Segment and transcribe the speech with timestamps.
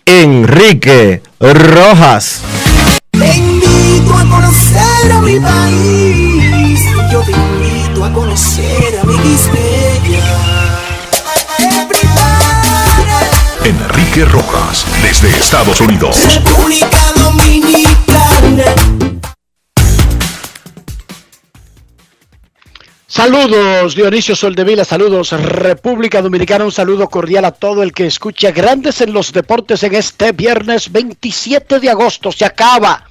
[0.05, 2.41] Enrique Rojas.
[3.11, 9.19] Te invito a conocer a mi país, yo te invito a conocer a mi
[13.63, 16.17] Enrique Rojas, desde Estados Unidos.
[16.33, 18.98] República Dominicana.
[23.11, 29.01] Saludos Dionisio Soldevila, saludos República Dominicana, un saludo cordial a todo el que escucha Grandes
[29.01, 32.31] en los Deportes en este viernes 27 de agosto.
[32.31, 33.09] Se acaba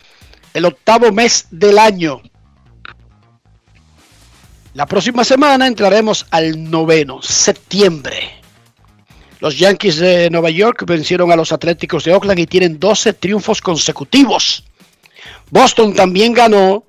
[0.54, 2.22] el octavo mes del año.
[4.75, 8.41] La próxima semana entraremos al noveno, septiembre.
[9.41, 13.60] Los Yankees de Nueva York vencieron a los Atléticos de Oakland y tienen 12 triunfos
[13.60, 14.62] consecutivos.
[15.50, 16.84] Boston también ganó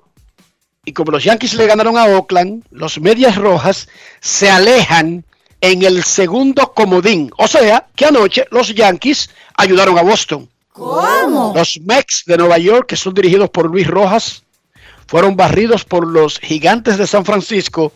[0.90, 3.88] y como los Yankees le ganaron a Oakland, los Medias Rojas
[4.20, 5.24] se alejan
[5.60, 7.30] en el segundo comodín.
[7.38, 10.48] O sea, que anoche los Yankees ayudaron a Boston.
[10.72, 11.52] ¿Cómo?
[11.54, 14.42] Los Mex de Nueva York, que son dirigidos por Luis Rojas,
[15.06, 17.92] fueron barridos por los Gigantes de San Francisco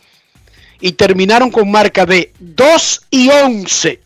[0.80, 4.00] y terminaron con marca de 2 y 11.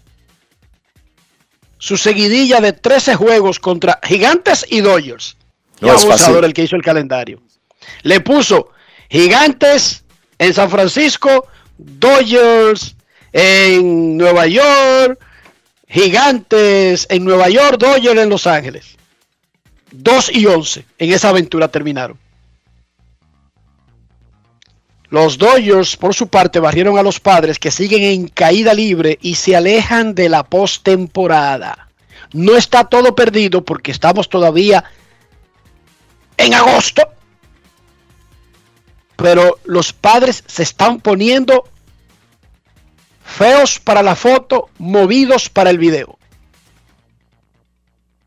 [1.77, 5.37] Su seguidilla de 13 juegos contra Gigantes y Dodgers.
[5.83, 6.45] No Qué es abusador fácil.
[6.45, 7.43] el que hizo el calendario.
[8.03, 8.71] Le puso
[9.11, 10.05] Gigantes
[10.39, 11.47] en San Francisco,
[11.79, 12.95] Dodgers
[13.33, 15.19] en Nueva York,
[15.89, 18.97] Gigantes en Nueva York, Dodgers en Los Ángeles.
[19.91, 22.19] 2 y 11 en esa aventura terminaron.
[25.11, 29.37] Los Dodgers, por su parte, barrieron a los padres que siguen en caída libre y
[29.37, 31.89] se alejan de la postemporada.
[32.35, 34.85] No está todo perdido porque estamos todavía
[36.37, 37.09] en agosto.
[39.19, 41.65] Pero los padres se están poniendo
[43.25, 46.17] feos para la foto, movidos para el video.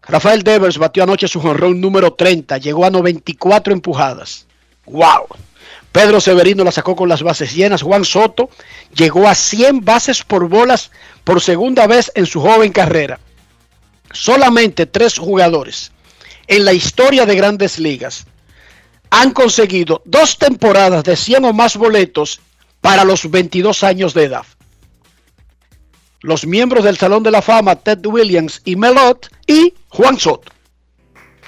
[0.01, 4.47] Rafael Devers batió anoche su jonrón número 30, llegó a 94 empujadas.
[4.85, 5.27] ¡Wow!
[5.93, 7.83] Pedro Severino la sacó con las bases llenas.
[7.83, 8.49] Juan Soto
[8.93, 10.91] llegó a 100 bases por bolas
[11.23, 13.17] por segunda vez en su joven carrera.
[14.11, 15.93] Solamente tres jugadores
[16.47, 18.25] en la historia de grandes ligas
[19.11, 22.39] han conseguido dos temporadas de 100 o más boletos
[22.79, 24.45] para los 22 años de edad.
[26.21, 30.51] Los miembros del Salón de la Fama, Ted Williams y Melot, y Juan Soto,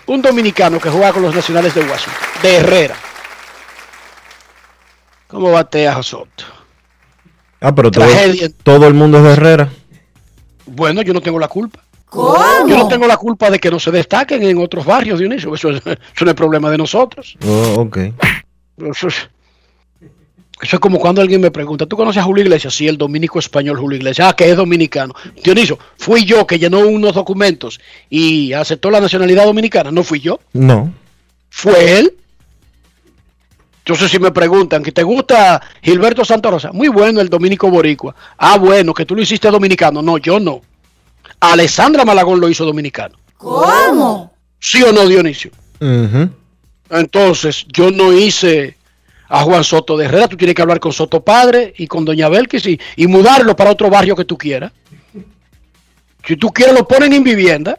[0.07, 2.95] un dominicano que juega con los Nacionales de Washington, de Herrera.
[5.27, 6.43] ¿Cómo batea Soto?
[7.61, 8.05] Ah, pero todo,
[8.63, 9.69] todo el mundo es de Herrera.
[10.65, 11.79] Bueno, yo no tengo la culpa.
[12.13, 12.67] ¿Cómo?
[12.67, 15.53] Yo no tengo la culpa de que no se destaquen en otros barrios, Dionisio.
[15.55, 17.35] Eso, es- eso no es problema de nosotros.
[17.45, 17.97] Oh, ok.
[18.91, 19.29] Eso es-
[20.61, 22.73] Eso es como cuando alguien me pregunta, ¿tú conoces a Julio Iglesias?
[22.73, 24.29] Sí, el dominico español Julio Iglesias.
[24.29, 25.13] Ah, que es dominicano.
[25.43, 29.91] Dionisio, fui yo que llenó unos documentos y aceptó la nacionalidad dominicana.
[29.91, 30.93] No fui yo, No.
[31.49, 32.13] fue él.
[33.79, 38.15] Entonces, si me preguntan que te gusta Gilberto Santa Rosa, muy bueno el dominico boricua.
[38.37, 40.01] Ah, bueno, que tú lo hiciste dominicano.
[40.01, 40.61] No, yo no.
[41.51, 43.17] Alessandra Malagón lo hizo dominicano.
[43.37, 44.33] ¿Cómo?
[44.59, 45.51] ¿Sí o no, Dionisio?
[46.89, 48.77] Entonces, yo no hice
[49.27, 50.29] a Juan Soto de Herrera.
[50.29, 53.71] Tú tienes que hablar con Soto Padre y con Doña Belkis y, y mudarlo para
[53.71, 54.71] otro barrio que tú quieras.
[56.25, 57.77] Si tú quieres, lo ponen en vivienda.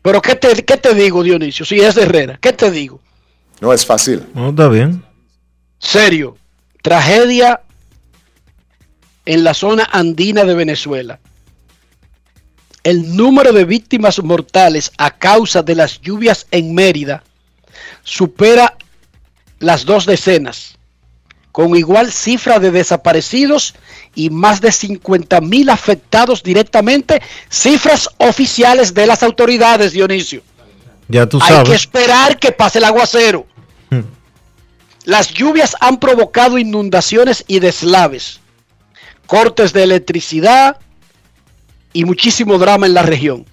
[0.00, 1.64] Pero, ¿qué te, qué te digo, Dionisio?
[1.64, 3.00] Si es de Herrera, ¿qué te digo?
[3.60, 4.22] No es fácil.
[4.34, 5.02] No, está bien.
[5.78, 6.36] Serio,
[6.82, 7.62] tragedia
[9.24, 11.18] en la zona andina de Venezuela.
[12.84, 17.22] El número de víctimas mortales a causa de las lluvias en Mérida
[18.02, 18.76] supera
[19.60, 20.76] las dos decenas,
[21.52, 23.74] con igual cifra de desaparecidos
[24.16, 30.42] y más de 50 mil afectados directamente, cifras oficiales de las autoridades, Dionisio.
[31.08, 31.72] Ya tú Hay que sabes.
[31.82, 33.46] esperar que pase el aguacero.
[33.90, 34.00] Hmm.
[35.04, 38.40] Las lluvias han provocado inundaciones y deslaves,
[39.26, 40.78] cortes de electricidad
[41.92, 43.46] y muchísimo drama en la región.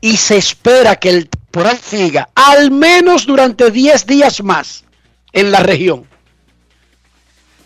[0.00, 4.84] Y se espera que el temporal siga al menos durante 10 días más
[5.32, 6.06] en la región.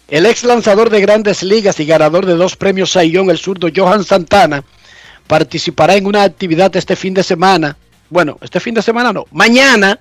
[0.08, 4.04] El ex lanzador de grandes ligas y ganador de dos premios Sayón, el zurdo Johan
[4.04, 4.64] Santana,
[5.26, 7.76] participará en una actividad este fin de semana.
[8.08, 9.98] Bueno, este fin de semana no, mañana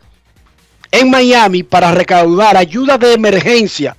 [0.91, 3.97] en Miami para recaudar ayuda de emergencia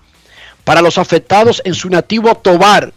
[0.64, 2.92] para los afectados en su nativo Tobar,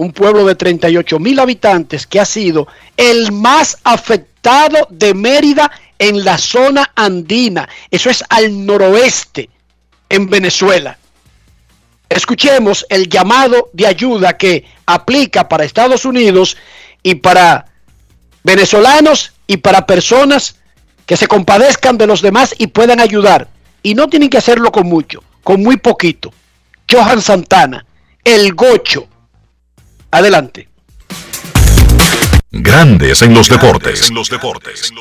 [0.00, 2.66] un pueblo de 38 mil habitantes que ha sido
[2.96, 7.68] el más afectado de Mérida en la zona andina.
[7.90, 9.50] Eso es al noroeste,
[10.08, 10.96] en Venezuela.
[12.08, 16.56] Escuchemos el llamado de ayuda que aplica para Estados Unidos
[17.02, 17.66] y para
[18.42, 20.56] venezolanos y para personas
[21.04, 23.48] que se compadezcan de los demás y puedan ayudar.
[23.82, 26.32] Y no tienen que hacerlo con mucho, con muy poquito.
[26.90, 27.84] Johan Santana,
[28.24, 29.09] el gocho.
[30.12, 30.68] Adelante.
[32.50, 34.08] Grandes en los deportes.
[34.08, 34.92] En los deportes.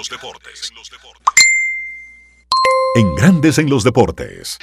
[2.95, 4.59] En Grandes en los deportes.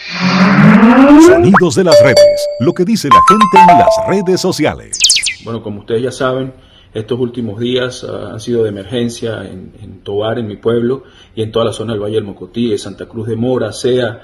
[1.26, 2.46] Sonidos de las redes.
[2.60, 4.96] Lo que dice la gente en las redes sociales.
[5.42, 6.54] Bueno, como ustedes ya saben,
[6.94, 11.02] estos últimos días ah, han sido de emergencia en, en Tobar, en mi pueblo,
[11.34, 14.20] y en toda la zona del Valle del Mocotí, de Santa Cruz de Mora, Sea.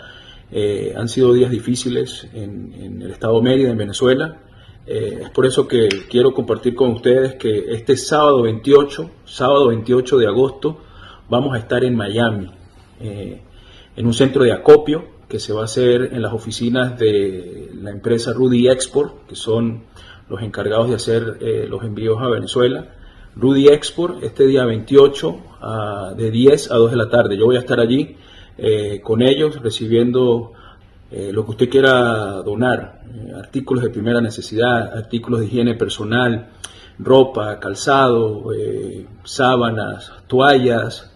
[0.52, 4.38] Eh, han sido días difíciles en, en el estado de Mérida, en Venezuela.
[4.87, 10.19] Eh, es por eso que quiero compartir con ustedes que este sábado 28, sábado 28
[10.19, 10.79] de agosto,
[11.29, 12.50] vamos a estar en Miami,
[13.00, 13.40] eh,
[13.94, 17.90] en un centro de acopio que se va a hacer en las oficinas de la
[17.90, 19.84] empresa Rudy Export, que son
[20.29, 22.96] los encargados de hacer eh, los envíos a Venezuela.
[23.37, 27.37] Rudy Export, este día 28, ah, de 10 a 2 de la tarde.
[27.37, 28.17] Yo voy a estar allí
[29.02, 30.52] con ellos recibiendo
[31.14, 36.48] eh, lo que usted quiera donar, eh, artículos de primera necesidad, artículos de higiene personal,
[36.98, 41.10] ropa, calzado, eh, sábanas, toallas,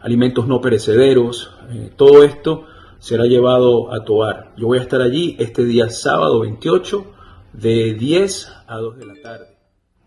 [0.00, 1.50] alimentos no perecederos,
[1.96, 2.66] todo esto
[3.00, 4.52] será llevado a Tobar.
[4.56, 7.04] Yo voy a estar allí este día sábado 28
[7.52, 9.46] de 10 a 2 de la tarde.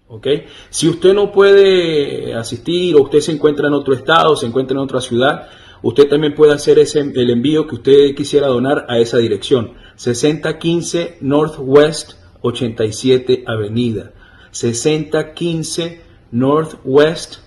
[0.08, 0.27] ¿ok?
[0.70, 4.84] Si usted no puede asistir o usted se encuentra en otro estado, se encuentra en
[4.84, 5.50] otra ciudad,
[5.82, 9.74] usted también puede hacer el envío que usted quisiera donar a esa dirección.
[9.96, 14.12] 6015 Northwest 87 Avenida.
[14.52, 17.38] 6015 Northwest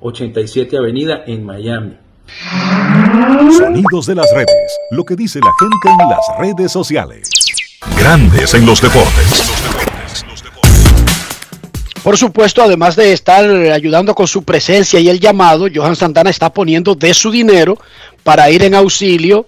[0.00, 1.96] 87 Avenida en Miami.
[3.56, 4.78] Sonidos de las redes.
[4.90, 7.28] Lo que dice la gente en las redes sociales.
[7.98, 9.71] Grandes en los deportes.
[12.02, 16.52] Por supuesto, además de estar ayudando con su presencia y el llamado, Johan Santana está
[16.52, 17.78] poniendo de su dinero
[18.24, 19.46] para ir en auxilio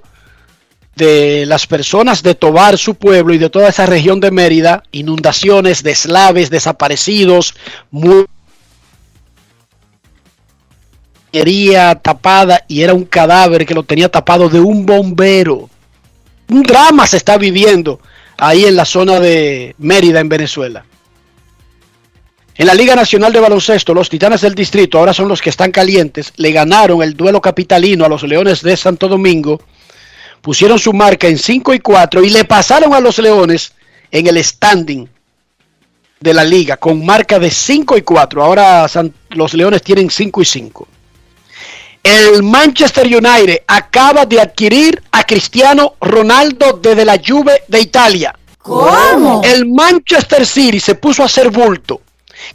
[0.95, 5.83] de las personas de Tobar, su pueblo y de toda esa región de Mérida, inundaciones,
[5.83, 7.55] deslaves, desaparecidos,
[7.91, 8.27] mu-
[11.33, 15.69] Quería tapada y era un cadáver que lo tenía tapado de un bombero.
[16.49, 17.99] Un drama se está viviendo
[18.39, 20.85] ahí en la zona de Mérida, en Venezuela.
[22.57, 25.73] En la Liga Nacional de Baloncesto, los Titanes del Distrito ahora son los que están
[25.73, 26.33] calientes.
[26.37, 29.61] Le ganaron el duelo capitalino a los Leones de Santo Domingo.
[30.41, 33.73] Pusieron su marca en 5 y 4 y le pasaron a los Leones
[34.11, 35.09] en el standing
[36.21, 38.45] de la liga con marca de 5 y 4.
[38.45, 38.87] Ahora
[39.31, 40.89] los Leones tienen 5 y 5.
[42.05, 48.39] El Manchester United acaba de adquirir a Cristiano Ronaldo desde la Juve de Italia.
[48.59, 49.43] ¿Cómo?
[49.43, 52.01] El Manchester City se puso a hacer bulto,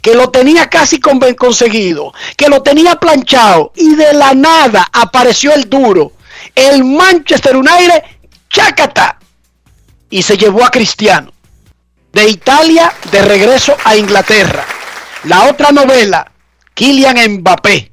[0.00, 5.52] que lo tenía casi con- conseguido, que lo tenía planchado y de la nada apareció
[5.54, 6.12] el duro.
[6.54, 8.02] El Manchester United,
[8.48, 9.18] chácata,
[10.08, 11.32] y se llevó a Cristiano.
[12.12, 14.64] De Italia de regreso a Inglaterra.
[15.24, 16.32] La otra novela,
[16.74, 17.92] Kylian Mbappé,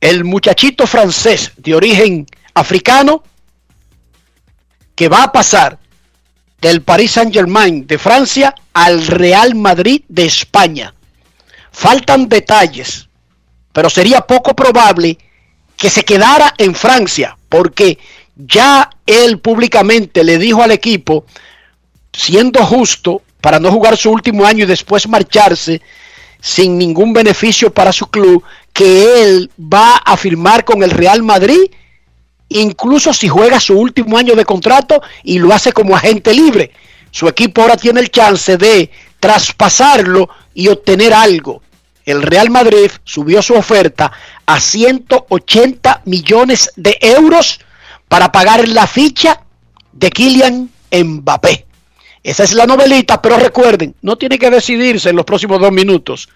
[0.00, 3.22] el muchachito francés de origen africano,
[4.94, 5.78] que va a pasar
[6.60, 10.94] del Paris Saint Germain de Francia al Real Madrid de España.
[11.72, 13.08] Faltan detalles,
[13.72, 15.18] pero sería poco probable
[15.76, 17.98] que se quedara en Francia, porque
[18.36, 21.24] ya él públicamente le dijo al equipo,
[22.12, 25.80] siendo justo, para no jugar su último año y después marcharse
[26.40, 31.70] sin ningún beneficio para su club, que él va a firmar con el Real Madrid
[32.50, 36.72] incluso si juega su último año de contrato y lo hace como agente libre.
[37.10, 41.62] Su equipo ahora tiene el chance de traspasarlo y obtener algo.
[42.04, 44.10] El Real Madrid subió su oferta
[44.46, 47.60] a 180 millones de euros
[48.08, 49.42] para pagar la ficha
[49.92, 51.66] de Kylian Mbappé.
[52.22, 56.28] Esa es la novelita, pero recuerden, no tiene que decidirse en los próximos dos minutos.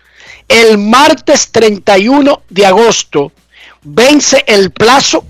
[0.49, 3.33] El martes 31 de agosto
[3.83, 5.27] vence el plazo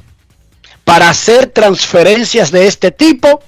[0.85, 3.43] para hacer transferencias de este tipo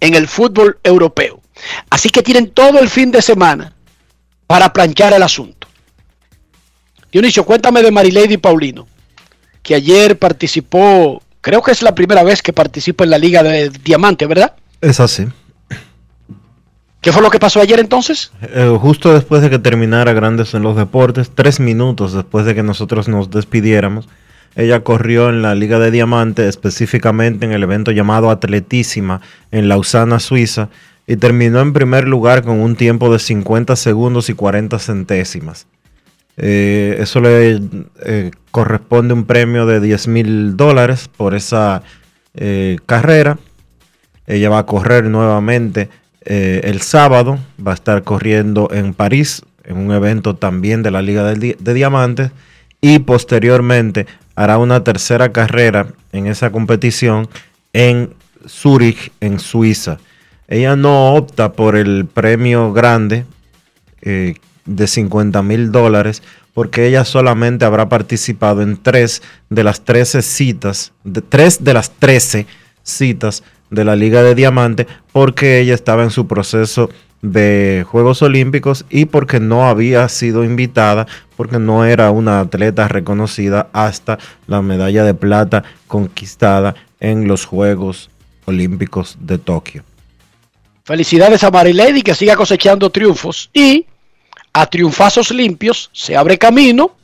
[0.00, 1.39] en el fútbol europeo.
[1.90, 3.72] Así que tienen todo el fin de semana
[4.46, 5.68] para planchar el asunto.
[7.12, 8.86] Dionisio, cuéntame de Marilady Paulino,
[9.62, 13.70] que ayer participó, creo que es la primera vez que participa en la Liga de
[13.70, 14.54] Diamante, ¿verdad?
[14.80, 15.26] Es así.
[17.00, 18.30] ¿Qué fue lo que pasó ayer entonces?
[18.42, 22.62] Eh, justo después de que terminara Grandes en los Deportes, tres minutos después de que
[22.62, 24.06] nosotros nos despidiéramos,
[24.54, 30.20] ella corrió en la Liga de Diamante, específicamente en el evento llamado Atletísima en Lausana,
[30.20, 30.68] Suiza,
[31.10, 35.66] y terminó en primer lugar con un tiempo de 50 segundos y 40 centésimas.
[36.36, 37.60] Eh, eso le
[38.04, 41.82] eh, corresponde un premio de 10 mil dólares por esa
[42.34, 43.40] eh, carrera.
[44.28, 45.88] Ella va a correr nuevamente
[46.24, 51.24] el sábado, va a estar corriendo en París, en un evento también de la Liga
[51.24, 52.30] de Diamantes,
[52.80, 57.28] y posteriormente hará una tercera carrera en esa competición
[57.72, 58.14] en
[58.46, 59.98] Zurich, en Suiza.
[60.50, 63.24] Ella no opta por el premio grande
[64.02, 64.34] eh,
[64.66, 70.92] de 50 mil dólares porque ella solamente habrá participado en tres de las 13 citas,
[71.04, 72.46] de, tres de las 13
[72.82, 76.90] citas de la Liga de Diamante porque ella estaba en su proceso
[77.22, 83.68] de Juegos Olímpicos y porque no había sido invitada, porque no era una atleta reconocida
[83.72, 88.10] hasta la medalla de plata conquistada en los Juegos
[88.46, 89.84] Olímpicos de Tokio.
[90.90, 93.86] Felicidades a Marilady que siga cosechando triunfos y
[94.52, 96.96] a triunfazos limpios se abre camino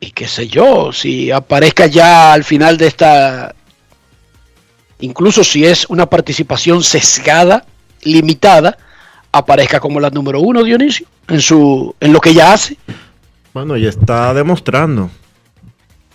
[0.00, 3.54] y qué sé yo, si aparezca ya al final de esta,
[4.98, 7.64] incluso si es una participación sesgada,
[8.02, 8.76] limitada,
[9.30, 12.76] aparezca como la número uno, Dionisio, en, su, en lo que ella hace.
[13.54, 15.08] Bueno, ya está demostrando.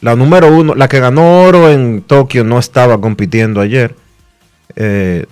[0.01, 3.95] La número uno, la que ganó oro en Tokio no estaba compitiendo ayer.
[4.75, 5.27] eh,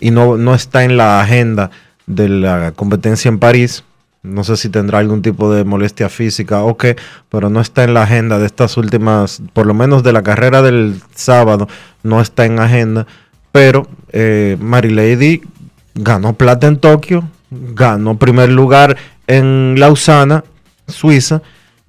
[0.00, 1.70] y no, no está en la agenda
[2.06, 3.84] de la competencia en París.
[4.22, 6.96] No sé si tendrá algún tipo de molestia física o qué,
[7.30, 10.60] pero no está en la agenda de estas últimas, por lo menos de la carrera
[10.60, 11.68] del sábado,
[12.02, 13.06] no está en agenda.
[13.52, 15.42] Pero eh, Marilady
[15.94, 20.44] ganó plata en Tokio, ganó primer lugar en Lausana,
[20.86, 21.40] Suiza,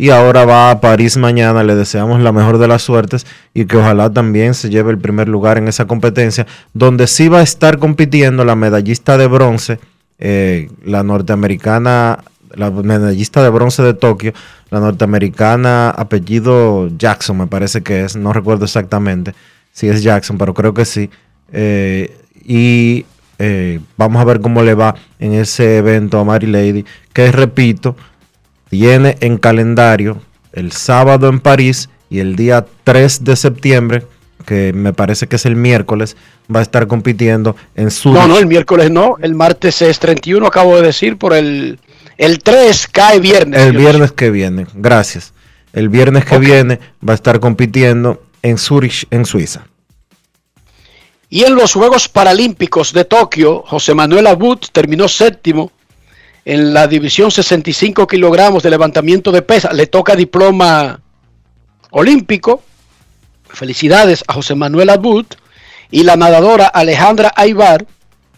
[0.02, 1.64] y ahora va a París mañana.
[1.64, 5.30] Le deseamos la mejor de las suertes y que ojalá también se lleve el primer
[5.30, 9.80] lugar en esa competencia, donde sí va a estar compitiendo la medallista de bronce,
[10.18, 12.24] eh, la norteamericana,
[12.56, 14.34] la medallista de bronce de Tokio,
[14.72, 19.36] la norteamericana apellido Jackson, me parece que es, no recuerdo exactamente
[19.72, 21.12] si es Jackson, pero creo que sí.
[21.54, 23.06] Eh, y
[23.38, 27.96] eh, vamos a ver cómo le va en ese evento a Mary Lady, que repito,
[28.72, 30.22] tiene en calendario
[30.54, 34.06] el sábado en París y el día 3 de septiembre,
[34.46, 36.16] que me parece que es el miércoles,
[36.54, 38.22] va a estar compitiendo en Zurich.
[38.22, 41.80] No, no, el miércoles no, el martes es 31, acabo de decir, por el,
[42.18, 43.62] el 3 cae viernes.
[43.62, 45.34] El viernes que viene, gracias.
[45.74, 49.68] El viernes que viene va a estar compitiendo en Zurich, en Suiza.
[51.30, 55.74] Y en los Juegos Paralímpicos de Tokio, José Manuel Abud terminó séptimo
[56.52, 59.72] en la división 65 kilogramos de levantamiento de pesa.
[59.72, 61.00] Le toca diploma
[61.92, 62.62] olímpico.
[63.48, 65.26] Felicidades a José Manuel Abud
[65.92, 67.88] y la nadadora Alejandra Aybar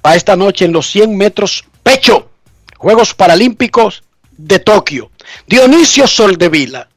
[0.03, 2.29] para esta noche en los 100 metros pecho,
[2.77, 4.03] Juegos Paralímpicos
[4.37, 5.09] de Tokio.
[5.47, 6.87] Dionisio Soldevila,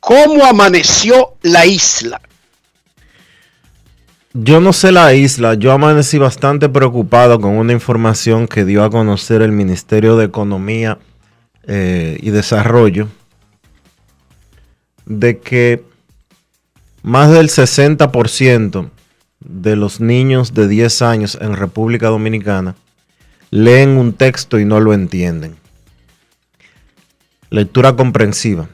[0.00, 2.20] ¿cómo amaneció la isla?
[4.34, 8.90] Yo no sé la isla, yo amanecí bastante preocupado con una información que dio a
[8.90, 10.98] conocer el Ministerio de Economía
[11.66, 13.08] eh, y Desarrollo
[15.04, 15.84] de que
[17.02, 18.90] más del 60%
[19.40, 22.74] de los niños de 10 años en República Dominicana
[23.50, 25.56] leen un texto y no lo entienden.
[27.50, 28.68] Lectura comprensiva.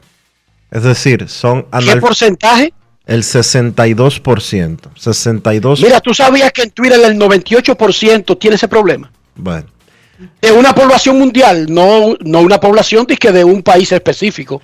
[0.71, 2.73] Es decir, son ¿Qué porcentaje?
[3.09, 4.77] El 62%.
[4.95, 5.81] 62.
[5.81, 9.11] Mira, tú sabías que en Twitter el 98% tiene ese problema.
[9.35, 9.65] Bueno.
[10.39, 14.61] De una población mundial, no, no una población que de un país específico.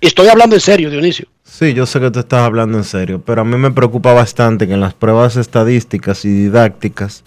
[0.00, 1.28] Estoy hablando en serio, Dionisio.
[1.44, 4.66] Sí, yo sé que tú estás hablando en serio, pero a mí me preocupa bastante
[4.66, 7.22] que en las pruebas estadísticas y didácticas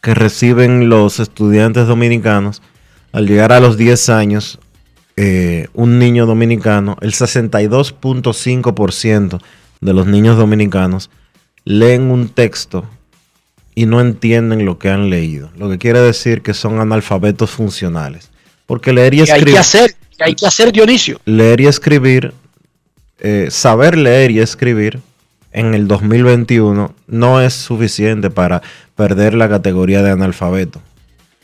[0.00, 2.62] que reciben los estudiantes dominicanos,
[3.10, 4.60] al llegar a los 10 años,
[5.16, 9.40] eh, un niño dominicano, el 62.5%
[9.80, 11.10] de los niños dominicanos
[11.64, 12.84] leen un texto
[13.74, 15.50] y no entienden lo que han leído.
[15.56, 18.30] Lo que quiere decir que son analfabetos funcionales.
[18.66, 19.48] Porque leer y escribir...
[19.48, 21.20] Hay que hacer, hay que hacer Dionisio.
[21.24, 22.32] Leer y escribir,
[23.18, 25.00] eh, saber leer y escribir
[25.52, 28.62] en el 2021 no es suficiente para
[28.96, 30.80] perder la categoría de analfabeto.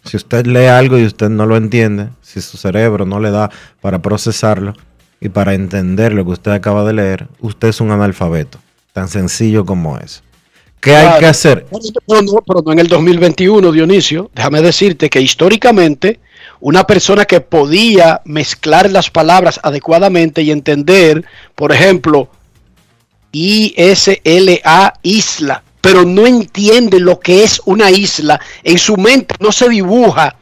[0.05, 3.51] Si usted lee algo y usted no lo entiende, si su cerebro no le da
[3.81, 4.75] para procesarlo
[5.21, 8.59] y para entender lo que usted acaba de leer, usted es un analfabeto.
[8.93, 10.23] Tan sencillo como es.
[10.81, 11.67] ¿Qué hay que hacer?
[12.07, 14.31] Pero no, pero no en el 2021, Dionisio.
[14.35, 16.21] Déjame decirte que históricamente
[16.61, 22.29] una persona que podía mezclar las palabras adecuadamente y entender, por ejemplo,
[23.33, 29.69] ISLA, isla, pero no entiende lo que es una isla, en su mente no se
[29.69, 30.37] dibuja,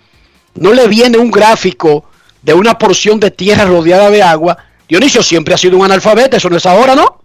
[0.54, 2.04] no le viene un gráfico
[2.42, 4.58] de una porción de tierra rodeada de agua.
[4.88, 7.20] Dionisio siempre ha sido un analfabeto, eso no es ahora, ¿no?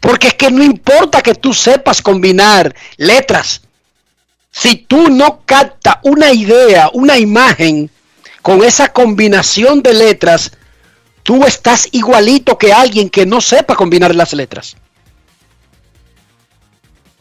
[0.00, 3.60] Porque es que no importa que tú sepas combinar letras.
[4.50, 7.90] Si tú no captas una idea, una imagen
[8.42, 10.52] con esa combinación de letras,
[11.22, 14.76] tú estás igualito que alguien que no sepa combinar las letras.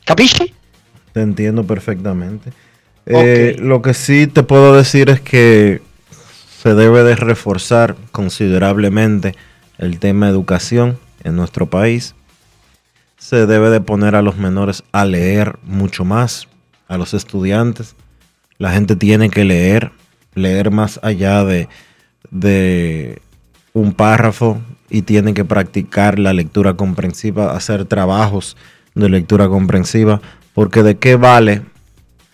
[0.09, 0.51] ¿Capisci?
[1.13, 2.51] Te entiendo perfectamente.
[3.05, 5.83] Eh, lo que sí te puedo decir es que
[6.63, 9.35] se debe de reforzar considerablemente
[9.77, 12.15] el tema educación en nuestro país.
[13.19, 16.47] Se debe de poner a los menores a leer mucho más,
[16.87, 17.95] a los estudiantes.
[18.57, 19.91] La gente tiene que leer,
[20.33, 21.69] leer más allá de,
[22.31, 23.21] de
[23.73, 28.57] un párrafo y tiene que practicar la lectura comprensiva, hacer trabajos
[28.95, 30.21] de lectura comprensiva,
[30.53, 31.63] porque de qué vale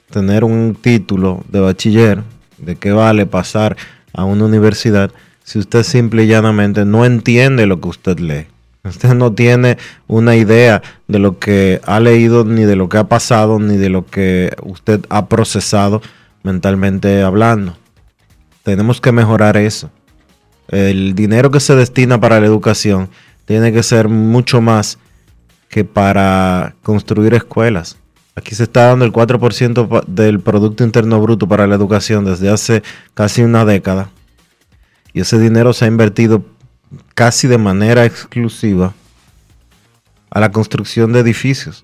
[0.09, 2.23] tener un título de bachiller,
[2.57, 3.75] de qué vale pasar
[4.13, 5.11] a una universidad
[5.43, 8.47] si usted simple y llanamente no entiende lo que usted lee.
[8.83, 13.05] Usted no tiene una idea de lo que ha leído, ni de lo que ha
[13.05, 16.01] pasado, ni de lo que usted ha procesado
[16.43, 17.77] mentalmente hablando.
[18.63, 19.89] Tenemos que mejorar eso.
[20.67, 23.09] El dinero que se destina para la educación
[23.45, 24.97] tiene que ser mucho más
[25.75, 27.97] que para construir escuelas.
[28.33, 32.81] Aquí se está dando el 4% del Producto Interno Bruto para la educación desde hace
[33.13, 34.09] casi una década.
[35.11, 36.45] Y ese dinero se ha invertido
[37.13, 38.93] casi de manera exclusiva
[40.29, 41.83] a la construcción de edificios.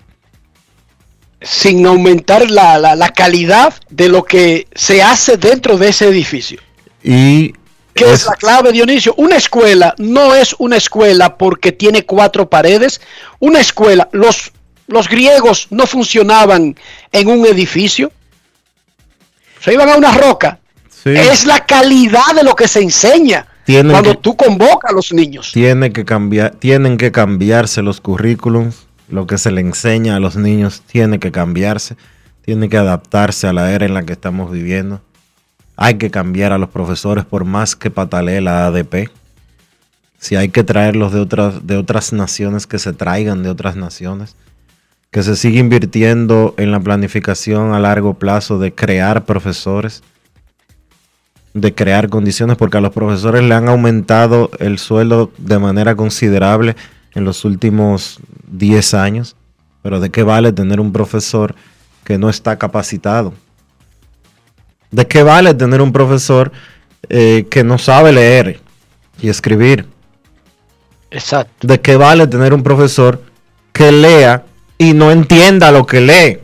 [1.42, 6.58] Sin aumentar la, la calidad de lo que se hace dentro de ese edificio.
[7.04, 7.52] Y
[7.94, 9.14] ¿Qué es, la clave, Dionisio?
[9.16, 13.00] Una escuela no es una escuela porque tiene cuatro paredes.
[13.38, 14.52] Una escuela, los,
[14.86, 16.76] los griegos no funcionaban
[17.12, 18.10] en un edificio.
[19.60, 20.58] Se iban a una roca.
[21.04, 25.50] Es la calidad de lo que se enseña cuando tú convocas a los niños.
[25.52, 28.86] Tiene que cambiar, tienen que cambiarse los currículums.
[29.08, 31.96] Lo que se le enseña a los niños tiene que cambiarse.
[32.42, 35.02] Tiene que adaptarse a la era en la que estamos viviendo
[35.82, 39.10] hay que cambiar a los profesores por más que patalee la ADP.
[40.16, 44.36] Si hay que traerlos de otras, de otras naciones, que se traigan de otras naciones.
[45.10, 50.04] Que se siga invirtiendo en la planificación a largo plazo de crear profesores,
[51.52, 56.76] de crear condiciones, porque a los profesores le han aumentado el sueldo de manera considerable
[57.12, 58.20] en los últimos
[58.52, 59.34] 10 años.
[59.82, 61.56] Pero ¿de qué vale tener un profesor
[62.04, 63.34] que no está capacitado?
[64.92, 66.52] ¿De qué vale tener un profesor
[67.08, 68.60] eh, que no sabe leer
[69.20, 69.86] y escribir?
[71.10, 71.66] Exacto.
[71.66, 73.22] ¿De qué vale tener un profesor
[73.72, 74.44] que lea
[74.76, 76.38] y no entienda lo que lee?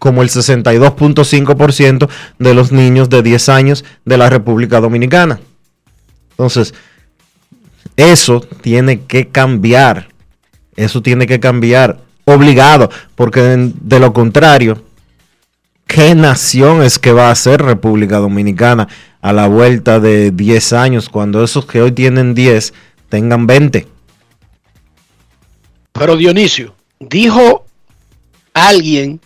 [0.00, 2.08] Como el 62.5%
[2.40, 5.38] de los niños de 10 años de la República Dominicana.
[6.30, 6.74] Entonces,
[7.96, 10.08] eso tiene que cambiar.
[10.74, 12.00] Eso tiene que cambiar.
[12.24, 12.90] Obligado.
[13.14, 14.82] Porque de, de lo contrario,
[15.92, 18.88] ¿qué nación es que va a ser República Dominicana
[19.20, 22.72] a la vuelta de 10 años cuando esos que hoy tienen 10
[23.10, 23.86] tengan 20?
[25.92, 27.66] Pero Dionisio, dijo
[28.54, 29.20] alguien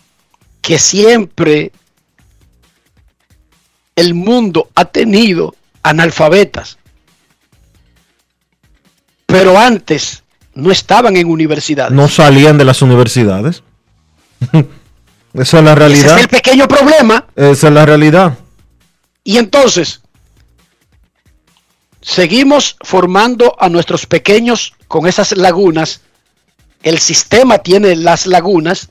[0.60, 1.70] que siempre
[3.94, 6.78] el mundo ha tenido analfabetas.
[9.26, 10.24] Pero antes
[10.54, 11.92] no estaban en universidades.
[11.92, 13.62] No salían de las universidades.
[15.38, 16.16] Esa es la Ese realidad.
[16.16, 17.26] es el pequeño problema.
[17.36, 18.38] Esa es la realidad.
[19.24, 20.00] Y entonces,
[22.00, 26.00] seguimos formando a nuestros pequeños con esas lagunas.
[26.82, 28.88] El sistema tiene las lagunas.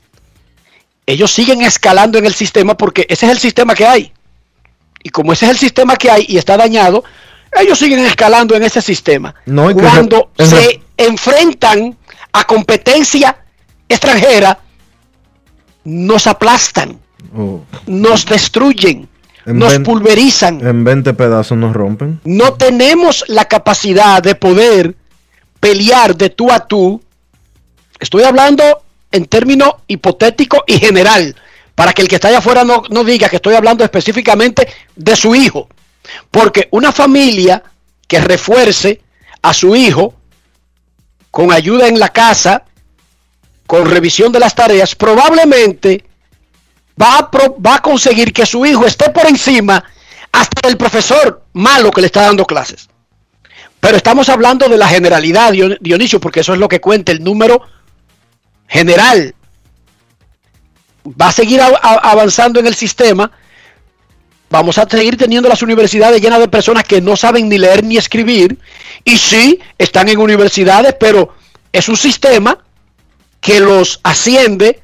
[1.06, 4.12] Ellos siguen escalando en el sistema porque ese es el sistema que hay.
[5.02, 7.04] Y como ese es el sistema que hay y está dañado,
[7.52, 9.34] ellos siguen escalando en ese sistema.
[9.46, 11.96] No, Cuando se enfrentan
[12.32, 13.36] a competencia
[13.88, 14.58] extranjera,
[15.86, 16.98] nos aplastan,
[17.36, 19.08] Oh, nos destruyen,
[19.46, 20.66] En nos pulverizan.
[20.66, 22.20] en 20 pedazos nos rompen.
[22.24, 24.94] No tenemos la capacidad de poder
[25.60, 27.02] pelear de tú a tú.
[27.98, 31.34] Estoy hablando en término hipotético y general,
[31.74, 35.16] para que el que está allá afuera no, no diga que estoy hablando específicamente de
[35.16, 35.68] su hijo.
[36.30, 37.62] Porque una familia
[38.08, 39.00] que refuerce
[39.42, 40.14] a su hijo
[41.30, 42.64] con ayuda en la casa,
[43.66, 46.04] con revisión de las tareas, probablemente
[47.00, 47.30] va a,
[47.64, 49.82] va a conseguir que su hijo esté por encima
[50.32, 52.88] hasta del profesor malo que le está dando clases.
[53.80, 57.22] Pero estamos hablando de la generalidad, Dion- Dionisio, porque eso es lo que cuenta el
[57.22, 57.62] número
[58.66, 59.34] general.
[61.20, 63.30] Va a seguir avanzando en el sistema.
[64.50, 67.96] Vamos a seguir teniendo las universidades llenas de personas que no saben ni leer ni
[67.96, 68.58] escribir.
[69.04, 71.34] Y sí, están en universidades, pero
[71.72, 72.58] es un sistema
[73.46, 74.82] que los asciende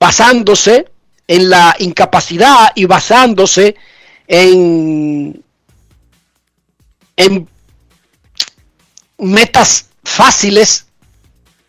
[0.00, 0.90] basándose
[1.28, 3.76] en la incapacidad y basándose
[4.26, 5.44] en,
[9.18, 10.86] metas fáciles,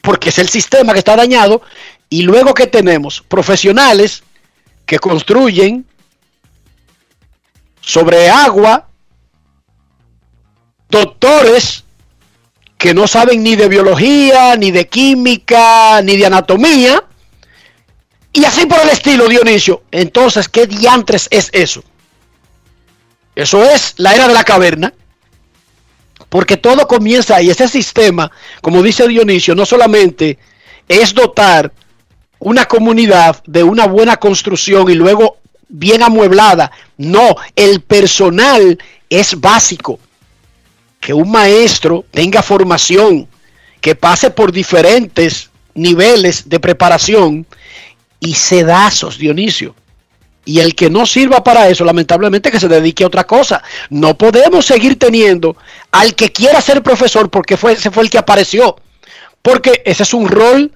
[0.02, 1.62] porque es el sistema que está dañado,
[2.10, 4.24] y luego que tenemos profesionales
[4.88, 5.86] que construyen
[7.80, 8.88] sobre agua,
[10.90, 11.84] doctores
[12.80, 17.04] que no saben ni de biología, ni de química, ni de anatomía,
[18.32, 19.84] y así por el estilo, Dionisio.
[19.92, 21.84] Entonces, ¿qué diantres es eso?
[23.36, 24.94] Eso es la era de la caverna.
[26.30, 27.50] Porque todo comienza ahí.
[27.50, 30.40] Ese sistema, como dice Dionisio, no solamente
[30.88, 31.74] es dotar
[32.40, 36.72] una comunidad de una buena construcción y luego bien amueblada.
[36.96, 38.78] No, el personal
[39.10, 40.00] es básico.
[41.00, 43.28] Que un maestro tenga formación,
[43.82, 47.46] que pase por diferentes niveles de preparación
[48.20, 49.76] y sedazos, Dionisio.
[50.46, 53.62] Y el que no sirva para eso, lamentablemente que se dedique a otra cosa.
[53.90, 55.56] No podemos seguir teniendo
[55.92, 58.76] al que quiera ser profesor porque fue, ese fue el que apareció.
[59.42, 60.72] Porque ese es un rol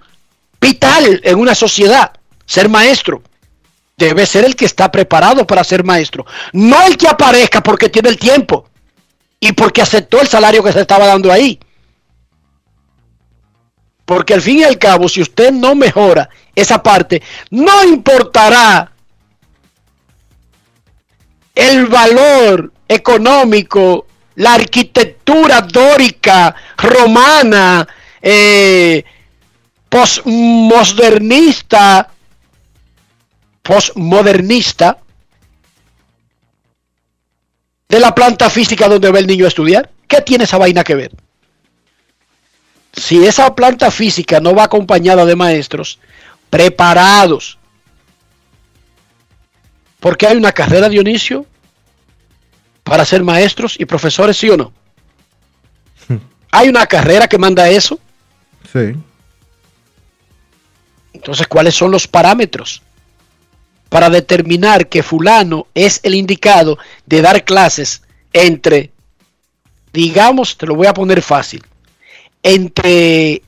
[0.61, 2.11] vital en una sociedad,
[2.45, 3.23] ser maestro.
[3.97, 6.25] Debe ser el que está preparado para ser maestro.
[6.51, 8.69] No el que aparezca porque tiene el tiempo
[9.43, 11.59] y porque aceptó el salario que se estaba dando ahí.
[14.05, 18.93] Porque al fin y al cabo, si usted no mejora esa parte, no importará
[21.53, 27.85] el valor económico, la arquitectura dórica, romana,
[28.21, 29.03] eh,
[29.89, 32.09] postmodernista,
[33.61, 35.02] postmodernista
[37.93, 39.87] de la planta física donde va el niño a estudiar.
[40.07, 41.11] ¿Qué tiene esa vaina que ver?
[42.91, 45.99] Si esa planta física no va acompañada de maestros
[46.49, 47.59] preparados,
[49.99, 51.45] porque hay una carrera, Dionisio,
[52.83, 54.73] para ser maestros y profesores, ¿sí o no?
[56.51, 57.99] Hay una carrera que manda eso.
[58.71, 58.95] Sí.
[61.13, 62.81] Entonces, ¿cuáles son los parámetros
[63.93, 68.01] para determinar que fulano es el indicado de dar clases
[68.33, 68.89] entre,
[69.93, 71.63] digamos, te lo voy a poner fácil,
[72.41, 73.43] entre,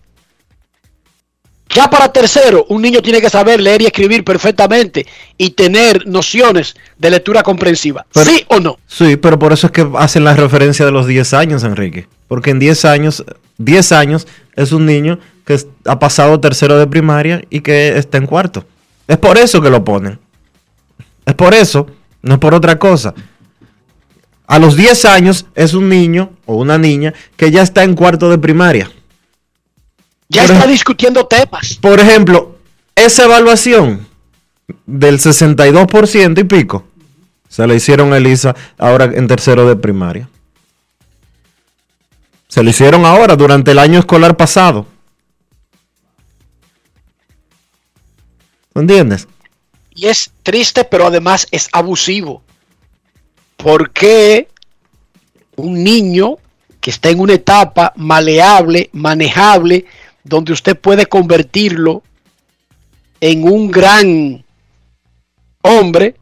[1.69, 6.75] ya para tercero, un niño tiene que saber leer y escribir perfectamente y tener nociones
[6.99, 8.77] de lectura comprensiva, Pero- ¿sí o no?
[8.85, 12.07] Sí, pero por eso es que hacen la referencia de los 10 años, Enrique.
[12.27, 13.25] Porque en 10 años
[13.57, 18.27] 10 años es un niño que ha pasado tercero de primaria y que está en
[18.27, 18.65] cuarto.
[19.07, 20.19] Es por eso que lo ponen.
[21.25, 21.87] Es por eso,
[22.21, 23.13] no es por otra cosa.
[24.47, 28.29] A los 10 años es un niño o una niña que ya está en cuarto
[28.29, 28.91] de primaria.
[30.29, 31.77] Ya Por está discutiendo temas.
[31.81, 32.57] Por ejemplo,
[32.95, 34.07] esa evaluación
[34.85, 36.85] del 62% y pico
[37.49, 40.29] se le hicieron a Elisa ahora en tercero de primaria.
[42.47, 44.85] Se lo hicieron ahora, durante el año escolar pasado.
[48.73, 49.27] ¿Entiendes?
[49.95, 52.43] Y es triste, pero además es abusivo.
[53.55, 54.49] Porque
[55.55, 56.37] un niño
[56.81, 59.85] que está en una etapa maleable, manejable,
[60.23, 62.03] donde usted puede convertirlo
[63.21, 64.45] en un gran
[65.61, 66.15] hombre,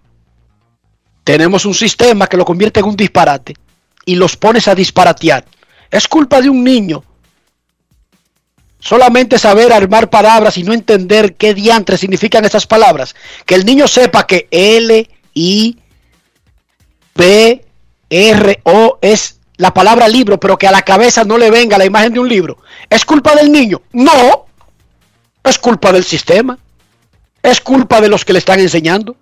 [1.24, 3.56] tenemos un sistema que lo convierte en un disparate
[4.06, 5.46] y los pones a disparatear.
[5.90, 7.04] Es culpa de un niño.
[8.84, 13.16] Solamente saber armar palabras y no entender qué diantres significan esas palabras.
[13.46, 15.78] Que el niño sepa que L, I,
[17.14, 17.66] P,
[18.10, 21.86] R, O es la palabra libro, pero que a la cabeza no le venga la
[21.86, 22.58] imagen de un libro.
[22.90, 23.82] ¿Es culpa del niño?
[23.94, 24.48] No.
[25.46, 26.60] Es culpa del sistema.
[27.42, 29.16] Es culpa de los que le están enseñando.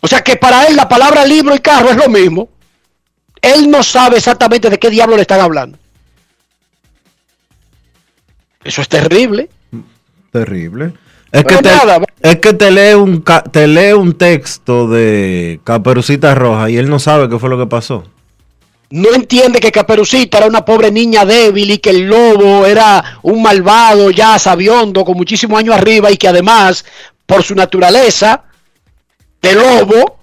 [0.00, 2.48] O sea que para él la palabra libro y carro es lo mismo.
[3.42, 5.78] Él no sabe exactamente de qué diablo le están hablando.
[8.64, 9.48] Eso es terrible.
[10.32, 10.92] Terrible.
[11.32, 11.70] Es que, te,
[12.22, 16.98] es que te lee un te lee un texto de Caperucita Roja y él no
[16.98, 18.04] sabe qué fue lo que pasó.
[18.90, 23.40] No entiende que Caperucita era una pobre niña débil y que el lobo era un
[23.40, 26.84] malvado ya sabiondo con muchísimos años arriba y que además,
[27.24, 28.42] por su naturaleza
[29.40, 30.20] de lobo,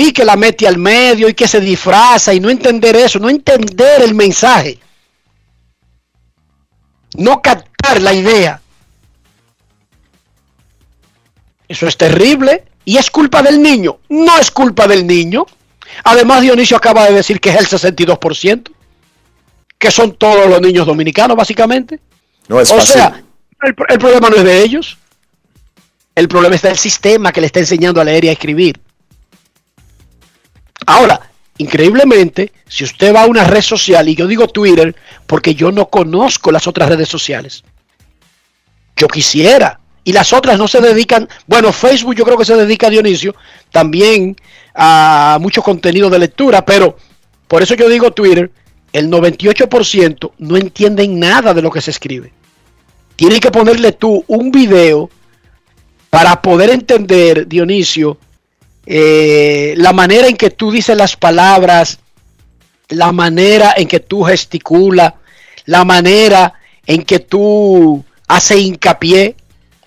[0.00, 3.28] y que la mete al medio y que se disfraza y no entender eso, no
[3.28, 4.78] entender el mensaje,
[7.16, 8.60] no captar la idea.
[11.68, 13.98] Eso es terrible y es culpa del niño.
[14.08, 15.46] No es culpa del niño.
[16.04, 18.70] Además, Dionisio acaba de decir que es el 62%,
[19.78, 22.00] que son todos los niños dominicanos, básicamente.
[22.48, 22.92] No es o fácil.
[22.94, 23.22] sea,
[23.62, 24.98] el, el problema no es de ellos.
[26.14, 28.80] El problema está del sistema que le está enseñando a leer y a escribir.
[30.86, 31.27] Ahora,
[31.58, 34.94] increíblemente, si usted va a una red social, y yo digo Twitter
[35.26, 37.64] porque yo no conozco las otras redes sociales.
[38.96, 39.80] Yo quisiera.
[40.04, 43.34] Y las otras no se dedican, bueno, Facebook yo creo que se dedica a Dionisio,
[43.70, 44.36] también
[44.74, 46.96] a mucho contenido de lectura, pero
[47.46, 48.50] por eso yo digo Twitter,
[48.92, 52.32] el 98% no entienden nada de lo que se escribe.
[53.16, 55.10] Tienes que ponerle tú un video
[56.08, 58.16] para poder entender, Dionisio,
[58.90, 61.98] eh, la manera en que tú dices las palabras,
[62.88, 65.12] la manera en que tú gesticulas,
[65.66, 66.54] la manera
[66.86, 69.36] en que tú haces hincapié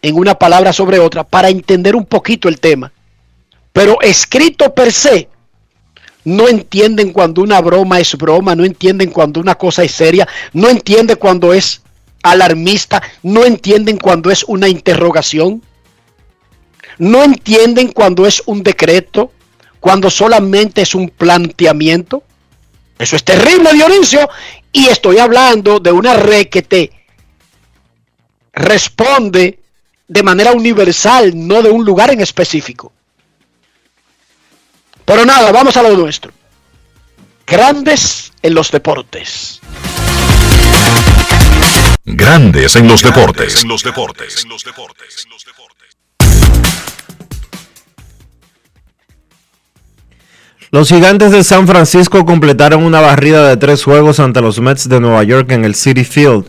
[0.04, 2.92] en una palabra sobre otra para entender un poquito el tema.
[3.74, 5.30] Pero escrito per se,
[6.24, 10.70] no entienden cuando una broma es broma, no entienden cuando una cosa es seria, no
[10.70, 11.82] entienden cuando es
[12.22, 15.64] alarmista, no entienden cuando es una interrogación,
[17.02, 19.32] no entienden cuando es un decreto,
[19.80, 22.24] cuando solamente es un planteamiento.
[23.00, 24.30] Eso es terrible, Dionisio.
[24.72, 26.92] Y estoy hablando de una red que te
[28.54, 29.58] responde
[30.08, 32.94] de manera universal, no de un lugar en específico.
[35.04, 36.32] Pero nada, vamos a lo nuestro.
[37.48, 39.60] Grandes en los deportes.
[42.06, 43.64] Grandes en los deportes.
[43.64, 44.44] En los deportes.
[44.44, 45.26] En los deportes.
[50.73, 55.01] Los gigantes de San Francisco completaron una barrida de tres juegos ante los Mets de
[55.01, 56.45] Nueva York en el City Field.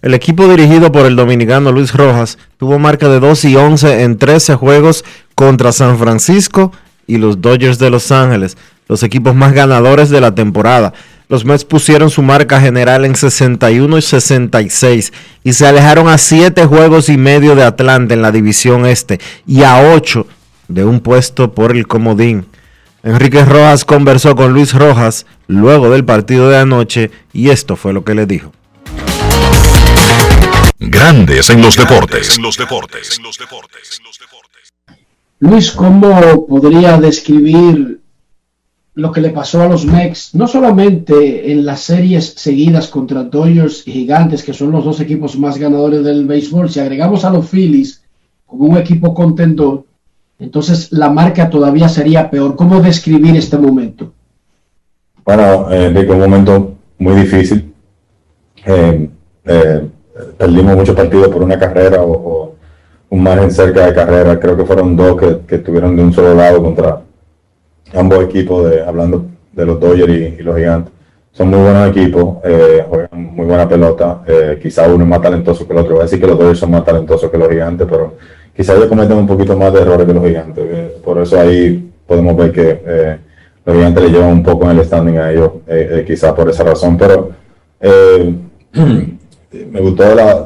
[0.00, 4.16] El equipo dirigido por el dominicano Luis Rojas tuvo marca de 2 y 11 en
[4.16, 5.04] 13 juegos
[5.34, 6.72] contra San Francisco
[7.06, 8.56] y los Dodgers de Los Ángeles,
[8.88, 10.94] los equipos más ganadores de la temporada.
[11.28, 15.12] Los Mets pusieron su marca general en 61 y 66
[15.44, 19.64] y se alejaron a 7 juegos y medio de Atlanta en la división este y
[19.64, 20.26] a 8
[20.68, 22.46] de un puesto por el comodín.
[23.02, 28.04] Enrique Rojas conversó con Luis Rojas luego del partido de anoche y esto fue lo
[28.04, 28.52] que le dijo.
[30.80, 32.36] Grandes en los deportes.
[32.36, 33.18] En los deportes.
[33.18, 34.00] En los deportes.
[35.40, 38.00] Luis, ¿cómo podría describir
[38.94, 43.86] lo que le pasó a los Mex, no solamente en las series seguidas contra Dodgers
[43.86, 47.48] y Gigantes, que son los dos equipos más ganadores del béisbol, si agregamos a los
[47.48, 48.02] Phillies
[48.44, 49.84] como un equipo contendor,
[50.38, 52.56] entonces la marca todavía sería peor.
[52.56, 54.12] ¿Cómo describir este momento?
[55.24, 57.72] Bueno, eh, Enrique, un momento muy difícil
[58.64, 59.08] eh,
[59.44, 59.88] eh,
[60.36, 62.54] perdimos muchos partidos por una carrera o,
[63.10, 64.38] un margen cerca de carrera.
[64.38, 67.00] Creo que fueron dos que, que estuvieron de un solo lado contra
[67.94, 70.92] ambos equipos, hablando de los Dodgers y, y los Gigantes.
[71.38, 74.22] Son muy buenos equipos, eh, juegan muy buena pelota.
[74.26, 75.92] Eh, quizá uno es más talentoso que el otro.
[75.92, 78.16] Voy a decir que los Dodgers son más talentosos que los Gigantes, pero
[78.58, 80.64] quizá ellos cometen un poquito más de errores que los Gigantes.
[81.04, 83.18] Por eso ahí podemos ver que eh,
[83.64, 86.50] los Gigantes le llevan un poco en el standing a ellos, eh, eh, quizá por
[86.50, 86.98] esa razón.
[86.98, 87.30] Pero
[87.80, 88.34] eh,
[89.70, 90.44] me gustó la,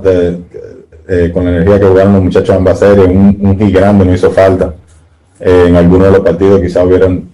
[1.32, 3.08] con la energía que jugaron los muchachos en ambas series.
[3.08, 4.74] Un, un hit grande no hizo falta.
[5.40, 7.30] En algunos de los partidos quizá hubieran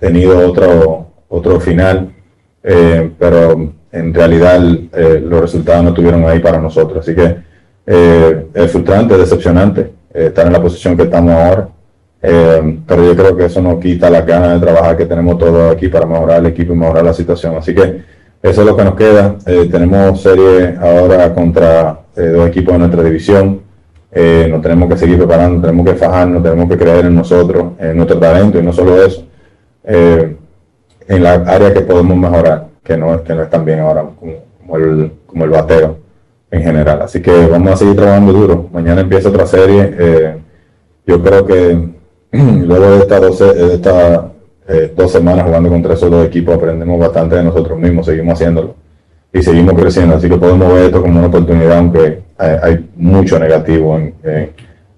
[0.00, 2.12] tenido otro, otro final,
[2.60, 6.98] pero en realidad los resultados no estuvieron ahí para nosotros.
[6.98, 7.51] Así que
[7.86, 9.80] eh, es frustrante, decepcionante
[10.14, 11.68] eh, estar en la posición que estamos ahora.
[12.24, 15.72] Eh, pero yo creo que eso no quita las ganas de trabajar que tenemos todos
[15.72, 17.56] aquí para mejorar el equipo y mejorar la situación.
[17.56, 18.02] Así que
[18.42, 19.36] eso es lo que nos queda.
[19.44, 23.60] Tenemos serie ahora contra dos equipos de nuestra división.
[24.48, 28.18] Nos tenemos que seguir preparando, tenemos que fajarnos, tenemos que creer en nosotros, en nuestro
[28.18, 29.24] talento y no solo eso,
[29.84, 34.04] en la área que podemos mejorar, que no, que no es tan bien ahora
[35.26, 36.02] como el bateo
[36.52, 37.02] en general.
[37.02, 38.68] Así que vamos a seguir trabajando duro.
[38.72, 39.94] Mañana empieza otra serie.
[39.98, 40.36] eh,
[41.04, 41.88] yo creo que
[42.32, 42.98] luego de
[43.74, 44.24] estas
[44.68, 48.76] eh, dos semanas jugando contra esos dos equipos aprendemos bastante de nosotros mismos, seguimos haciéndolo
[49.32, 50.16] y seguimos creciendo.
[50.16, 54.14] Así que podemos ver esto como una oportunidad, aunque hay, mucho negativo en,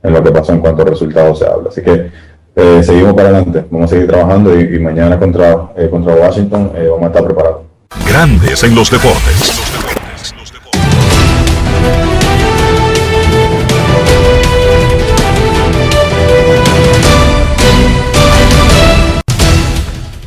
[0.02, 1.68] lo que pasó en cuanto a resultados se habla.
[1.70, 2.10] Así que
[2.56, 7.04] eh, seguimos para adelante, vamos a seguir trabajando y, mañana contra, eh, contra Washington vamos
[7.04, 7.62] a estar preparados.
[8.08, 9.53] Grandes en los deportes.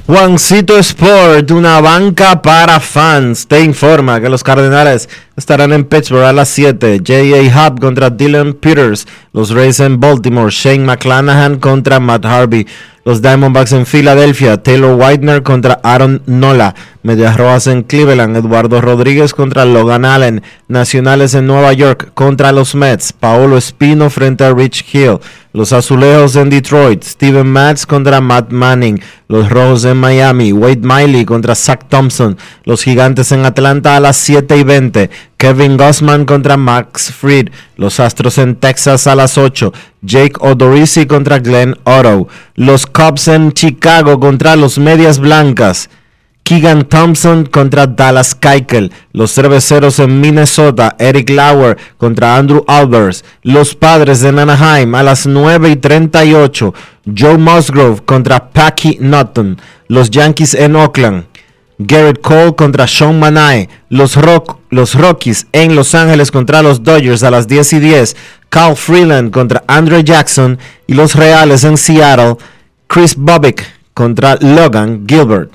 [0.08, 6.34] Juancito Sport, una banca para fans, te informa que los Cardenales estarán en Pittsburgh a
[6.34, 6.98] las 7.
[7.06, 7.70] J.A.
[7.70, 9.08] Hub contra Dylan Peters.
[9.32, 10.52] Los Rays en Baltimore.
[10.52, 12.68] Shane McClanahan contra Matt Harvey.
[13.08, 14.62] Los Diamondbacks en Filadelfia.
[14.62, 16.76] Taylor Whitener contra Aaron Nola.
[17.04, 18.36] Medias Rojas en Cleveland.
[18.36, 20.44] Eduardo Rodríguez contra Logan Allen.
[20.68, 23.14] Nacionales en Nueva York contra los Mets.
[23.14, 25.20] Paolo Espino frente a Rich Hill.
[25.54, 27.02] Los Azulejos en Detroit.
[27.02, 29.00] Steven Matz contra Matt Manning.
[29.30, 30.52] Los Rojos en Miami.
[30.52, 32.38] Wade Miley contra Zach Thompson.
[32.66, 35.10] Los Gigantes en Atlanta a las 7 y 20.
[35.38, 37.50] Kevin Gossman contra Max Fried.
[37.76, 39.74] Los Astros en Texas a las 8.
[40.02, 42.28] Jake Odorizzi contra Glenn Otto.
[42.56, 45.90] Los Cubs en Chicago contra los Medias Blancas.
[46.48, 48.94] Keegan Thompson contra Dallas Keuchel.
[49.12, 53.26] Los cerveceros en Minnesota, Eric Lauer contra Andrew Albers.
[53.44, 56.74] Los padres de Anaheim a las 9 y 38.
[57.18, 59.60] Joe Musgrove contra Packy Norton.
[59.90, 61.26] Los Yankees en Oakland.
[61.80, 63.70] Garrett Cole contra Sean Manae.
[63.90, 68.16] Los, Rock, los Rockies en Los Ángeles contra los Dodgers a las 10 y 10.
[68.50, 70.58] Carl Freeland contra Andre Jackson.
[70.88, 72.38] Y los Reales en Seattle.
[72.88, 75.52] Chris Bobbick contra Logan Gilbert.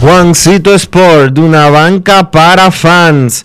[0.00, 3.44] Juancito Sport, una banca para fans.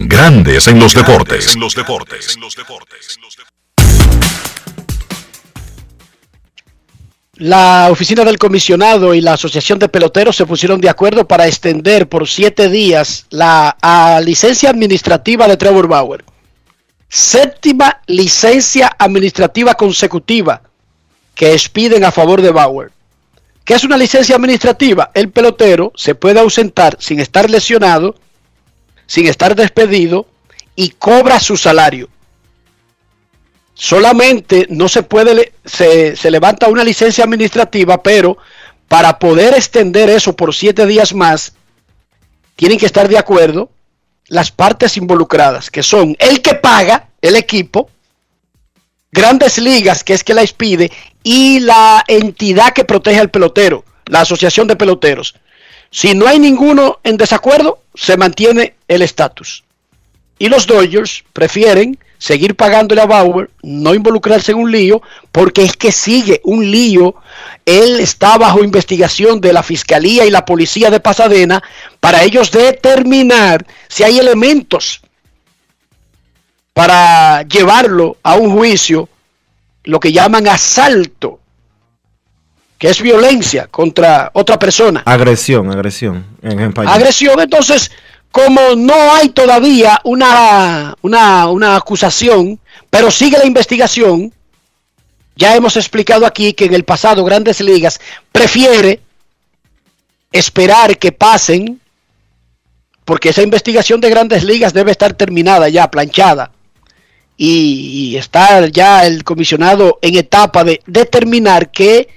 [0.00, 1.56] Grandes en los deportes.
[1.56, 2.38] En los deportes.
[7.34, 12.08] La oficina del comisionado y la asociación de peloteros se pusieron de acuerdo para extender
[12.08, 16.24] por siete días la a, licencia administrativa de Trevor Bauer.
[17.08, 20.62] Séptima licencia administrativa consecutiva
[21.34, 22.92] que expiden a favor de Bauer.
[23.64, 25.10] ¿Qué es una licencia administrativa?
[25.12, 28.14] El pelotero se puede ausentar sin estar lesionado,
[29.08, 30.28] sin estar despedido
[30.76, 32.08] y cobra su salario
[33.78, 38.36] solamente no se puede, se, se levanta una licencia administrativa, pero
[38.88, 41.54] para poder extender eso por siete días más,
[42.56, 43.70] tienen que estar de acuerdo
[44.26, 47.88] las partes involucradas, que son el que paga, el equipo,
[49.12, 50.90] grandes ligas, que es que la expide,
[51.22, 55.36] y la entidad que protege al pelotero, la asociación de peloteros.
[55.90, 59.64] Si no hay ninguno en desacuerdo, se mantiene el estatus.
[60.38, 65.76] Y los Dodgers prefieren seguir pagándole a Bauer, no involucrarse en un lío, porque es
[65.76, 67.14] que sigue un lío.
[67.64, 71.62] Él está bajo investigación de la Fiscalía y la Policía de Pasadena
[72.00, 75.00] para ellos determinar si hay elementos
[76.72, 79.08] para llevarlo a un juicio,
[79.84, 81.40] lo que llaman asalto,
[82.78, 85.02] que es violencia contra otra persona.
[85.04, 86.92] Agresión, agresión en español.
[86.94, 87.90] Agresión, entonces,
[88.30, 94.32] como no hay todavía una, una, una acusación, pero sigue la investigación,
[95.34, 98.00] ya hemos explicado aquí que en el pasado Grandes Ligas
[98.30, 99.00] prefiere
[100.30, 101.80] esperar que pasen,
[103.04, 106.52] porque esa investigación de Grandes Ligas debe estar terminada ya, planchada,
[107.36, 112.08] y, y está ya el comisionado en etapa de determinar qué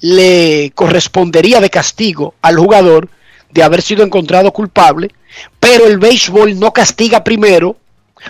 [0.00, 3.08] le correspondería de castigo al jugador
[3.50, 5.10] de haber sido encontrado culpable,
[5.58, 7.76] pero el béisbol no castiga primero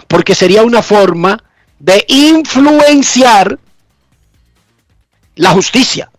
[0.07, 1.43] porque sería una forma
[1.79, 3.59] de influenciar
[5.37, 6.11] la justicia.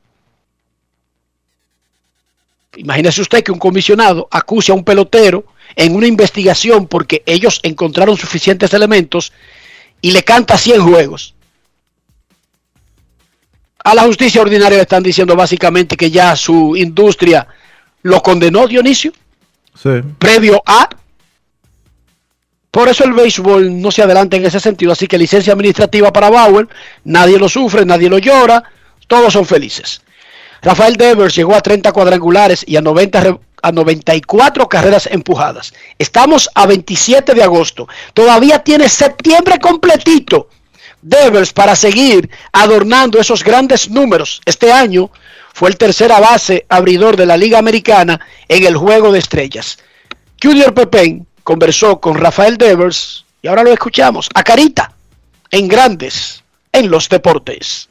[2.76, 5.46] Imagínese usted que un comisionado acuse a un pelotero
[5.76, 9.34] en una investigación porque ellos encontraron suficientes elementos
[10.02, 11.36] y le canta 100 juegos.
[13.84, 17.48] A la justicia ordinaria le están diciendo básicamente que ya su industria
[18.04, 19.12] lo condenó Dionisio,
[19.82, 19.90] Sí.
[20.20, 20.90] previo a.
[22.70, 24.92] Por eso el béisbol no se adelanta en ese sentido.
[24.94, 26.68] Así que licencia administrativa para Bauer,
[27.04, 28.64] nadie lo sufre, nadie lo llora,
[29.08, 30.02] todos son felices.
[30.62, 35.74] Rafael Devers llegó a 30 cuadrangulares y a, 90, re- a 94 carreras empujadas.
[35.98, 37.88] Estamos a 27 de agosto.
[38.14, 40.48] Todavía tiene septiembre completito.
[41.02, 44.42] Devers para seguir adornando esos grandes números.
[44.46, 45.10] Este año
[45.54, 49.80] fue el tercera base abridor de la Liga Americana en el Juego de Estrellas.
[50.42, 54.94] Junior Pepén conversó con Rafael Devers y ahora lo escuchamos a Carita
[55.50, 57.90] en Grandes en los Deportes.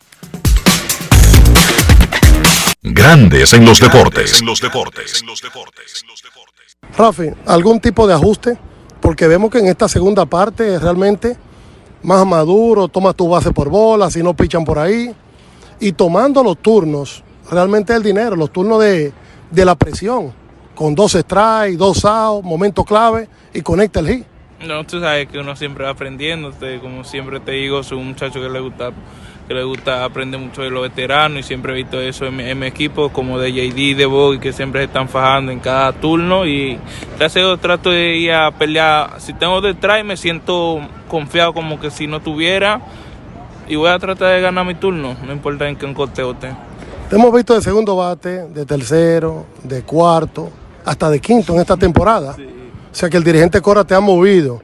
[2.82, 4.40] Grandes en los deportes.
[4.40, 5.22] En los deportes.
[6.96, 8.56] Rafi, ¿algún tipo de ajuste?
[9.02, 11.36] Porque vemos que en esta segunda parte realmente
[12.02, 15.14] más maduro, tomas tu base por bola, si no pichan por ahí.
[15.80, 19.12] Y tomando los turnos, realmente el dinero, los turnos de,
[19.50, 20.32] de la presión,
[20.74, 24.26] con dos strikes, dos outs, momento clave y conecta el hit.
[24.66, 28.40] No, tú sabes que uno siempre va aprendiendo, como siempre te digo, soy un muchacho
[28.42, 28.90] que le gusta
[29.50, 32.44] que le gusta aprender mucho de los veteranos y siempre he visto eso en mi,
[32.44, 35.92] en mi equipo, como de JD, de Bogey, que siempre se están fajando en cada
[35.92, 36.78] turno y
[37.18, 41.80] gracias a Dios trato de ir a pelear, si tengo detrás me siento confiado como
[41.80, 42.80] que si no tuviera
[43.66, 46.54] y voy a tratar de ganar mi turno, no importa en qué conteo esté.
[47.08, 50.48] Te hemos visto de segundo bate, de tercero, de cuarto,
[50.84, 52.36] hasta de quinto en esta temporada.
[52.38, 54.62] O sea que el dirigente Cora te ha movido.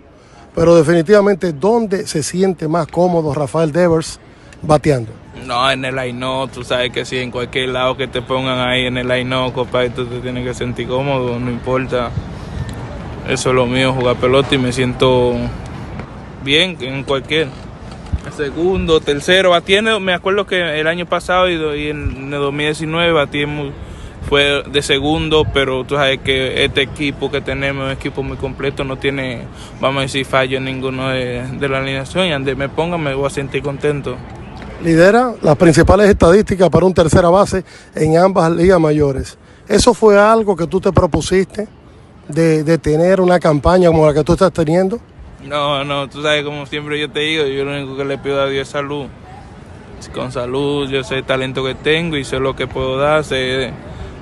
[0.54, 4.20] Pero definitivamente, ¿dónde se siente más cómodo Rafael Devers
[4.66, 5.12] bateando?
[5.44, 8.86] No, en el line tú sabes que si en cualquier lado que te pongan ahí
[8.86, 12.10] en el line compadre, tú te tienes que sentir cómodo, no importa.
[13.28, 15.34] Eso es lo mío, jugar pelota y me siento
[16.44, 17.48] bien en cualquier.
[18.36, 23.72] Segundo, tercero, batiendo, me acuerdo que el año pasado y, en el 2019 batí muy-
[24.28, 28.82] fue de segundo, pero tú sabes que este equipo que tenemos un equipo muy completo,
[28.82, 29.42] no tiene,
[29.80, 33.26] vamos a decir, fallo en ninguno de, la alineación y donde me pongan me voy
[33.26, 34.16] a sentir contento.
[34.82, 37.64] Lidera las principales estadísticas para un tercera base
[37.94, 39.38] en ambas ligas mayores.
[39.68, 41.66] ¿Eso fue algo que tú te propusiste
[42.28, 45.00] de, de tener una campaña como la que tú estás teniendo?
[45.44, 48.40] No, no, tú sabes, como siempre yo te digo, yo lo único que le pido
[48.40, 49.06] a Dios es salud.
[50.14, 53.72] Con salud, yo sé el talento que tengo y sé lo que puedo dar, sé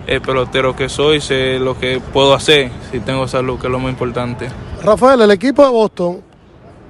[0.07, 3.79] el pelotero que soy, sé lo que puedo hacer si tengo salud, que es lo
[3.79, 4.49] más importante.
[4.83, 6.21] Rafael, el equipo de Boston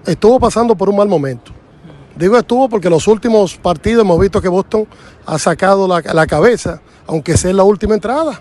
[0.04, 1.52] estuvo pasando por un mal momento.
[2.16, 4.86] Digo estuvo porque los últimos partidos hemos visto que Boston
[5.26, 8.40] ha sacado la, la cabeza, aunque sea en la última entrada.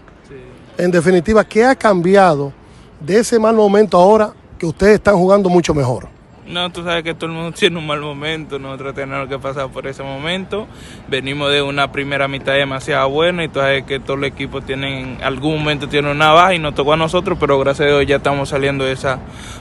[0.77, 2.53] En definitiva, ¿qué ha cambiado
[2.99, 6.07] de ese mal momento ahora que ustedes están jugando mucho mejor?
[6.47, 9.69] No, tú sabes que todo el mundo tiene un mal momento, nosotros tenemos que pasar
[9.69, 10.67] por ese momento.
[11.07, 15.01] Venimos de una primera mitad demasiado buena y tú sabes que todo el equipo tiene,
[15.01, 18.05] en algún momento tiene una baja y nos tocó a nosotros, pero gracias a Dios
[18.05, 19.19] ya estamos saliendo de esa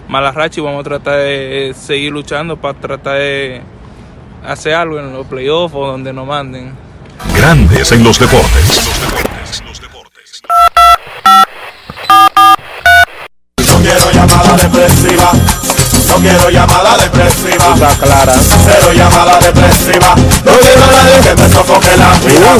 [0.08, 3.62] mala racha y vamos a tratar de seguir luchando para tratar de
[4.44, 6.72] hacer algo en los playoffs o donde nos manden.
[7.36, 8.82] Grandes en los deportes.
[13.58, 15.32] No quiero llamada depresiva.
[16.08, 17.74] No quiero llamada depresiva.
[17.74, 18.34] Está clara.
[18.34, 20.14] Cero llamada depresiva.
[20.44, 22.56] No quiero a nadie que me sofoque la vida.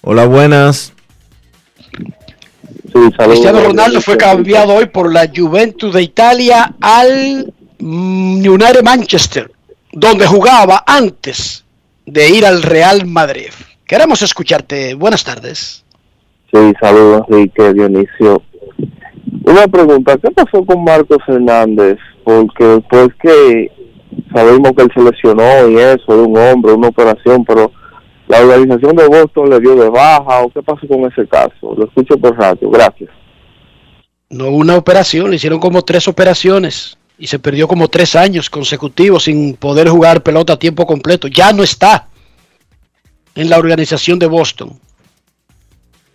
[0.00, 0.94] Hola, buenas.
[2.90, 9.52] Cristiano Ronaldo fue cambiado hoy por la Juventus de Italia al United Manchester,
[9.92, 11.66] donde jugaba antes
[12.06, 13.50] de ir al Real Madrid.
[13.86, 14.94] Queremos escucharte.
[14.94, 15.84] Buenas tardes.
[16.50, 18.42] Sí, saludos Enrique, Dionisio.
[19.44, 21.98] Una pregunta, ¿qué pasó con Marcos Hernández?
[22.24, 23.70] Porque después que
[24.32, 27.72] sabemos que él se lesionó y eso, de un hombre, una operación, pero
[28.28, 31.74] la organización de Boston le dio de baja o qué pasó con ese caso.
[31.76, 33.10] Lo escucho por radio, gracias.
[34.30, 39.24] No una operación, le hicieron como tres operaciones y se perdió como tres años consecutivos
[39.24, 41.28] sin poder jugar pelota a tiempo completo.
[41.28, 42.08] Ya no está
[43.34, 44.78] en la organización de Boston.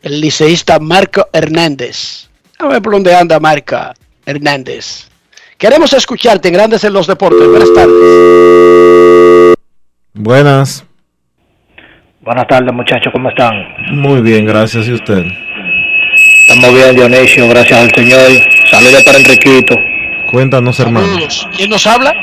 [0.02, 2.30] El liceísta Marco Hernández.
[2.60, 3.78] A ver por dónde anda Marco
[4.26, 5.10] Hernández.
[5.64, 7.48] Queremos escucharte en Grandes en los Deportes.
[7.48, 9.56] Buenas tardes.
[10.14, 10.86] Buenas.
[12.20, 13.54] Buenas tardes, muchachos, ¿cómo están?
[13.94, 14.90] Muy bien, gracias.
[14.90, 15.24] ¿Y usted?
[16.50, 18.20] Estamos bien, Dionisio, gracias al Señor.
[18.70, 19.76] Saludos para Enriquito.
[20.32, 21.08] Cuéntanos, hermano.
[21.08, 21.48] Saludos.
[21.56, 22.14] ¿Quién nos habla?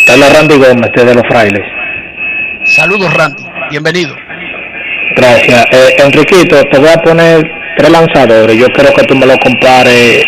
[0.00, 1.62] Está la Randy Gómez, de los frailes.
[2.64, 3.42] Saludos, Randy.
[3.70, 4.14] Bienvenido.
[5.16, 5.64] Gracias.
[5.72, 7.42] Eh, Enriquito, te voy a poner
[7.78, 8.54] tres lanzadores.
[8.54, 10.26] Yo quiero que tú me lo compares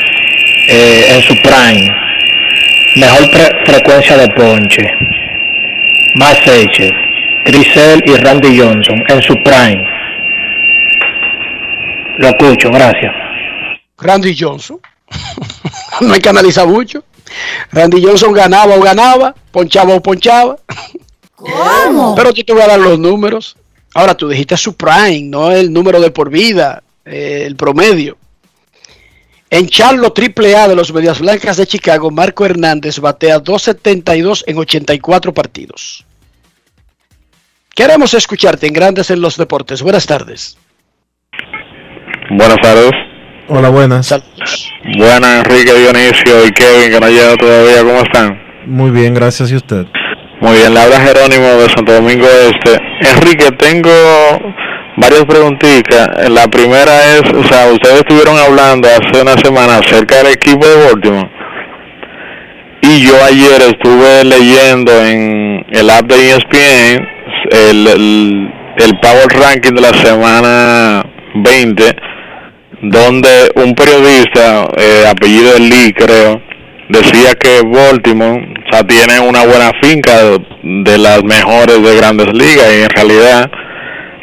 [0.71, 2.02] eh, en su prime.
[2.97, 4.83] Mejor pre- frecuencia de ponche.
[6.17, 6.93] Más Seychelles,
[7.47, 9.83] Grisel y Randy Johnson en su prime.
[12.19, 13.13] Lo escucho, gracias.
[13.99, 14.79] Randy Johnson.
[16.01, 17.03] no hay que analizar mucho.
[17.73, 20.57] Randy Johnson ganaba o ganaba, ponchaba o ponchaba.
[21.35, 22.15] ¿Cómo?
[22.15, 23.57] Pero yo te voy a dar los números.
[23.95, 28.17] Ahora tú dijiste su prime, no el número de por vida, eh, el promedio.
[29.53, 34.57] En Charlo Triple A de los Medias Blancas de Chicago, Marco Hernández batea 2.72 en
[34.57, 36.07] 84 partidos.
[37.75, 39.83] Queremos escucharte en Grandes en los Deportes.
[39.83, 40.57] Buenas tardes.
[42.31, 42.93] Buenas tardes.
[43.49, 44.09] Hola, buenas.
[44.97, 47.83] Buenas, Enrique, Dionisio y Kevin, que no llega todavía.
[47.85, 48.43] ¿Cómo están?
[48.65, 49.53] Muy bien, gracias.
[49.53, 49.85] ¿Y usted?
[50.41, 52.81] Muy bien, le habla Jerónimo de Santo Domingo Este.
[53.03, 53.91] Enrique, tengo
[54.97, 56.29] varias preguntitas.
[56.31, 60.85] La primera es, o sea, ustedes estuvieron hablando hace una semana acerca del equipo de
[60.85, 61.31] Baltimore.
[62.83, 67.09] Y yo ayer estuve leyendo en el app de ESPN
[67.51, 71.97] el, el, el Power Ranking de la semana 20,
[72.83, 76.43] donde un periodista, eh, apellido Lee creo,
[76.89, 80.13] decía que Baltimore o sea, tiene una buena finca
[80.63, 83.51] de las mejores de grandes ligas y en realidad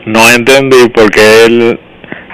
[0.09, 1.79] no entendí por qué él,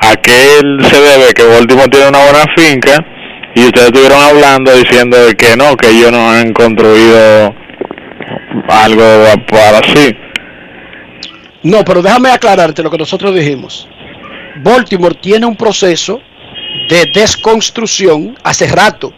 [0.02, 3.06] a qué él se debe que Baltimore tiene una buena finca
[3.54, 7.54] y ustedes estuvieron hablando diciendo de que no, que ellos no han construido
[8.70, 9.04] algo
[9.50, 10.16] para así.
[11.64, 13.90] No, pero déjame aclararte lo que nosotros dijimos.
[14.58, 16.22] Baltimore tiene un proceso
[16.90, 19.14] de desconstrucción hace rato.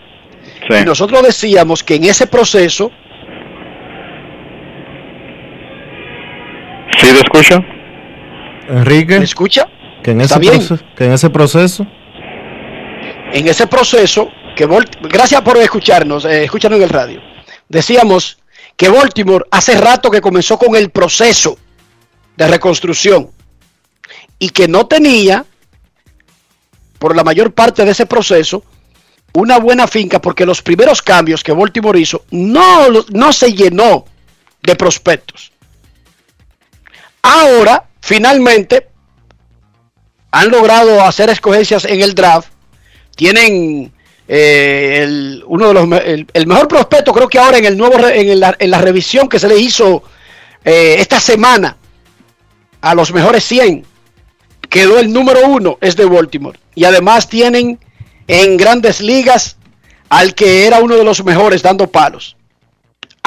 [0.70, 2.92] Y nosotros decíamos que en ese proceso...
[6.98, 7.64] ¿Sí te escucho?
[8.68, 9.20] Enrique.
[9.20, 9.68] ¿Me escucha?
[10.04, 11.88] Que en, ¿Está ese proceso, que en ese proceso.
[13.34, 14.68] En ese proceso, que
[15.10, 17.22] gracias por escucharnos, eh, escucharnos en el radio.
[17.68, 18.38] Decíamos
[18.76, 21.58] que Baltimore hace rato que comenzó con el proceso
[22.36, 23.32] de reconstrucción
[24.40, 25.46] y que no tenía,
[27.00, 28.64] por la mayor parte de ese proceso,
[29.34, 34.06] una buena finca porque los primeros cambios que Baltimore hizo no, no se llenó
[34.62, 35.52] de prospectos.
[37.22, 38.88] Ahora, finalmente,
[40.32, 42.50] han logrado hacer escogencias en el draft.
[43.18, 43.92] Tienen
[44.30, 46.02] eh, el, uno de los
[46.34, 49.40] el, mejor prospecto, creo que ahora en el nuevo en la, en la revisión que
[49.40, 50.04] se le hizo
[50.64, 51.76] eh, esta semana
[52.80, 53.86] a los mejores 100
[54.70, 57.78] quedó el número uno es de Baltimore y además tienen
[58.28, 59.58] en grandes ligas
[60.08, 62.37] al que era uno de los mejores dando palos.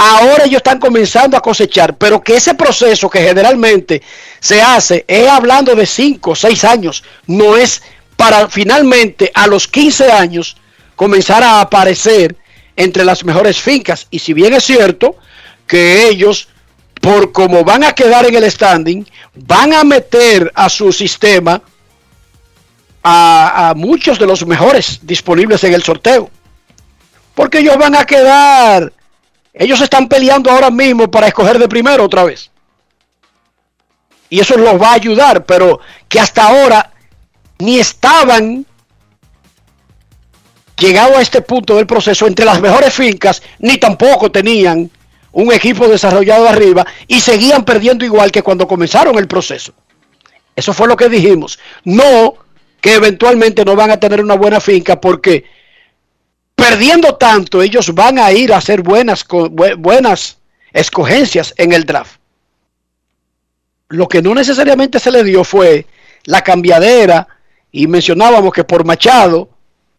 [0.03, 4.01] Ahora ellos están comenzando a cosechar, pero que ese proceso que generalmente
[4.41, 7.83] se hace es hablando de 5 o 6 años, no es
[8.17, 10.57] para finalmente a los 15 años
[10.97, 12.35] comenzar a aparecer
[12.77, 14.07] entre las mejores fincas.
[14.11, 15.17] Y si bien es cierto
[15.67, 16.49] que ellos,
[17.03, 21.61] por como van a quedar en el standing, van a meter a su sistema
[23.03, 26.31] a, a muchos de los mejores disponibles en el sorteo.
[27.35, 28.95] Porque ellos van a quedar,
[29.61, 32.51] ellos están peleando ahora mismo para escoger de primero otra vez.
[34.31, 36.91] Y eso los va a ayudar, pero que hasta ahora
[37.59, 38.65] ni estaban
[40.79, 44.91] llegado a este punto del proceso entre las mejores fincas, ni tampoco tenían
[45.31, 49.75] un equipo desarrollado arriba y seguían perdiendo igual que cuando comenzaron el proceso.
[50.57, 51.59] Eso fue lo que dijimos.
[51.85, 52.35] No
[52.81, 55.45] que eventualmente no van a tener una buena finca porque
[56.61, 59.27] perdiendo tanto ellos van a ir a hacer buenas,
[60.73, 62.21] escogencias en el draft.
[63.89, 65.87] Lo que no necesariamente se le dio fue
[66.25, 67.27] la cambiadera
[67.73, 69.49] y mencionábamos que por Machado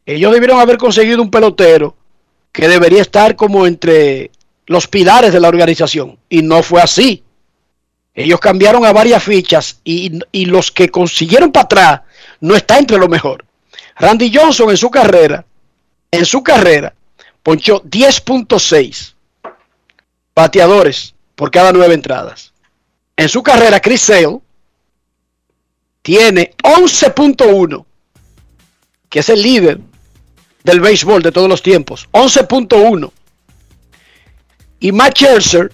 [0.05, 1.95] ellos debieron haber conseguido un pelotero
[2.51, 4.31] que debería estar como entre
[4.67, 7.23] los pilares de la organización y no fue así.
[8.13, 12.01] Ellos cambiaron a varias fichas y, y los que consiguieron para atrás
[12.39, 13.45] no está entre lo mejor.
[13.97, 15.45] Randy Johnson en su carrera,
[16.11, 16.93] en su carrera,
[17.41, 19.13] ponchó 10.6
[20.35, 22.53] bateadores por cada nueve entradas.
[23.15, 24.39] En su carrera, Chris Sale
[26.01, 27.85] tiene 11.1,
[29.09, 29.79] que es el líder
[30.63, 32.07] del béisbol de todos los tiempos.
[32.11, 33.11] 11.1.
[34.79, 35.71] Y Matt Scherzer,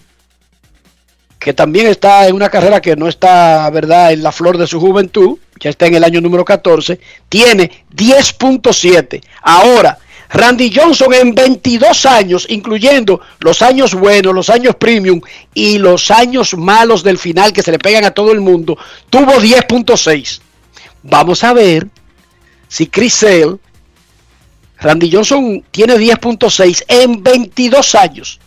[1.40, 4.80] que también está en una carrera que no está, ¿verdad?, en la flor de su
[4.80, 9.24] juventud, ya está en el año número 14, tiene 10.7.
[9.42, 9.98] Ahora,
[10.30, 15.22] Randy Johnson en 22 años, incluyendo los años buenos, los años premium
[15.54, 18.78] y los años malos del final que se le pegan a todo el mundo,
[19.10, 20.42] tuvo 10.6.
[21.04, 21.88] Vamos a ver
[22.68, 23.58] si Chris Sale,
[24.80, 28.40] Randy Johnson tiene 10.6 en 22 años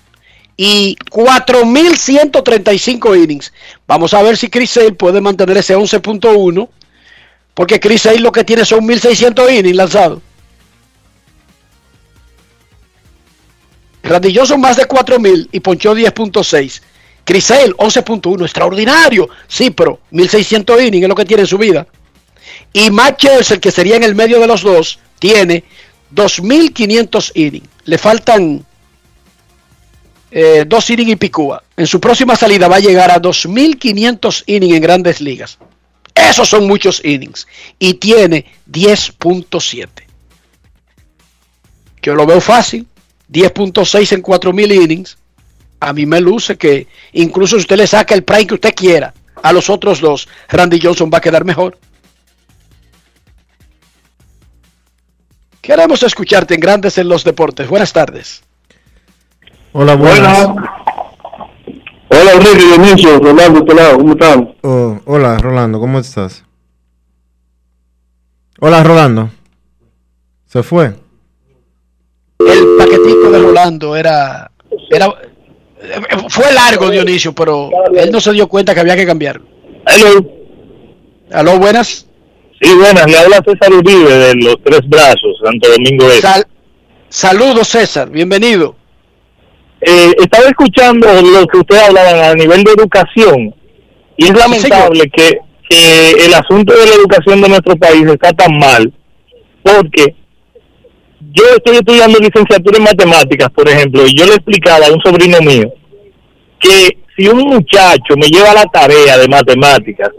[0.56, 3.52] y 4.135 innings.
[3.86, 6.68] Vamos a ver si Chris Sale puede mantener ese 11.1,
[7.54, 10.20] porque Chris Sale lo que tiene son 1.600 innings lanzados.
[14.02, 16.82] Randy más de 4.000 y ponchó 10.6.
[17.24, 19.28] Crisel 11.1, extraordinario.
[19.46, 21.86] Sí, pero 1.600 innings es lo que tiene en su vida.
[22.72, 25.64] Y Matt el que sería en el medio de los dos, tiene
[26.14, 27.68] 2.500 innings.
[27.84, 28.64] Le faltan
[30.30, 31.62] eh, dos innings y picúa.
[31.76, 35.58] En su próxima salida va a llegar a 2.500 innings en grandes ligas.
[36.14, 37.46] Esos son muchos innings.
[37.78, 39.88] Y tiene 10.7.
[42.02, 42.86] Yo lo veo fácil.
[43.30, 45.18] 10.6 en 4.000 innings.
[45.80, 49.14] A mí me luce que incluso si usted le saca el prime que usted quiera
[49.42, 51.78] a los otros dos, Randy Johnson va a quedar mejor.
[55.62, 57.68] Queremos escucharte en Grandes en los Deportes.
[57.68, 58.42] Buenas tardes.
[59.72, 60.48] Hola, buenas.
[62.08, 64.54] Hola, Enrique Dionisio, Rolando, ¿cómo están?
[64.62, 66.44] Oh, hola, Rolando, ¿cómo estás?
[68.58, 69.30] Hola, Rolando.
[70.46, 70.94] ¿Se fue?
[72.40, 74.50] el paquetico de Rolando era,
[74.90, 75.14] era
[76.28, 79.40] fue largo Dionisio, pero él no se dio cuenta que había que cambiar.
[79.84, 80.30] Aló.
[81.32, 82.06] Aló, buenas.
[82.60, 86.28] Sí, buenas, le habla César Uribe de los Tres Brazos, Santo Domingo Este.
[87.08, 88.76] saludos César, bienvenido.
[89.80, 93.54] Eh, estaba escuchando lo que usted hablaba a nivel de educación
[94.18, 95.38] y es lamentable que,
[95.70, 98.92] que el asunto de la educación de nuestro país está tan mal
[99.62, 100.14] porque
[101.32, 105.38] yo estoy estudiando licenciatura en matemáticas, por ejemplo, y yo le explicaba a un sobrino
[105.40, 105.72] mío
[106.58, 110.10] que si un muchacho me lleva la tarea de matemáticas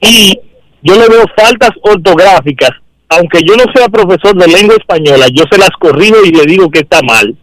[0.00, 0.38] y
[0.82, 2.70] yo le veo faltas ortográficas,
[3.08, 6.70] aunque yo no sea profesor de lengua española, yo se las corrijo y le digo
[6.70, 7.36] que está mal.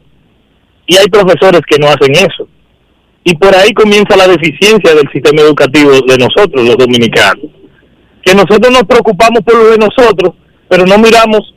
[0.88, 2.48] Y hay profesores que no hacen eso.
[3.24, 7.46] Y por ahí comienza la deficiencia del sistema educativo de nosotros, los dominicanos.
[8.24, 10.34] Que nosotros nos preocupamos por lo de nosotros,
[10.68, 11.54] pero no miramos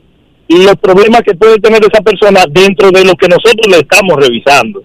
[0.49, 4.83] los problemas que puede tener esa persona dentro de lo que nosotros le estamos revisando.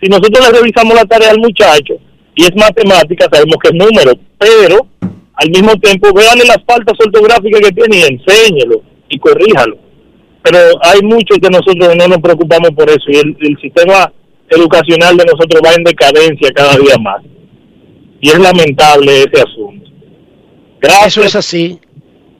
[0.00, 1.94] Si nosotros le revisamos la tarea al muchacho
[2.34, 4.86] y es matemática, sabemos que es número, pero
[5.34, 9.78] al mismo tiempo véanle las faltas ortográficas que tiene y enséñelo y corríjalo.
[10.42, 14.12] Pero hay muchos que nosotros no nos preocupamos por eso y el, sistema
[14.48, 17.22] educacional de nosotros va en decadencia cada día más.
[18.20, 19.90] Y es lamentable ese asunto.
[20.80, 21.16] Gracias.
[21.16, 21.80] Eso es así.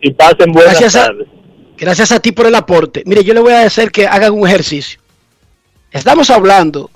[0.00, 1.28] Y pasen buenas tardes.
[1.78, 3.02] Gracias a ti por el aporte.
[3.06, 5.00] Mire, yo le voy a hacer que hagan un ejercicio.
[5.92, 6.90] Estamos hablando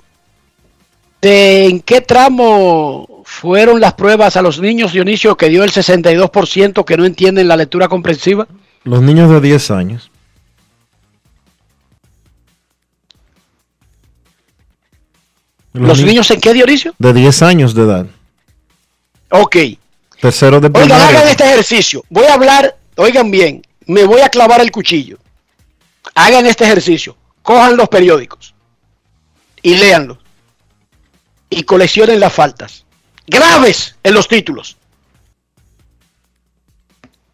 [1.21, 6.83] de en qué tramo fueron las pruebas a los niños, Dionisio, que dio el 62%
[6.83, 8.47] que no entienden la lectura comprensiva.
[8.83, 10.11] Los niños de 10 años.
[15.71, 16.93] ¿Los, niños en qué, Dionisio?
[16.99, 18.05] De 10 años de edad.
[19.29, 19.55] Ok.
[20.21, 22.03] Tercero de Oigan, hagan este ejercicio.
[22.09, 25.17] Voy a hablar, oigan bien, me voy a clavar el cuchillo.
[26.15, 27.15] Hagan este ejercicio.
[27.41, 28.53] Cojan los periódicos
[29.61, 30.17] y léanlos.
[31.49, 32.85] Y coleccionen las faltas.
[33.27, 34.77] Graves en los títulos.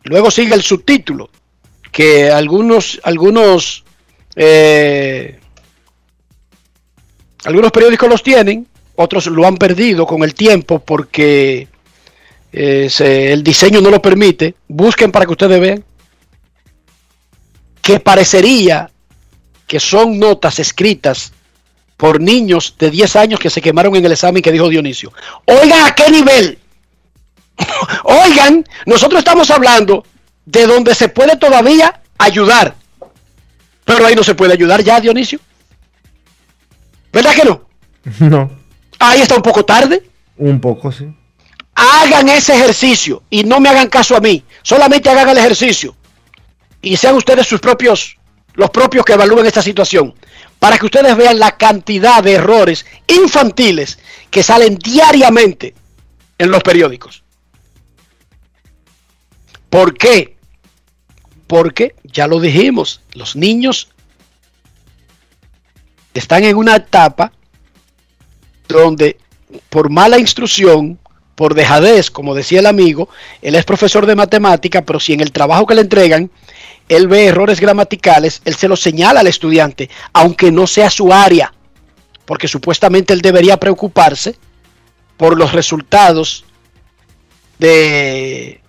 [0.03, 1.29] Luego sigue el subtítulo.
[1.91, 3.83] Que algunos, algunos,
[4.35, 5.39] eh,
[7.45, 8.67] algunos periódicos los tienen.
[8.95, 11.69] otros lo han perdido con el tiempo porque
[12.51, 14.55] eh, se- el diseño no lo permite.
[14.67, 15.85] Busquen para que ustedes vean
[17.81, 18.89] que parecería
[19.67, 21.31] que son notas escritas
[21.97, 25.11] por niños de 10 años que se quemaron en el examen que dijo Dionisio.
[25.45, 26.57] Oigan a qué nivel.
[28.03, 30.05] Oigan, nosotros estamos hablando
[30.45, 32.75] de donde se puede todavía ayudar.
[33.85, 35.39] Pero ahí no se puede ayudar ya, Dionisio.
[37.11, 37.69] ¿Verdad que no?
[38.19, 38.49] No,
[38.97, 40.03] Ahí está un poco tarde.
[40.37, 41.05] un poco sí.
[41.75, 44.43] Hagan ese ejercicio y no me hagan caso a mí.
[44.63, 45.95] Solamente hagan el ejercicio.
[46.81, 48.17] Y sean ustedes sus propios,
[48.53, 50.13] los propios que evalúen esta situación.
[50.59, 53.99] Para que ustedes vean la cantidad de errores infantiles
[54.29, 55.73] que salen diariamente
[56.37, 57.23] en los periódicos.
[59.69, 60.37] ¿Por qué?
[61.47, 63.89] Porque, ya lo dijimos, los niños
[66.13, 67.31] están en una etapa
[68.67, 69.17] donde
[69.69, 70.99] por mala instrucción,
[71.39, 73.07] por dejadez, como decía el amigo,
[73.41, 76.29] él es profesor de matemática, pero si en el trabajo que le entregan,
[76.89, 81.53] él ve errores gramaticales, él se los señala al estudiante, aunque no sea su área,
[82.25, 84.35] porque supuestamente él debería preocuparse
[85.15, 86.43] por los resultados
[87.57, 88.59] de,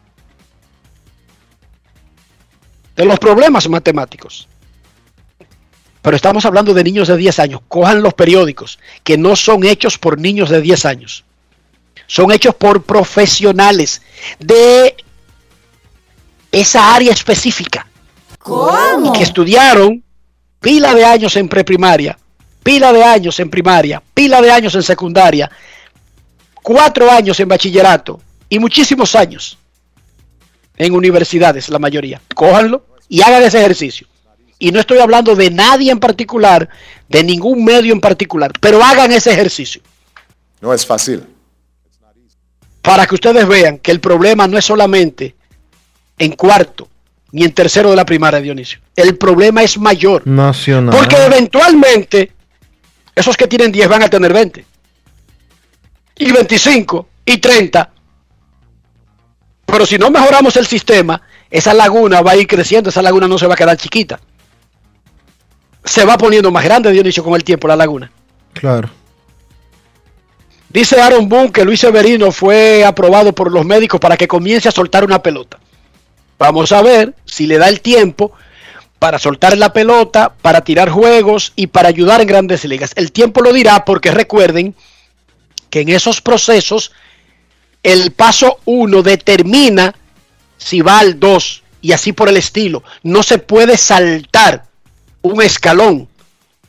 [2.95, 4.47] de los problemas matemáticos.
[6.03, 7.63] Pero estamos hablando de niños de 10 años.
[7.67, 11.25] Cojan los periódicos, que no son hechos por niños de 10 años.
[12.11, 14.03] Son hechos por profesionales
[14.41, 14.97] de
[16.51, 17.87] esa área específica.
[18.41, 19.07] ¿Cómo?
[19.07, 20.03] Y que estudiaron
[20.59, 22.19] pila de años en preprimaria,
[22.65, 25.49] pila de años en primaria, pila de años en secundaria,
[26.61, 29.57] cuatro años en bachillerato y muchísimos años
[30.79, 32.21] en universidades, la mayoría.
[32.35, 34.09] Cójanlo y hagan ese ejercicio.
[34.59, 36.69] Y no estoy hablando de nadie en particular,
[37.09, 39.81] de ningún medio en particular, pero hagan ese ejercicio
[40.61, 41.25] No es fácil.
[42.83, 45.35] Para que ustedes vean que el problema no es solamente
[46.19, 46.89] en cuarto
[47.33, 48.81] ni en tercero de la primaria, Dionisio.
[48.97, 50.27] El problema es mayor.
[50.27, 50.95] Nacional.
[50.97, 52.33] Porque eventualmente
[53.15, 54.65] esos que tienen 10 van a tener 20.
[56.17, 57.91] Y 25 y 30.
[59.65, 63.39] Pero si no mejoramos el sistema, esa laguna va a ir creciendo, esa laguna no
[63.39, 64.19] se va a quedar chiquita.
[65.85, 68.11] Se va poniendo más grande, Dionisio, con el tiempo la laguna.
[68.53, 68.91] Claro.
[70.71, 74.73] Dice Aaron Boone que Luis Severino fue aprobado por los médicos para que comience a
[74.73, 75.59] soltar una pelota.
[76.39, 78.33] Vamos a ver si le da el tiempo
[79.01, 82.93] para soltar la pelota, para tirar juegos y para ayudar en grandes ligas.
[82.95, 84.77] El tiempo lo dirá porque recuerden
[85.71, 86.93] que en esos procesos
[87.83, 89.95] el paso 1 determina
[90.57, 92.85] si va al 2 y así por el estilo.
[93.03, 94.67] No se puede saltar
[95.23, 96.09] un escalón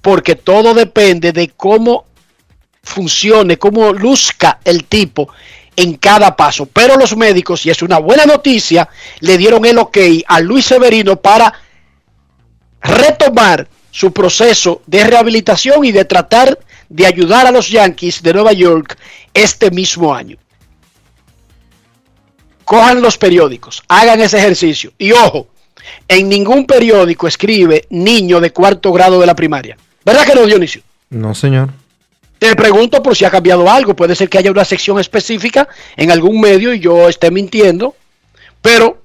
[0.01, 2.05] porque todo depende de cómo
[2.83, 5.29] funcione, cómo luzca el tipo
[5.75, 6.65] en cada paso.
[6.65, 11.15] Pero los médicos, y es una buena noticia, le dieron el ok a Luis Severino
[11.17, 11.53] para
[12.81, 16.57] retomar su proceso de rehabilitación y de tratar
[16.89, 18.97] de ayudar a los Yankees de Nueva York
[19.33, 20.37] este mismo año.
[22.65, 24.93] Cojan los periódicos, hagan ese ejercicio.
[24.97, 25.47] Y ojo,
[26.07, 29.77] en ningún periódico escribe niño de cuarto grado de la primaria.
[30.05, 30.81] ¿Verdad que no, Dionisio?
[31.09, 31.69] No, señor.
[32.41, 33.95] Te pregunto por si ha cambiado algo.
[33.95, 37.95] Puede ser que haya una sección específica en algún medio y yo esté mintiendo.
[38.63, 39.03] Pero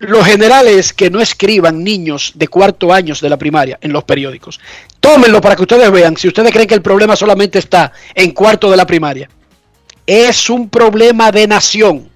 [0.00, 4.02] lo general es que no escriban niños de cuarto años de la primaria en los
[4.02, 4.58] periódicos.
[4.98, 8.68] Tómenlo para que ustedes vean si ustedes creen que el problema solamente está en cuarto
[8.68, 9.30] de la primaria.
[10.04, 12.10] Es un problema de nación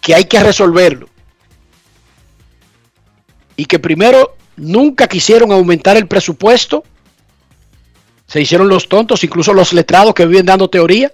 [0.00, 1.08] que hay que resolverlo.
[3.54, 6.82] Y que primero nunca quisieron aumentar el presupuesto
[8.28, 11.10] se hicieron los tontos, incluso los letrados que viven dando teoría.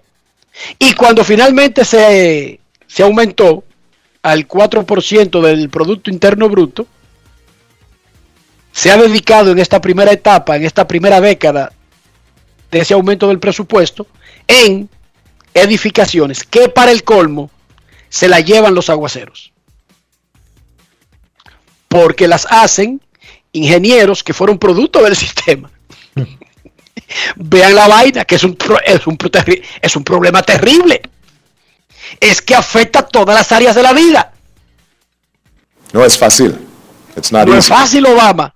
[0.78, 3.64] Y cuando finalmente se, se aumentó
[4.22, 6.86] al 4% del Producto Interno Bruto,
[8.72, 11.72] se ha dedicado en esta primera etapa, en esta primera década
[12.72, 14.08] de ese aumento del presupuesto,
[14.48, 14.88] en
[15.54, 17.48] edificaciones que para el colmo
[18.08, 19.52] se la llevan los aguaceros.
[21.86, 23.00] Porque las hacen
[23.52, 25.70] ingenieros que fueron producto del sistema.
[27.36, 29.18] Vean la vaina, que es un, es, un,
[29.80, 31.02] es un problema terrible.
[32.20, 34.32] Es que afecta a todas las áreas de la vida.
[35.92, 36.58] No es fácil.
[37.16, 38.54] It's not No es fácil, Obama.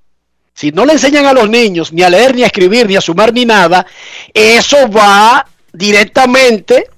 [0.52, 3.00] Si no le enseñan a los niños ni a leer, ni a escribir, ni a
[3.00, 3.86] sumar, ni nada,
[4.34, 6.90] eso va directamente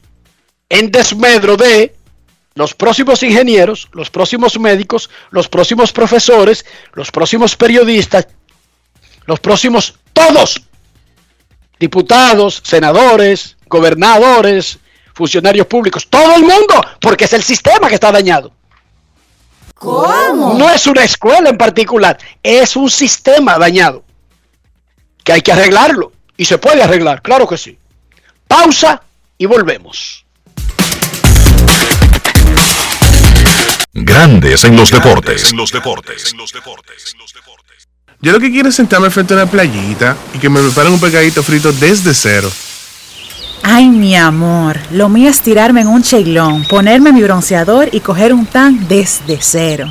[0.71, 1.95] en desmedro de
[2.55, 8.29] los próximos ingenieros, los próximos médicos, los próximos profesores, los próximos periodistas,
[9.27, 10.63] los próximos, todos.
[11.81, 14.79] Diputados, senadores, gobernadores,
[15.15, 18.53] funcionarios públicos, todo el mundo, porque es el sistema que está dañado.
[19.77, 20.59] ¿Cómo?
[20.59, 24.05] No es una escuela en particular, es un sistema dañado.
[25.25, 26.13] Que hay que arreglarlo.
[26.37, 27.79] Y se puede arreglar, claro que sí.
[28.47, 29.03] Pausa
[29.39, 30.27] y volvemos.
[33.95, 35.55] Grandes en los deportes.
[38.23, 41.01] Yo lo que quiero es sentarme frente a una playita y que me preparen un
[41.01, 42.51] pegadito frito desde cero.
[43.63, 48.35] Ay, mi amor, lo mío es tirarme en un cheilón, ponerme mi bronceador y coger
[48.35, 49.91] un tan desde cero.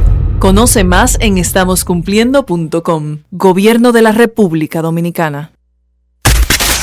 [0.41, 3.19] Conoce más en estamoscumpliendo.com.
[3.29, 5.51] Gobierno de la República Dominicana.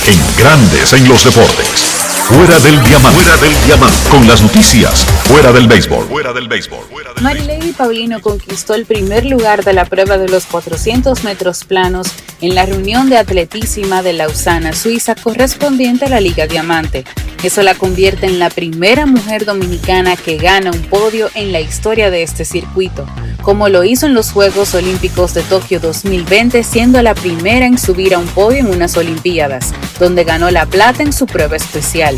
[0.06, 1.97] En Grandes en los deportes.
[2.28, 3.22] Fuera del diamante.
[3.22, 3.96] Fuera del diamante.
[4.10, 5.02] Con las noticias.
[5.24, 6.08] Fuera del béisbol.
[6.08, 6.84] Fuera del béisbol.
[7.22, 12.08] Marilady Paulino conquistó el primer lugar de la prueba de los 400 metros planos
[12.42, 17.04] en la reunión de atletísima de Lausana, Suiza, correspondiente a la Liga Diamante.
[17.42, 22.10] Eso la convierte en la primera mujer dominicana que gana un podio en la historia
[22.10, 23.06] de este circuito,
[23.42, 28.14] como lo hizo en los Juegos Olímpicos de Tokio 2020, siendo la primera en subir
[28.14, 32.17] a un podio en unas Olimpiadas, donde ganó la plata en su prueba especial.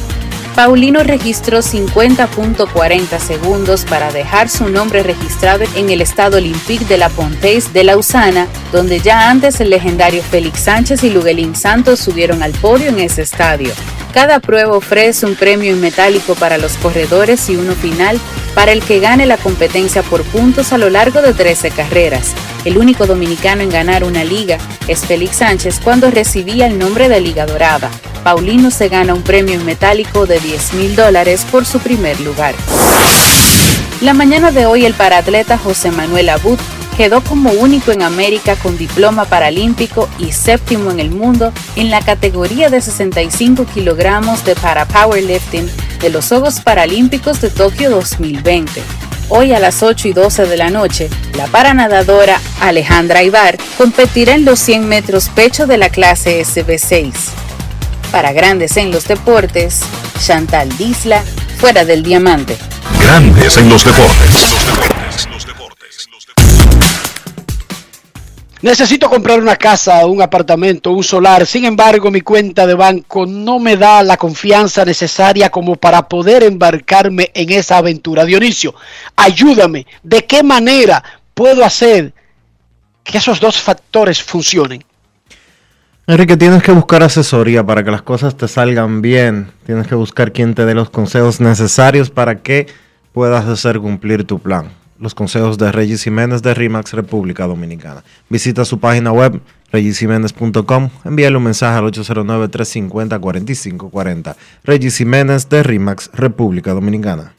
[0.55, 7.09] Paulino registró 50.40 segundos para dejar su nombre registrado en el Estado Olympique de la
[7.09, 12.53] Ponteis de Lausana, donde ya antes el legendario Félix Sánchez y Luguelín Santos subieron al
[12.53, 13.71] podio en ese estadio.
[14.13, 18.19] Cada prueba ofrece un premio en metálico para los corredores y uno final
[18.55, 22.33] para el que gane la competencia por puntos a lo largo de 13 carreras.
[22.65, 24.59] El único dominicano en ganar una liga
[24.89, 27.91] es Félix Sánchez cuando recibía el nombre de Liga Dorada.
[28.25, 32.55] Paulino se gana un premio en metálico de 10 mil dólares por su primer lugar.
[34.01, 36.59] La mañana de hoy el paratleta José Manuel Abud
[37.01, 42.03] quedó como único en América con diploma paralímpico y séptimo en el mundo en la
[42.03, 45.67] categoría de 65 kilogramos de para powerlifting
[45.99, 48.83] de los Juegos Paralímpicos de Tokio 2020.
[49.31, 54.45] Hoy a las 8 y 12 de la noche, la paranadadora Alejandra Ibar competirá en
[54.45, 57.15] los 100 metros pecho de la clase SB6.
[58.13, 59.81] Para Grandes en los Deportes,
[60.23, 61.25] Chantal Disla,
[61.57, 62.59] fuera del diamante.
[63.01, 65.00] Grandes en los deportes.
[68.63, 71.47] Necesito comprar una casa, un apartamento, un solar.
[71.47, 76.43] Sin embargo, mi cuenta de banco no me da la confianza necesaria como para poder
[76.43, 78.27] embarcarme en esa aventura.
[78.27, 78.75] Dionisio,
[79.17, 79.87] ayúdame.
[80.03, 81.03] ¿De qué manera
[81.33, 82.13] puedo hacer
[83.03, 84.85] que esos dos factores funcionen?
[86.07, 89.51] Enrique, tienes que buscar asesoría para que las cosas te salgan bien.
[89.65, 92.67] Tienes que buscar quien te dé los consejos necesarios para que
[93.13, 98.05] puedas hacer cumplir tu plan los consejos de Regis Jiménez de RIMAX República Dominicana.
[98.29, 99.41] Visita su página web
[99.73, 104.35] regisjiménez.com, envíale un mensaje al 809-350-4540.
[104.65, 107.35] Regis Jiménez de RIMAX República Dominicana.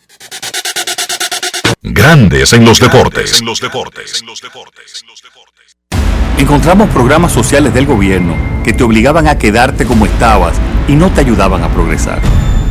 [1.84, 3.43] Grandes en los deportes.
[6.38, 11.22] Encontramos programas sociales del gobierno que te obligaban a quedarte como estabas y no te
[11.22, 12.20] ayudaban a progresar.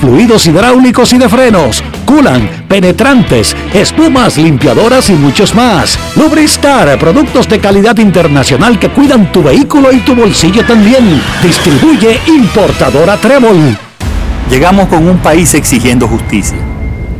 [0.00, 5.98] fluidos hidráulicos y de frenos, culan, penetrantes, espumas, limpiadoras y muchos más.
[6.16, 11.20] Lubristar, productos de calidad internacional que cuidan tu vehículo y tu bolsillo también.
[11.42, 13.76] Distribuye importadora Trébol.
[14.50, 16.58] Llegamos con un país exigiendo justicia,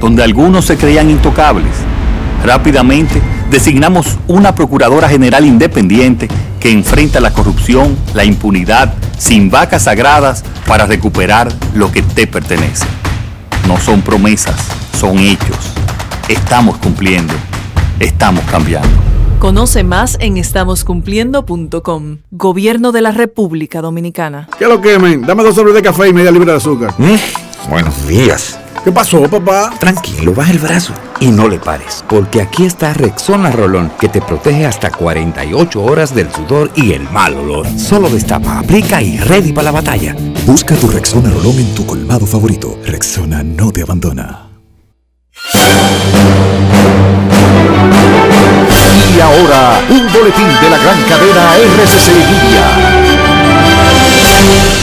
[0.01, 1.73] donde algunos se creían intocables.
[2.45, 6.29] Rápidamente designamos una Procuradora General independiente
[6.59, 8.93] que enfrenta la corrupción, la impunidad,
[9.23, 12.85] sin vacas sagradas para recuperar lo que te pertenece.
[13.69, 14.57] No son promesas,
[14.99, 15.73] son hechos.
[16.29, 17.33] Estamos cumpliendo,
[18.01, 18.91] estamos cambiando.
[19.39, 22.19] Conoce más en estamoscumpliendo.com.
[22.33, 24.49] Gobierno de la República Dominicana.
[24.59, 25.23] ¿Qué lo quemen?
[25.23, 26.93] Dame dos sobres de café y media libra de azúcar.
[27.69, 28.59] Buenos días.
[28.85, 29.71] ¿Qué pasó, papá?
[29.79, 34.21] Tranquilo, baja el brazo y no le pares, porque aquí está Rexona Rolón, que te
[34.21, 37.65] protege hasta 48 horas del sudor y el mal olor.
[37.79, 40.17] Solo destapa, aplica y ready para la batalla.
[40.47, 42.77] Busca tu Rexona Rolón en tu colmado favorito.
[42.85, 44.49] Rexona no te abandona.
[49.15, 53.02] Y ahora, un boletín de la gran cadena RCC Libia.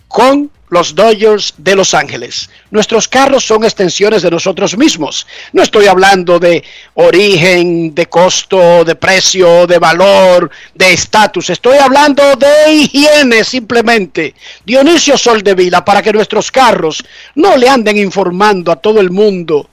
[0.07, 2.49] con los Dodgers de Los Ángeles.
[2.71, 5.25] Nuestros carros son extensiones de nosotros mismos.
[5.53, 6.63] No estoy hablando de
[6.95, 11.51] origen, de costo, de precio, de valor, de estatus.
[11.51, 14.33] Estoy hablando de higiene simplemente.
[14.65, 17.03] Dionisio Soldevila, para que nuestros carros
[17.35, 19.69] no le anden informando a todo el mundo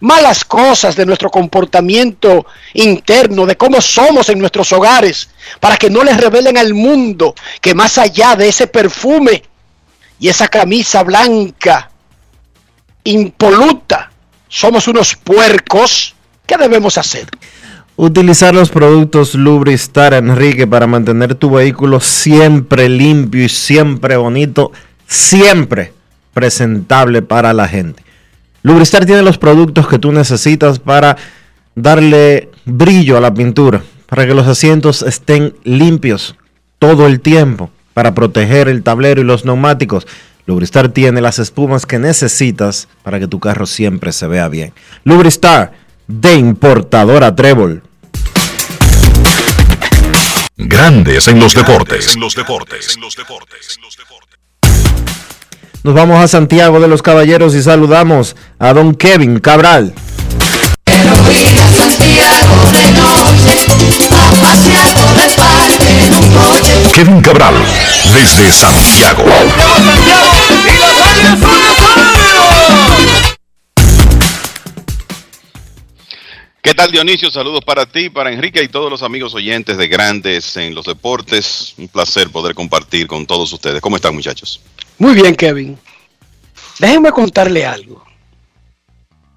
[0.00, 5.28] malas cosas de nuestro comportamiento interno, de cómo somos en nuestros hogares,
[5.60, 9.42] para que no les revelen al mundo que más allá de ese perfume
[10.18, 11.90] y esa camisa blanca
[13.04, 14.10] impoluta,
[14.48, 16.14] somos unos puercos,
[16.46, 17.26] ¿qué debemos hacer?
[17.96, 24.72] Utilizar los productos Lubristar, Enrique, para mantener tu vehículo siempre limpio y siempre bonito,
[25.06, 25.94] siempre
[26.34, 28.02] presentable para la gente.
[28.62, 31.16] Lubristar tiene los productos que tú necesitas para
[31.74, 36.36] darle brillo a la pintura, para que los asientos estén limpios
[36.78, 40.06] todo el tiempo, para proteger el tablero y los neumáticos.
[40.44, 44.74] Lubristar tiene las espumas que necesitas para que tu carro siempre se vea bien.
[45.04, 45.72] Lubristar
[46.06, 47.82] de importadora Trébol.
[50.58, 52.14] Grandes en los deportes.
[52.14, 52.98] En los deportes.
[55.82, 59.94] Nos vamos a Santiago de los Caballeros y saludamos a don Kevin Cabral.
[66.94, 67.54] Kevin Cabral,
[68.12, 69.24] desde Santiago.
[76.62, 77.30] ¿Qué tal Dionisio?
[77.30, 81.74] Saludos para ti, para Enrique y todos los amigos oyentes de Grandes en los Deportes.
[81.78, 83.80] Un placer poder compartir con todos ustedes.
[83.80, 84.60] ¿Cómo están muchachos?
[84.98, 85.78] Muy bien, Kevin.
[86.78, 88.04] Déjenme contarle algo.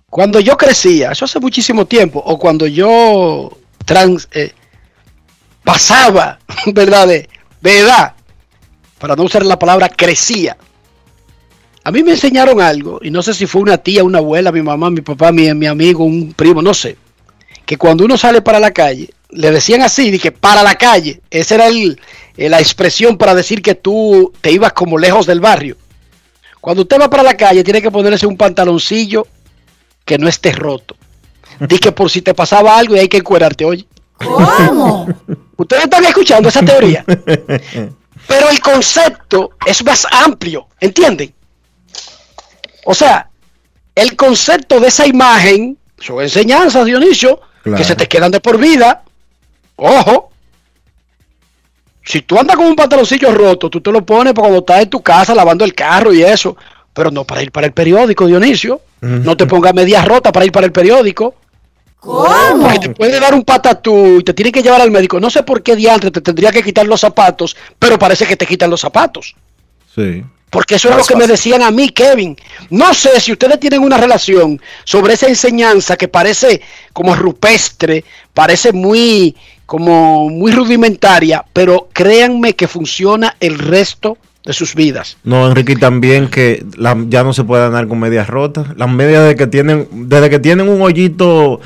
[0.10, 4.54] Cuando yo crecía, eso hace muchísimo tiempo, o cuando yo trans, eh,
[5.64, 6.40] pasaba,
[6.74, 7.08] ¿verdad?
[7.08, 7.30] De,
[7.62, 8.14] de edad,
[9.00, 10.58] para no usar la palabra crecía.
[11.84, 14.62] A mí me enseñaron algo, y no sé si fue una tía, una abuela, mi
[14.62, 16.98] mamá, mi papá, mi, mi amigo, un primo, no sé,
[17.66, 21.22] que cuando uno sale para la calle, le decían así, dije, para la calle.
[21.30, 22.00] Esa era el,
[22.36, 25.78] eh, la expresión para decir que tú te ibas como lejos del barrio.
[26.62, 29.28] Cuando usted va para la calle, tiene que ponerse un pantaloncillo
[30.04, 30.96] que no esté roto.
[31.60, 33.86] Dije por si te pasaba algo y hay que encuerarte, oye.
[34.24, 35.08] ¿Cómo?
[35.58, 37.04] Ustedes están escuchando esa teoría.
[37.06, 41.34] Pero el concepto es más amplio, ¿entienden?
[42.86, 43.30] O sea,
[43.96, 49.04] el concepto de esa imagen son enseñanzas, Dionisio, que se te quedan de por vida.
[49.76, 50.30] Ojo.
[52.04, 54.90] Si tú andas con un pantaloncillo roto, tú te lo pones para cuando estás en
[54.90, 56.56] tu casa lavando el carro y eso.
[56.94, 58.82] Pero no para ir para el periódico, Dionisio.
[59.02, 61.36] No te pongas medias rotas para ir para el periódico.
[62.00, 62.64] ¿Cómo?
[62.64, 65.20] Porque te puede dar un patatú y te tiene que llevar al médico.
[65.20, 68.46] No sé por qué diantre te tendría que quitar los zapatos, pero parece que te
[68.46, 69.36] quitan los zapatos.
[69.94, 70.24] Sí.
[70.50, 72.36] Porque eso es lo que me decían a mí, Kevin.
[72.72, 76.62] No sé si ustedes tienen una relación sobre esa enseñanza que parece
[76.94, 79.36] como rupestre, parece muy
[79.68, 85.18] como muy rudimentaria, pero créanme que funciona el resto de sus vidas.
[85.24, 88.76] No, Enrique, y también que la- ya no se puede andar con medias rotas.
[88.76, 91.60] Las medias de que tienen, desde que tienen un hoyito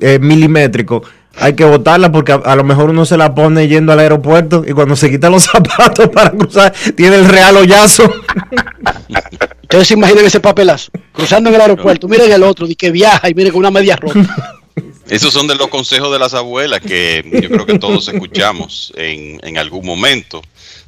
[0.00, 1.02] eh, milimétrico,
[1.38, 4.64] hay que botarlas porque a, a lo mejor uno se la pone yendo al aeropuerto
[4.66, 8.04] y cuando se quita los zapatos para cruzar, tiene el real hoyazo.
[9.62, 13.34] Ustedes se imaginan ese papelazo, cruzando en el aeropuerto, miren el otro, que viaja y
[13.34, 14.54] miren con una media rota.
[15.08, 19.40] Esos son de los consejos de las abuelas que yo creo que todos escuchamos en,
[19.44, 20.42] en algún momento.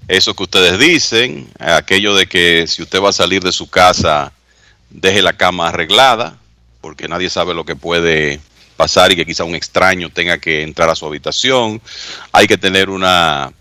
[0.09, 4.33] Eso que ustedes dicen, aquello de que si usted va a salir de su casa,
[4.91, 6.37] deje la cama arreglada,
[6.81, 8.41] porque nadie sabe lo que puede
[8.79, 11.83] pasar y que quizá un extraño tenga que entrar a su habitación.
[12.31, 13.53] Hay que tener una,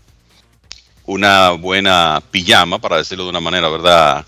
[1.04, 4.24] una buena pijama, para decirlo de una manera, ¿verdad?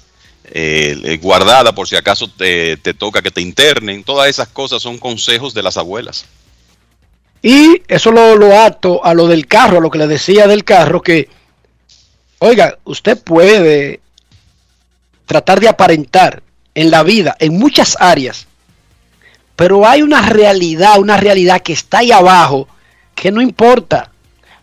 [0.53, 4.03] Eh, eh, guardada por si acaso te, te toca que te internen.
[4.03, 6.27] Todas esas cosas son consejos de las abuelas.
[7.41, 10.65] Y eso lo, lo ato a lo del carro, a lo que le decía del
[10.65, 11.29] carro, que,
[12.41, 14.01] oiga, usted puede
[15.25, 16.43] tratar de aparentar
[16.75, 18.49] en la vida, en muchas áreas,
[19.61, 22.67] pero hay una realidad, una realidad que está ahí abajo,
[23.15, 24.11] que no importa.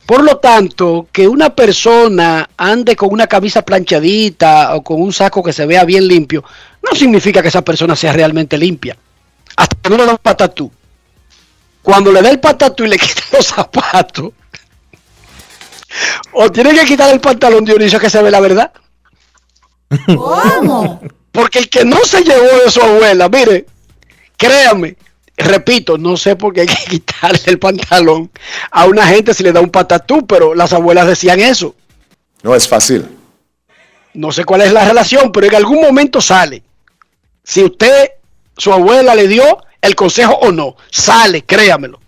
[0.07, 5.43] Por lo tanto, que una persona ande con una camisa planchadita o con un saco
[5.43, 6.43] que se vea bien limpio,
[6.81, 8.97] no significa que esa persona sea realmente limpia.
[9.55, 10.71] Hasta que no le da un patatú.
[11.83, 14.31] Cuando le da el patatú y le quita los zapatos,
[16.33, 18.71] o tiene que quitar el pantalón Dionisio que se ve la verdad.
[20.07, 21.01] ¿Cómo?
[21.31, 23.67] Porque el que no se llevó de su abuela, mire,
[24.37, 24.95] créame,
[25.35, 28.31] repito, no sé por qué hay que quitarle el pantalón
[28.71, 31.75] a una gente si le da un patatú, pero las abuelas decían eso.
[32.43, 33.05] No es fácil.
[34.13, 36.63] No sé cuál es la relación, pero en algún momento sale.
[37.43, 38.11] Si usted,
[38.57, 41.99] su abuela le dio el consejo o no, sale, créamelo.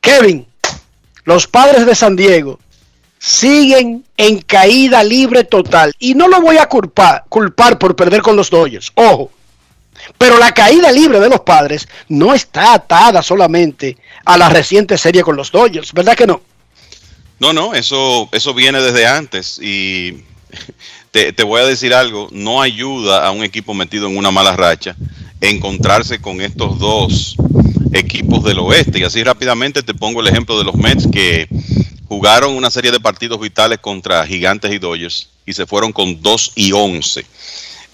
[0.00, 0.46] Kevin,
[1.24, 2.58] los padres de San Diego
[3.18, 5.92] siguen en caída libre total.
[5.98, 8.90] Y no lo voy a culpar, culpar por perder con los Dodgers.
[8.94, 9.30] Ojo.
[10.18, 15.22] Pero la caída libre de los padres no está atada solamente a la reciente serie
[15.22, 16.40] con los Dodgers, ¿verdad que no?
[17.38, 20.22] No, no, eso, eso viene desde antes y
[21.10, 24.56] te, te voy a decir algo, no ayuda a un equipo metido en una mala
[24.56, 24.96] racha
[25.40, 27.36] encontrarse con estos dos
[27.92, 29.00] equipos del oeste.
[29.00, 31.48] Y así rápidamente te pongo el ejemplo de los Mets que
[32.08, 36.52] jugaron una serie de partidos vitales contra Gigantes y Dodgers y se fueron con 2
[36.54, 37.26] y 11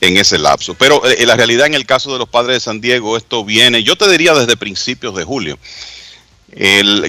[0.01, 0.75] en ese lapso.
[0.75, 3.83] Pero en la realidad en el caso de los padres de San Diego, esto viene,
[3.83, 5.59] yo te diría desde principios de julio.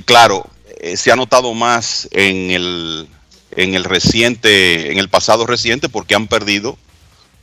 [0.06, 0.48] Claro,
[0.80, 3.07] eh, se ha notado más en el,
[3.56, 6.78] en el reciente, en el pasado reciente, porque han perdido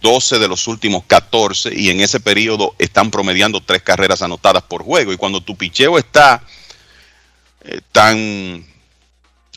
[0.02, 4.82] 12 de los últimos 14 y en ese periodo están promediando tres carreras anotadas por
[4.82, 5.12] juego.
[5.12, 6.43] Y cuando tu picheo está
[7.62, 8.64] eh, tan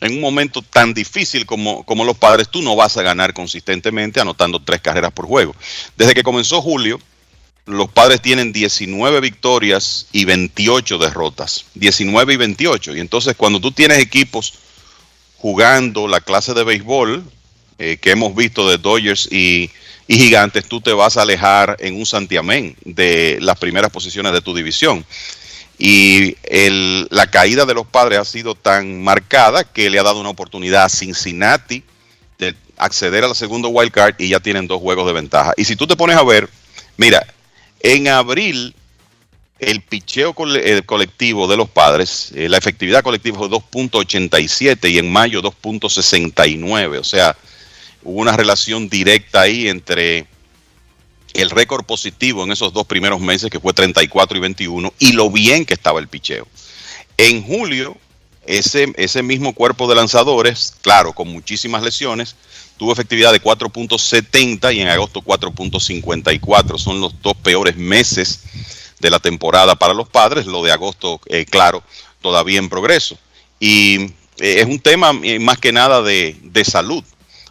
[0.00, 4.20] en un momento tan difícil como, como los padres, tú no vas a ganar consistentemente
[4.20, 5.54] anotando tres carreras por juego.
[5.96, 6.98] Desde que comenzó julio,
[7.66, 11.66] los padres tienen 19 victorias y 28 derrotas.
[11.74, 12.96] 19 y 28.
[12.96, 14.54] Y entonces cuando tú tienes equipos
[15.36, 17.24] jugando la clase de béisbol
[17.78, 19.70] eh, que hemos visto de Dodgers y,
[20.06, 24.42] y, Gigantes, tú te vas a alejar en un santiamén de las primeras posiciones de
[24.42, 25.04] tu división.
[25.82, 30.20] Y el, la caída de los padres ha sido tan marcada que le ha dado
[30.20, 31.82] una oportunidad a Cincinnati
[32.38, 35.54] de acceder a la segunda wild card y ya tienen dos juegos de ventaja.
[35.56, 36.50] Y si tú te pones a ver,
[36.98, 37.26] mira,
[37.80, 38.74] en abril,
[39.58, 45.40] el picheo colectivo de los padres, eh, la efectividad colectiva fue 2.87 y en mayo
[45.40, 46.98] 2.69.
[46.98, 47.34] O sea,
[48.02, 50.26] hubo una relación directa ahí entre
[51.34, 55.30] el récord positivo en esos dos primeros meses, que fue 34 y 21, y lo
[55.30, 56.46] bien que estaba el picheo.
[57.16, 57.96] En julio,
[58.46, 62.34] ese, ese mismo cuerpo de lanzadores, claro, con muchísimas lesiones,
[62.76, 66.78] tuvo efectividad de 4.70 y en agosto 4.54.
[66.78, 68.40] Son los dos peores meses
[69.00, 70.46] de la temporada para los padres.
[70.46, 71.82] Lo de agosto, eh, claro,
[72.22, 73.18] todavía en progreso.
[73.58, 74.04] Y
[74.38, 77.04] eh, es un tema eh, más que nada de, de, salud.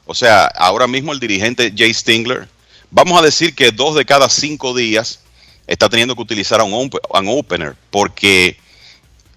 [0.05, 2.49] O sea, ahora mismo el dirigente Jay Stingler,
[2.91, 5.19] vamos a decir que dos de cada cinco días
[5.67, 6.89] está teniendo que utilizar a un,
[7.27, 8.57] opener porque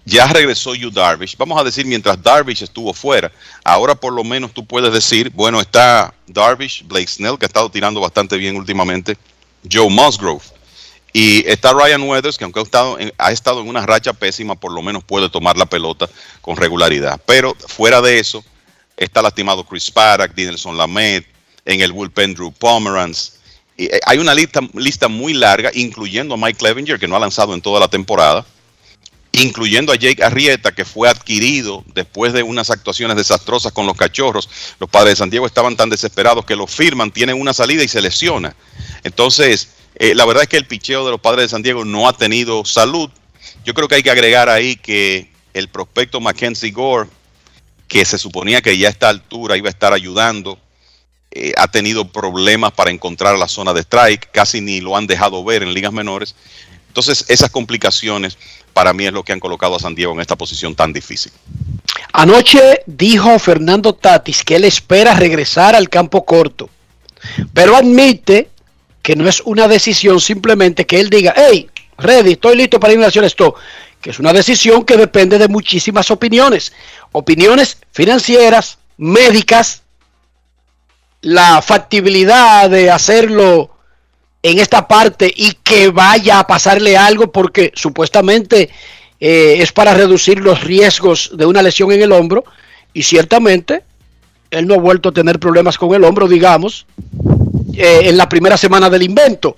[0.05, 1.37] ya regresó Yu Darvish.
[1.37, 3.31] Vamos a decir, mientras Darvish estuvo fuera,
[3.63, 7.69] ahora por lo menos tú puedes decir, bueno, está Darvish, Blake Snell, que ha estado
[7.69, 9.17] tirando bastante bien últimamente,
[9.71, 10.43] Joe Musgrove.
[11.15, 14.55] Y está Ryan Weathers, que aunque ha estado, en, ha estado en una racha pésima,
[14.55, 16.09] por lo menos puede tomar la pelota
[16.41, 17.21] con regularidad.
[17.27, 18.43] Pero fuera de eso,
[18.97, 21.25] está lastimado Chris Paddock, Dinelson Lamet,
[21.65, 23.42] en el bullpen Drew Pomeranz.
[23.77, 27.53] Eh, hay una lista, lista muy larga, incluyendo a Mike Clevenger, que no ha lanzado
[27.53, 28.45] en toda la temporada
[29.33, 34.47] incluyendo a Jake Arrieta, que fue adquirido después de unas actuaciones desastrosas con los cachorros.
[34.79, 37.87] Los padres de San Diego estaban tan desesperados que lo firman, tienen una salida y
[37.87, 38.55] se lesiona.
[39.03, 42.07] Entonces, eh, la verdad es que el picheo de los padres de San Diego no
[42.07, 43.09] ha tenido salud.
[43.65, 47.09] Yo creo que hay que agregar ahí que el prospecto Mackenzie Gore,
[47.87, 50.59] que se suponía que ya a esta altura iba a estar ayudando,
[51.35, 55.43] eh, ha tenido problemas para encontrar la zona de strike, casi ni lo han dejado
[55.43, 56.35] ver en ligas menores.
[56.87, 58.37] Entonces, esas complicaciones
[58.73, 61.31] para mí es lo que han colocado a San Diego en esta posición tan difícil.
[62.11, 66.69] Anoche dijo Fernando Tatis que él espera regresar al campo corto,
[67.53, 68.49] pero admite
[69.01, 73.03] que no es una decisión simplemente que él diga, hey, ready, estoy listo para ir
[73.03, 73.55] a esto,
[74.01, 76.73] que es una decisión que depende de muchísimas opiniones,
[77.11, 79.82] opiniones financieras, médicas,
[81.23, 83.71] la factibilidad de hacerlo
[84.41, 88.69] en esta parte y que vaya a pasarle algo porque supuestamente
[89.21, 92.43] eh, es para reducir los riesgos de una lesión en el hombro
[92.93, 93.83] y ciertamente
[94.51, 96.85] él no ha vuelto a tener problemas con el hombro, digamos,
[97.73, 99.57] eh, en la primera semana del invento.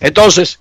[0.00, 0.58] Entonces,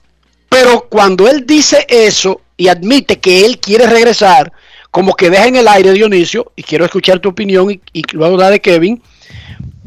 [0.47, 4.53] pero cuando él dice eso y admite que él quiere regresar,
[4.91, 8.37] como que deja en el aire Dionisio, y quiero escuchar tu opinión y, y luego
[8.37, 9.01] la de Kevin,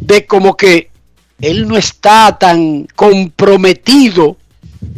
[0.00, 0.90] de como que
[1.40, 4.36] él no está tan comprometido,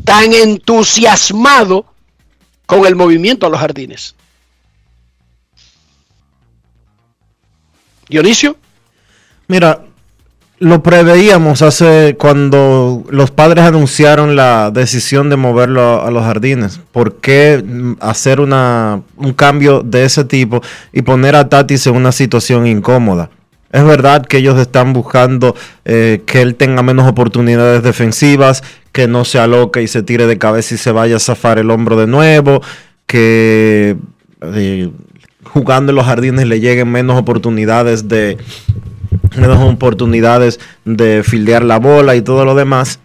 [0.04, 1.86] tan entusiasmado
[2.66, 4.14] con el movimiento a los jardines.
[8.08, 8.56] Dionisio.
[9.48, 9.82] Mira,
[10.58, 16.80] lo preveíamos hace cuando los padres anunciaron la decisión de moverlo a, los jardines.
[16.92, 17.64] ¿Por qué
[18.00, 20.62] hacer una, un cambio de ese tipo
[20.92, 23.30] y poner a Tatis en una situación incómoda?
[23.72, 28.62] Es verdad que ellos están buscando eh, que él tenga menos oportunidades defensivas,
[28.92, 31.70] que no se aloque y se tire de cabeza y se vaya a zafar el
[31.70, 32.60] hombro de nuevo,
[33.06, 33.96] que
[34.42, 34.90] eh,
[35.44, 38.36] jugando en los jardines le lleguen menos oportunidades de
[39.38, 42.98] menos oportunidades de fildear la bola y todo lo demás,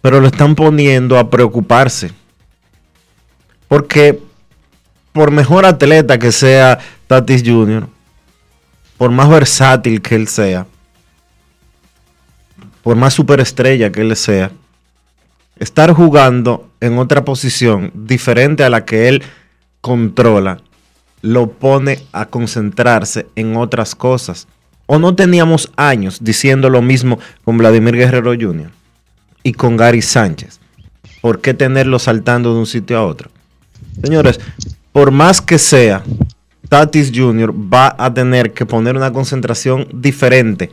[0.00, 2.12] pero lo están poniendo a preocuparse.
[3.66, 4.20] Porque
[5.12, 6.78] por mejor atleta que sea
[7.08, 7.88] Tatis Jr.,
[9.02, 10.64] por más versátil que él sea,
[12.84, 14.52] por más superestrella que él sea,
[15.58, 19.24] estar jugando en otra posición diferente a la que él
[19.80, 20.58] controla,
[21.20, 24.46] lo pone a concentrarse en otras cosas.
[24.86, 28.70] O no teníamos años diciendo lo mismo con Vladimir Guerrero Jr.
[29.42, 30.60] y con Gary Sánchez.
[31.20, 33.32] ¿Por qué tenerlo saltando de un sitio a otro?
[34.00, 34.38] Señores,
[34.92, 36.04] por más que sea,
[36.72, 37.52] Tatis Jr.
[37.52, 40.72] va a tener que poner una concentración diferente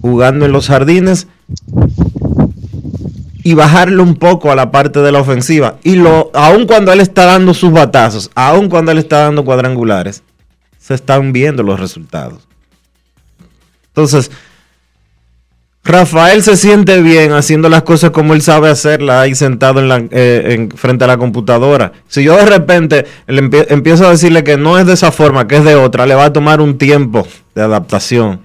[0.00, 1.26] jugando en los jardines
[3.42, 5.76] y bajarle un poco a la parte de la ofensiva.
[5.82, 10.22] Y lo, aun cuando él está dando sus batazos, aun cuando él está dando cuadrangulares,
[10.78, 12.48] se están viendo los resultados.
[13.88, 14.30] Entonces,
[15.84, 20.02] Rafael se siente bien haciendo las cosas como él sabe hacerlas ahí sentado en la,
[20.10, 21.92] eh, frente a la computadora.
[22.08, 25.56] Si yo de repente le empiezo a decirle que no es de esa forma, que
[25.56, 28.40] es de otra, le va a tomar un tiempo de adaptación.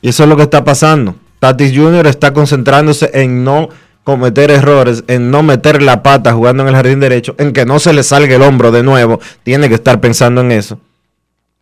[0.00, 1.16] Y eso es lo que está pasando.
[1.38, 2.06] Tatis Jr.
[2.06, 3.68] está concentrándose en no
[4.02, 7.78] cometer errores, en no meter la pata jugando en el jardín derecho, en que no
[7.78, 9.20] se le salga el hombro de nuevo.
[9.42, 10.80] Tiene que estar pensando en eso.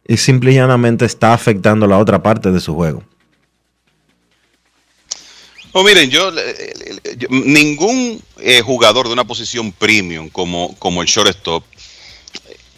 [0.07, 3.03] Y simple y llanamente está afectando la otra parte de su juego.
[5.77, 6.31] Oh, miren, yo,
[7.31, 11.65] ningún eh, jugador de una posición premium como, como el shortstop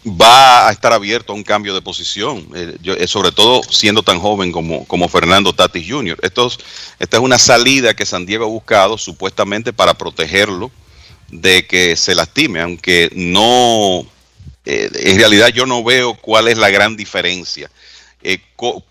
[0.03, 4.19] va a estar abierto a un cambio de posición, eh, eh, sobre todo siendo tan
[4.19, 6.17] joven como, como Fernando Tatis Jr.
[6.23, 6.51] Esto,
[6.97, 10.71] esta es una salida que San Diego ha buscado supuestamente para protegerlo
[11.29, 14.07] de que se lastime, aunque no,
[14.65, 17.69] eh, en realidad yo no veo cuál es la gran diferencia.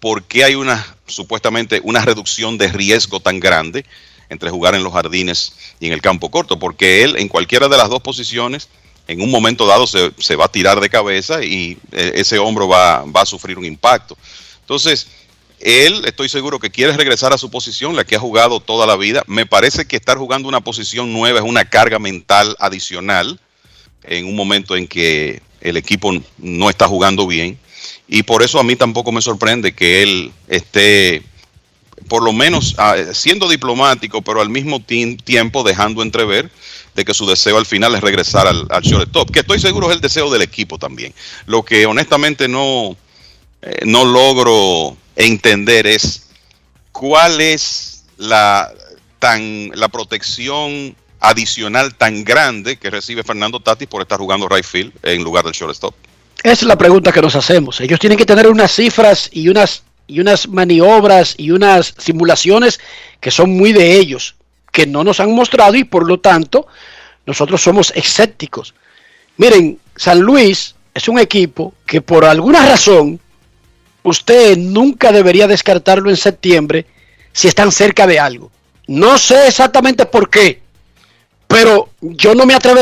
[0.01, 3.85] ¿Por qué hay una, supuestamente, una reducción de riesgo tan grande
[4.29, 6.59] entre jugar en los jardines y en el campo corto?
[6.59, 8.69] Porque él en cualquiera de las dos posiciones
[9.09, 13.05] en un momento dado se, va a tirar de cabeza y eh, ese hombro va,
[13.15, 14.17] a sufrir un impacto.
[14.61, 15.07] Entonces,
[15.61, 18.97] él estoy seguro que quiere regresar a su posición, la que ha jugado toda la
[18.97, 19.23] vida.
[19.27, 23.41] Me parece que estar jugando una posición nueva es una carga mental adicional
[24.03, 27.59] en un momento en que el equipo no está jugando bien.
[28.09, 31.23] Y por eso a mí tampoco me sorprende que él esté,
[32.09, 36.51] por lo menos, ah, siendo diplomático, pero al mismo tiempo dejando entrever
[36.95, 39.97] de que su deseo al final es regresar al, al shortstop, que estoy seguro es
[39.97, 41.13] el deseo del equipo también.
[41.47, 42.97] Lo que honestamente no,
[43.63, 46.29] eh, no logro entender es
[46.93, 48.73] cuál es la,
[49.19, 54.93] tan, la protección adicional tan grande que recibe Fernando Tatis por estar jugando right field
[55.03, 55.95] en lugar del shortstop.
[56.43, 57.81] Es la pregunta que nos hacemos.
[57.81, 62.81] Ellos tienen que tener unas cifras y unas, y unas maniobras y unas simulaciones
[63.21, 64.37] que son muy de ellos
[64.77, 66.67] que no nos han mostrado y por lo tanto
[67.25, 68.75] nosotros somos escépticos.
[69.39, 73.19] Miren, San Luis es un equipo que por alguna razón
[74.03, 76.85] usted nunca debería descartarlo en septiembre
[77.33, 78.51] si están cerca de algo.
[78.87, 80.61] No sé exactamente por qué,
[81.47, 82.81] pero yo no me atrevo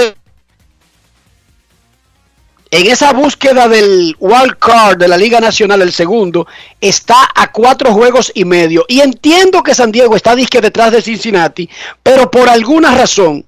[2.75, 6.49] en esa búsqueda del wild card de la Liga Nacional, el segundo,
[6.81, 8.85] está a cuatro juegos y medio.
[8.89, 11.71] Y entiendo que San Diego está disque detrás de Cincinnati,
[12.03, 13.45] pero por alguna razón,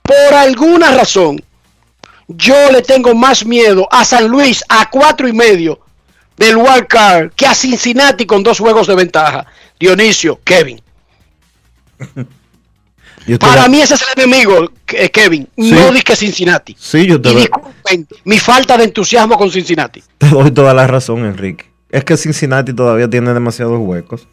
[0.00, 1.42] por alguna razón,
[2.28, 5.80] yo le tengo más miedo a San Luis a cuatro y medio
[6.36, 9.44] del wild card que a Cincinnati con dos juegos de ventaja.
[9.80, 10.80] Dionisio, Kevin.
[13.38, 15.48] Para mí ese es el enemigo, eh, Kevin.
[15.56, 16.76] No dije Cincinnati.
[16.78, 20.02] Sí, yo te y disculpen mi falta de entusiasmo con Cincinnati.
[20.18, 21.66] Te doy toda la razón, Enrique.
[21.90, 24.28] Es que Cincinnati todavía tiene demasiados huecos.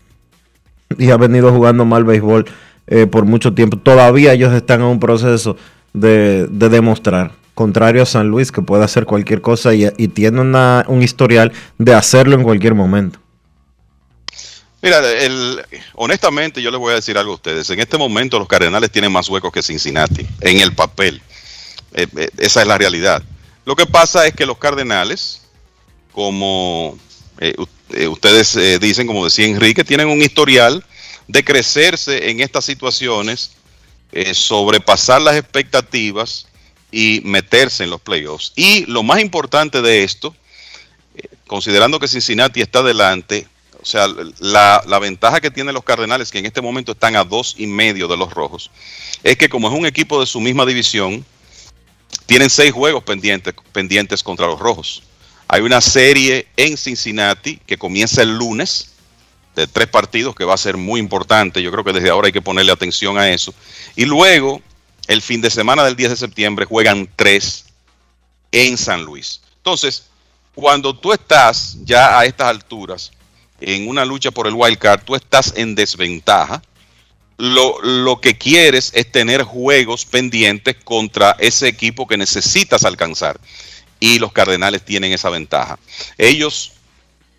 [0.98, 2.46] Y ha venido jugando mal béisbol
[2.88, 3.78] eh, por mucho tiempo.
[3.78, 5.58] Todavía ellos están en un proceso
[5.94, 7.32] de, demostrar.
[7.56, 12.36] Contrario a San Luis, que puede hacer cualquier cosa y, tiene un historial de hacerlo
[12.36, 13.20] en cualquier momento.
[14.84, 15.02] Mira,
[15.94, 17.70] honestamente yo les voy a decir algo a ustedes.
[17.70, 21.22] En este momento los Cardenales tienen más huecos que Cincinnati en el papel.
[21.94, 23.24] Eh, eh, esa es la realidad.
[23.64, 25.44] Lo que pasa es que los Cardenales,
[26.12, 27.00] como
[27.40, 27.56] eh,
[28.10, 30.84] ustedes dicen, como decía Enrique, tienen un historial
[31.30, 33.52] de crecerse en estas situaciones,
[34.34, 36.48] sobrepasar las expectativas
[36.92, 38.52] y meterse en los playoffs.
[38.58, 40.36] Y lo más importante de esto,
[41.48, 43.48] considerando que Cincinnati está adelante,
[43.84, 44.08] o sea,
[44.40, 48.08] la, ventaja que tienen los Cardenales, que en este momento están a dos y medio
[48.08, 48.72] de los rojos,
[49.24, 51.26] es que como es un equipo de su misma división,
[52.26, 55.04] tienen seis juegos pendientes, pendientes contra los rojos.
[55.50, 58.94] Hay una serie en Cincinnati que comienza el lunes
[59.54, 61.62] de tres partidos que va a ser muy importante.
[61.62, 63.54] Yo creo que desde ahora hay que ponerle atención a eso.
[63.98, 64.62] Y luego,
[65.08, 67.66] el fin de semana del 10 de septiembre, juegan tres
[68.54, 69.42] en San Luis.
[69.58, 70.06] Entonces,
[70.56, 73.12] cuando tú estás ya a estas alturas,
[73.64, 76.62] en una lucha por el wild card, tú estás en desventaja
[77.38, 83.40] lo, lo que quieres es tener juegos pendientes contra ese equipo que necesitas alcanzar.
[84.00, 85.80] Y los Cardenales tienen esa ventaja.
[86.18, 86.74] Ellos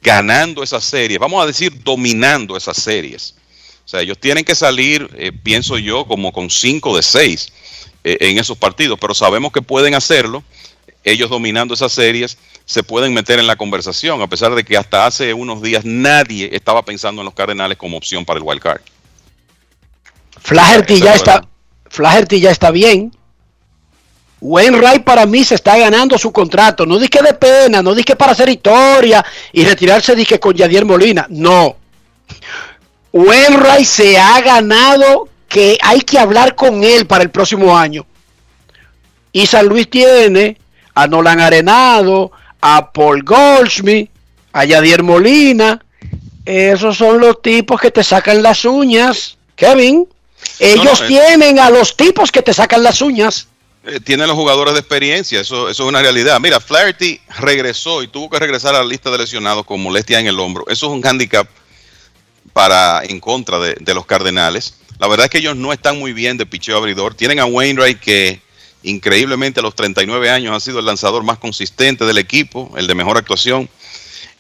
[0.03, 3.35] ganando esas series, vamos a decir dominando esas series.
[3.85, 7.53] O sea, ellos tienen que salir, eh, pienso yo, como con 5 de 6
[8.05, 10.43] eh, en esos partidos, pero sabemos que pueden hacerlo.
[11.05, 15.07] Ellos dominando esas series se pueden meter en la conversación, a pesar de que hasta
[15.07, 18.81] hace unos días nadie estaba pensando en los Cardenales como opción para el wild card.
[20.41, 21.47] Flaherty ya está,
[21.89, 23.13] Flaherty ya está bien.
[24.41, 26.85] Wainwright para mí se está ganando su contrato.
[26.85, 31.27] No dije de pena, no dije para hacer historia y retirarse dije con Yadier Molina.
[31.31, 31.77] No.
[33.13, 38.05] Wainwright se ha ganado que hay que hablar con él para el próximo año.
[39.33, 40.59] Y San Luis tiene
[40.95, 42.33] a Nolan Arenado,
[42.67, 44.09] a Paul Goldschmidt,
[44.55, 45.85] a Yadier Molina.
[46.47, 50.09] Esos son los tipos que te sacan las uñas, Kevin.
[50.59, 51.09] Ellos no, eh.
[51.09, 53.49] tienen a los tipos que te sacan las uñas.
[53.85, 56.41] Eh, tienen los jugadores de experiencia, eso, eso es una realidad.
[56.41, 60.27] Mira, Flaherty regresó y tuvo que regresar a la lista de lesionados con molestia en
[60.27, 60.65] el hombro.
[60.69, 61.47] Eso es un handicap
[62.55, 64.77] para en contra de, de los Cardenales.
[64.99, 67.15] La verdad es que ellos no están muy bien de picheo abridor.
[67.15, 68.41] Tienen a Wainwright que
[68.85, 72.95] increíblemente a los 39 años ha sido el lanzador más consistente del equipo, el de
[72.95, 73.69] mejor actuación.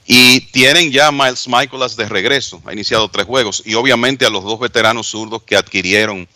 [0.06, 3.62] Y tienen ya a Miles Michaelas de regreso, ha iniciado tres juegos.
[3.64, 6.28] Y obviamente a los dos veteranos zurdos que adquirieron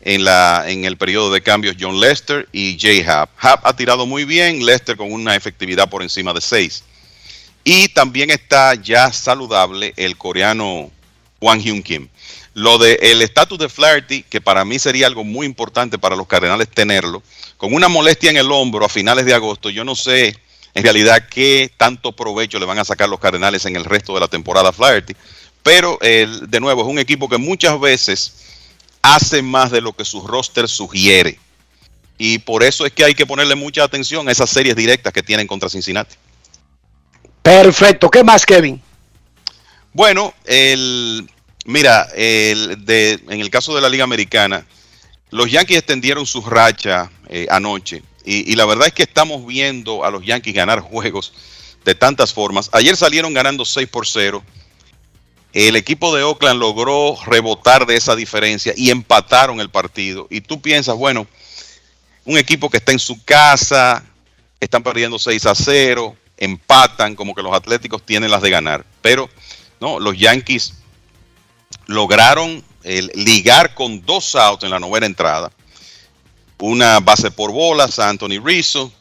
[0.00, 3.30] en, la, en el periodo de cambios, John Lester y Jay Happ.
[3.38, 6.84] Happ ha tirado muy bien, Lester con una efectividad por encima de 6.
[7.64, 10.90] Y también está ya saludable el coreano
[11.40, 12.08] Wang Hyun Kim.
[12.54, 16.26] Lo de el estatus de Flaherty, que para mí sería algo muy importante para los
[16.26, 17.22] Cardenales tenerlo,
[17.56, 20.36] con una molestia en el hombro a finales de agosto, yo no sé
[20.74, 24.20] en realidad qué tanto provecho le van a sacar los Cardenales en el resto de
[24.20, 25.14] la temporada a Flaherty.
[25.62, 28.32] Pero el, de nuevo, es un equipo que muchas veces
[29.02, 31.38] hace más de lo que su roster sugiere.
[32.18, 35.22] Y por eso es que hay que ponerle mucha atención a esas series directas que
[35.22, 36.16] tienen contra Cincinnati.
[37.42, 38.10] Perfecto.
[38.10, 38.80] ¿Qué más, Kevin?
[39.92, 41.28] Bueno, el,
[41.64, 44.66] mira, en el caso de la Liga Americana,
[45.30, 48.02] los Yankees extendieron su racha eh, anoche.
[48.24, 51.32] Y, y, la verdad es que estamos viendo a los Yankees ganar juegos
[51.84, 52.68] de tantas formas.
[52.72, 54.42] Ayer salieron ganando 6 por 0.
[55.52, 60.28] El equipo de Oakland logró rebotar de esa diferencia y empataron el partido.
[60.30, 61.26] Y tú piensas, bueno,
[62.24, 64.04] un equipo que está en su casa,
[64.60, 68.84] están perdiendo 6 a 0, empatan, como que los Atléticos tienen las de ganar.
[69.02, 69.28] Pero
[69.80, 70.74] no, los Yankees
[71.90, 72.64] lograron
[73.14, 75.50] ligar con dos outs en la novena entrada.
[76.58, 78.92] Una base por bolas a Anthony Rizzo,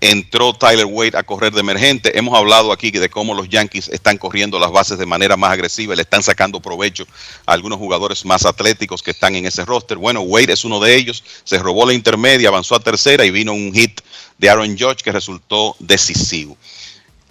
[0.00, 2.18] entró Tyler Wade a correr de emergente.
[2.18, 5.94] Hemos hablado aquí de cómo los Yankees están corriendo las bases de manera más agresiva,
[5.94, 7.06] le están sacando provecho
[7.46, 9.96] a algunos jugadores más atléticos que están en ese roster.
[9.96, 13.52] Bueno, Wade es uno de ellos, se robó la intermedia, avanzó a tercera y vino
[13.52, 14.00] un hit
[14.38, 16.56] de Aaron Judge que resultó decisivo.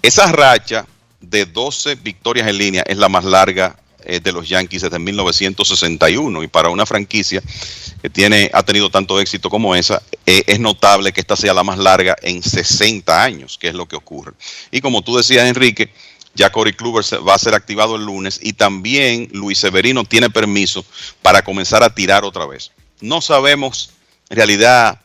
[0.02, 0.88] Esa racha
[1.22, 6.48] de 12 victorias en línea es la más larga de los Yankees desde 1961 y
[6.48, 7.41] para una franquicia
[8.02, 11.64] que tiene, ha tenido tanto éxito como esa, eh, es notable que esta sea la
[11.64, 14.34] más larga en 60 años, que es lo que ocurre.
[14.72, 15.91] Y como tú decías, Enrique,
[16.36, 20.86] ya Corey Kluber va a ser activado el lunes y también Luis Severino tiene permiso
[21.22, 22.72] para comenzar a tirar otra vez.
[23.02, 23.91] No sabemos
[24.30, 25.02] en realidad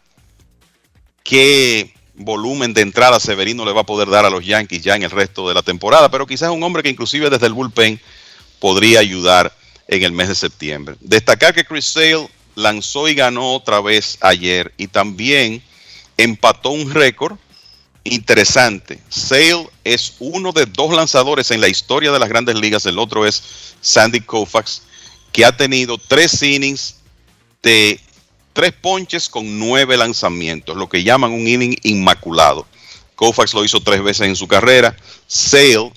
[1.22, 5.04] qué volumen de entrada Severino le va a poder dar a los Yankees ya en
[5.04, 8.00] el resto de la temporada, pero quizás un hombre que inclusive desde el bullpen
[8.60, 9.52] podría ayudar
[9.88, 10.94] en el mes de septiembre.
[11.00, 15.62] Destacar que Chris Sale lanzó y ganó otra vez ayer y también
[16.16, 17.36] empató un récord
[18.04, 19.00] interesante.
[19.08, 23.26] Sale es uno de dos lanzadores en la historia de las grandes ligas, el otro
[23.26, 23.42] es
[23.80, 24.82] Sandy Koufax,
[25.32, 26.96] que ha tenido tres innings
[27.62, 28.00] de
[28.52, 32.66] tres ponches con nueve lanzamientos, lo que llaman un inning inmaculado.
[33.16, 34.96] Koufax lo hizo tres veces en su carrera.
[35.26, 35.92] Sale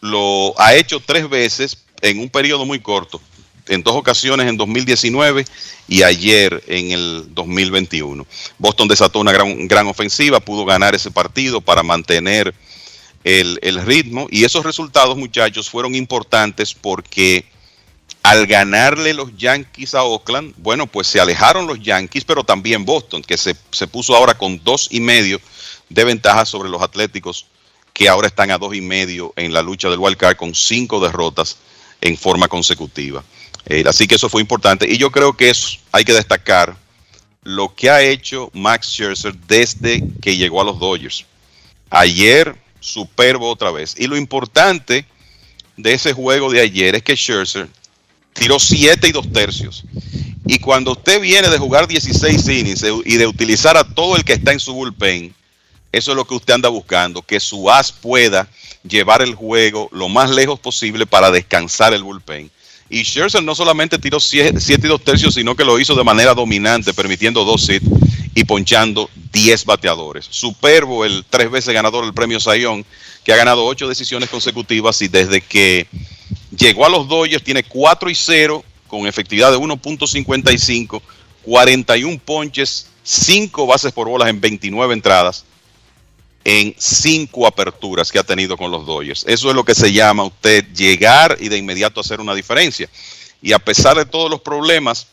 [0.00, 3.20] lo ha hecho tres veces en un periodo muy corto,
[3.68, 5.44] en dos ocasiones en 2019
[5.88, 8.26] y ayer en el 2021.
[8.58, 12.54] Boston desató una gran, gran ofensiva, pudo ganar ese partido para mantener
[13.24, 17.44] el, el, ritmo y esos resultados muchachos fueron importantes porque
[18.22, 23.22] al ganarle los Yankees a Oakland, bueno, pues se alejaron los Yankees, pero también Boston,
[23.22, 25.40] que se, se puso ahora con dos y medio
[25.88, 27.46] de ventaja sobre los Atléticos
[27.96, 31.00] que ahora están a dos y medio en la lucha del wild card con cinco
[31.00, 31.56] derrotas
[32.02, 33.24] en forma consecutiva.
[33.64, 36.76] Eh, así que eso fue importante y yo creo que eso hay que destacar
[37.42, 41.24] lo que ha hecho Max Scherzer desde que llegó a los Dodgers.
[41.88, 45.06] Ayer superbo otra vez y lo importante
[45.78, 47.66] de ese juego de ayer es que Scherzer
[48.34, 49.84] tiró 7 y 2 tercios.
[50.44, 54.34] Y cuando usted viene de jugar 16 innings y de utilizar a todo el que
[54.34, 55.34] está en su bullpen,
[55.92, 58.48] eso es lo que usted anda buscando, que su as pueda
[58.82, 62.50] llevar el juego lo más lejos posible para descansar el bullpen.
[62.88, 66.34] Y Scherzer no solamente tiró 7 y 2 tercios, sino que lo hizo de manera
[66.34, 67.86] dominante, permitiendo dos hits
[68.34, 70.26] y ponchando 10 bateadores.
[70.30, 72.84] Superbo, el tres veces ganador del premio Sayón,
[73.24, 75.88] que ha ganado 8 decisiones consecutivas y desde que
[76.56, 81.02] llegó a los Dodgers tiene 4 y 0 con efectividad de 1.55,
[81.42, 85.44] 41 ponches, 5 bases por bolas en 29 entradas
[86.48, 89.24] en 5 aperturas que ha tenido con los Dodgers.
[89.26, 92.88] Eso es lo que se llama usted llegar y de inmediato hacer una diferencia.
[93.42, 95.08] Y a pesar de todos los problemas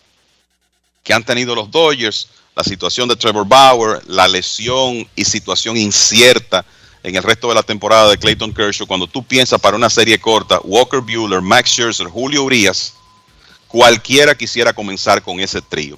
[1.03, 6.63] que han tenido los Dodgers, la situación de Trevor Bauer, la lesión y situación incierta
[7.01, 10.19] en el resto de la temporada de Clayton Kershaw, cuando tú piensas para una serie
[10.19, 12.93] corta, Walker Bueller, Max Scherzer, Julio Urias,
[13.67, 15.97] cualquiera quisiera comenzar con ese trío.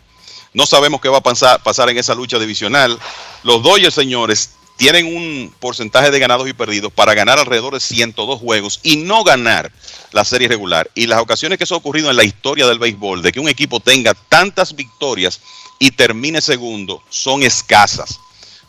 [0.54, 2.98] No sabemos qué va a pasar en esa lucha divisional.
[3.44, 8.40] Los Dodgers, señores, tienen un porcentaje de ganados y perdidos para ganar alrededor de 102
[8.40, 9.72] juegos y no ganar
[10.12, 10.90] la serie regular.
[10.96, 13.48] Y las ocasiones que eso ha ocurrido en la historia del béisbol, de que un
[13.48, 15.40] equipo tenga tantas victorias
[15.80, 18.20] y termine segundo, son escasas.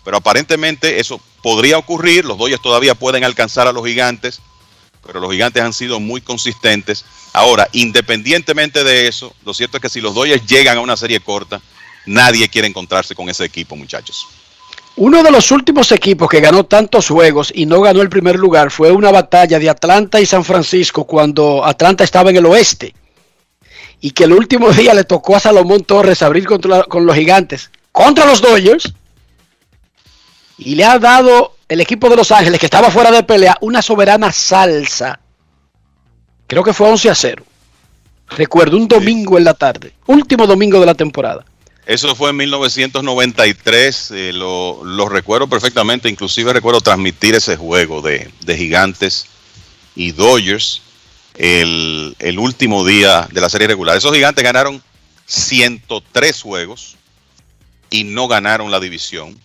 [0.05, 4.41] Pero aparentemente eso podría ocurrir, los Dodgers todavía pueden alcanzar a los gigantes,
[5.05, 7.05] pero los gigantes han sido muy consistentes.
[7.33, 11.21] Ahora, independientemente de eso, lo cierto es que si los Dodgers llegan a una serie
[11.21, 11.61] corta,
[12.07, 14.27] nadie quiere encontrarse con ese equipo, muchachos.
[14.99, 18.71] Uno de los últimos equipos que ganó tantos juegos y no ganó el primer lugar
[18.71, 22.95] fue una batalla de Atlanta y San Francisco cuando Atlanta estaba en el oeste
[24.01, 27.71] y que el último día le tocó a Salomón Torres abrir contra, con los gigantes
[27.93, 28.95] contra los Dodgers
[30.57, 33.83] y le ha dado el equipo de Los Ángeles que estaba fuera de pelea una
[33.83, 35.21] soberana salsa.
[36.47, 37.45] Creo que fue 11 a 0.
[38.31, 41.45] Recuerdo un domingo en la tarde, último domingo de la temporada.
[41.87, 49.27] Eso fue en 1993, eh, lo, recuerdo perfectamente, inclusive recuerdo transmitir ese juego de, gigantes
[49.95, 50.83] y Dodgers
[51.37, 53.97] el, el, último día de la serie regular.
[53.97, 54.83] Esos gigantes ganaron
[55.27, 56.97] 103 juegos
[57.89, 59.39] y no ganaron la división.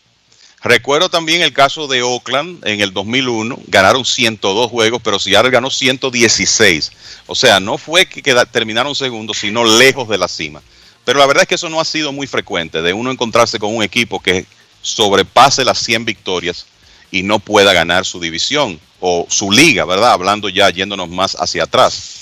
[0.63, 5.69] Recuerdo también el caso de Oakland en el 2001, ganaron 102 juegos, pero Seattle ganó
[5.69, 6.91] 116.
[7.27, 10.61] O sea, no fue que terminaron segundos, sino lejos de la cima.
[11.03, 13.76] Pero la verdad es que eso no ha sido muy frecuente, de uno encontrarse con
[13.76, 14.45] un equipo que
[14.82, 16.65] sobrepase las 100 victorias
[17.11, 20.11] y no pueda ganar su división o su liga, ¿verdad?
[20.11, 22.22] Hablando ya, yéndonos más hacia atrás.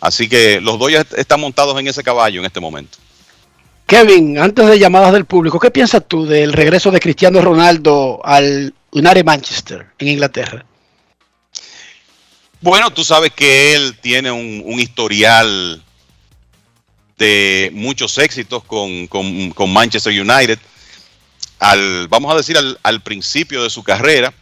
[0.00, 2.98] Así que los dos ya están montados en ese caballo en este momento.
[3.86, 8.74] Kevin, antes de llamadas del público, ¿qué piensas tú del regreso de Cristiano Ronaldo al
[8.92, 10.64] United Manchester en Inglaterra?
[12.60, 15.82] Bueno, tú sabes que él tiene un, un historial
[17.18, 20.58] de muchos éxitos con, con, Manchester United.
[21.58, 24.32] Al, vamos a decir, al, al principio de su carrera.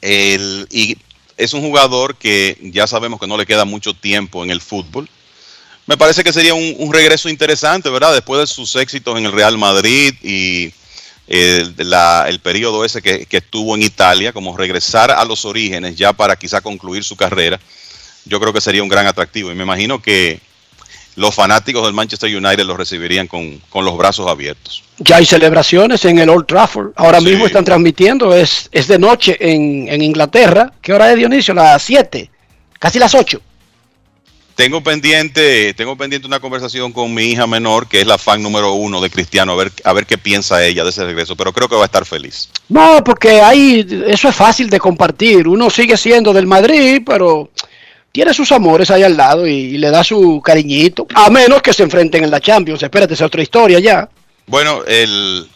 [0.00, 0.96] El, y
[1.36, 5.08] es un jugador que ya sabemos que no le queda mucho tiempo en el fútbol.
[5.86, 8.12] Me parece que sería un, regreso interesante, ¿verdad?
[8.12, 10.72] Después de sus éxitos en el Real Madrid y
[11.26, 15.96] el, la, el periodo ese que, que, estuvo en Italia, como regresar a los orígenes
[15.96, 17.58] ya para quizá concluir su carrera,
[18.26, 19.50] yo creo que sería un gran atractivo.
[19.50, 20.40] Y me imagino que
[21.18, 24.84] los fanáticos del Manchester United lo recibirían con, los brazos abiertos.
[24.98, 26.92] Ya hay celebraciones en el Old Trafford.
[26.94, 30.72] Ahora mismo están transmitiendo, es, es de noche en, en Inglaterra.
[30.80, 31.54] ¿Qué hora es Dionisio?
[31.54, 32.30] Las 7,
[32.78, 33.40] casi las 8.
[34.54, 38.72] Tengo pendiente, tengo pendiente una conversación con mi hija menor, que es la fan número
[38.72, 41.68] uno de Cristiano, a ver, a ver qué piensa ella de ese regreso, pero creo
[41.68, 42.48] que va a estar feliz.
[42.68, 45.46] No, porque ahí eso es fácil de compartir.
[45.46, 47.50] Uno sigue siendo del Madrid, pero
[48.12, 51.82] tiene sus amores ahí al lado y, le da su cariñito, a menos que se
[51.82, 52.82] enfrenten en la Champions.
[52.82, 54.08] Espérate, es otra historia ya.
[54.46, 55.46] Bueno, el,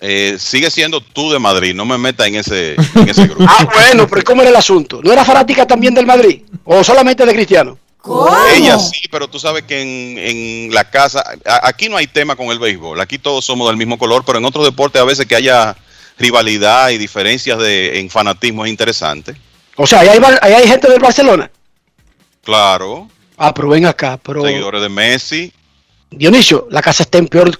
[0.00, 3.44] eh, sigue siendo tú de Madrid, no me metas en ese, en ese grupo.
[3.48, 5.00] ah, bueno, pero ¿cómo era el asunto?
[5.02, 6.42] ¿No era fanática también del Madrid?
[6.64, 7.78] ¿O solamente de Cristiano?
[7.98, 8.34] ¿Cómo?
[8.54, 11.22] Ella sí, pero tú sabes que en, en la casa,
[11.62, 14.46] aquí no hay tema con el béisbol, aquí todos somos del mismo color, pero en
[14.46, 15.76] otros deportes a veces que haya
[16.18, 19.34] rivalidad y diferencias de, en fanatismo es interesante.
[19.76, 21.50] O sea, hay, hay gente del Barcelona.
[22.42, 23.08] Claro.
[23.36, 24.42] Ah, pero ven acá, pero...
[24.42, 25.52] Seguidores de Messi.
[26.10, 27.58] Dionisio, la casa está en peor,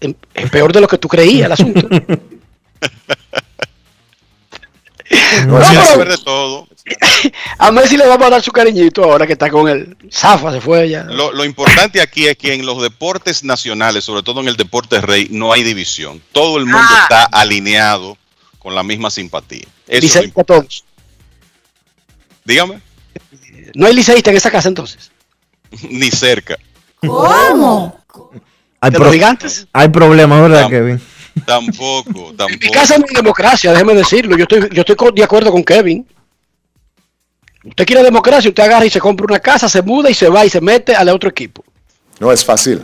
[0.00, 0.14] en,
[0.50, 1.88] peor de lo que tú creías el asunto.
[5.46, 5.60] no,
[5.96, 6.68] pero, de todo.
[7.58, 9.96] A Messi le vamos a dar su cariñito ahora que está con él.
[10.10, 11.04] Zafa se fue ya.
[11.04, 15.00] Lo, lo, importante aquí es que en los deportes nacionales, sobre todo en el deporte
[15.00, 16.22] rey, no hay división.
[16.32, 17.00] Todo el mundo ah.
[17.02, 18.16] está alineado
[18.58, 19.66] con la misma simpatía.
[19.86, 20.84] Eso es todos.
[22.44, 22.80] Dígame.
[23.74, 25.10] No hay liceísta en esa casa entonces.
[25.90, 26.56] Ni cerca.
[27.00, 27.98] ¿Cómo?
[28.80, 29.66] Hay, ¿De los gigantes?
[29.72, 31.00] hay problemas, ¿verdad, Kevin?
[31.46, 32.72] Tampoco, En mi tampoco.
[32.72, 34.36] casa no hay democracia, déjeme decirlo.
[34.36, 36.06] Yo estoy, yo estoy de acuerdo con Kevin.
[37.64, 40.44] Usted quiere democracia, usted agarra y se compra una casa, se muda y se va
[40.44, 41.64] y se mete al otro equipo.
[42.18, 42.82] No es fácil.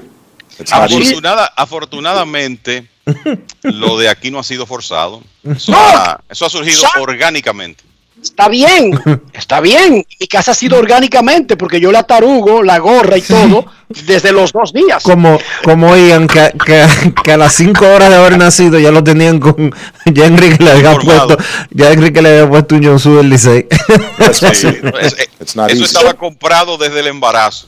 [0.71, 2.89] Afortunada- afortunadamente,
[3.63, 5.23] lo de aquí no ha sido forzado.
[5.43, 7.83] Eso, ha, eso ha surgido orgánicamente.
[8.25, 8.99] Está bien,
[9.35, 10.05] está bien.
[10.19, 14.51] Mi casa ha sido orgánicamente porque yo la tarugo, la gorra y todo desde los
[14.53, 15.03] dos días.
[15.03, 16.85] Como, como oían que, que,
[17.23, 19.73] que a las 5 horas de haber nacido ya lo tenían con.
[20.07, 21.37] Ya Enrique le había puesto.
[21.71, 23.67] Ya Enrique le había puesto un Yonsu del Licey.
[24.33, 25.83] Sí, es- eh, eso easy.
[25.85, 27.67] estaba comprado desde el embarazo.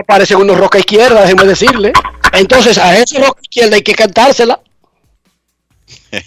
[0.00, 1.92] Aparece unos roca izquierda, déjeme decirle.
[2.32, 4.60] Entonces a ese roca izquierda hay que cantársela.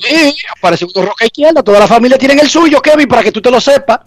[0.00, 1.62] Sí, aparece unos roca izquierda.
[1.62, 4.00] Toda la familia tiene el suyo, Kevin, para que tú te lo sepas.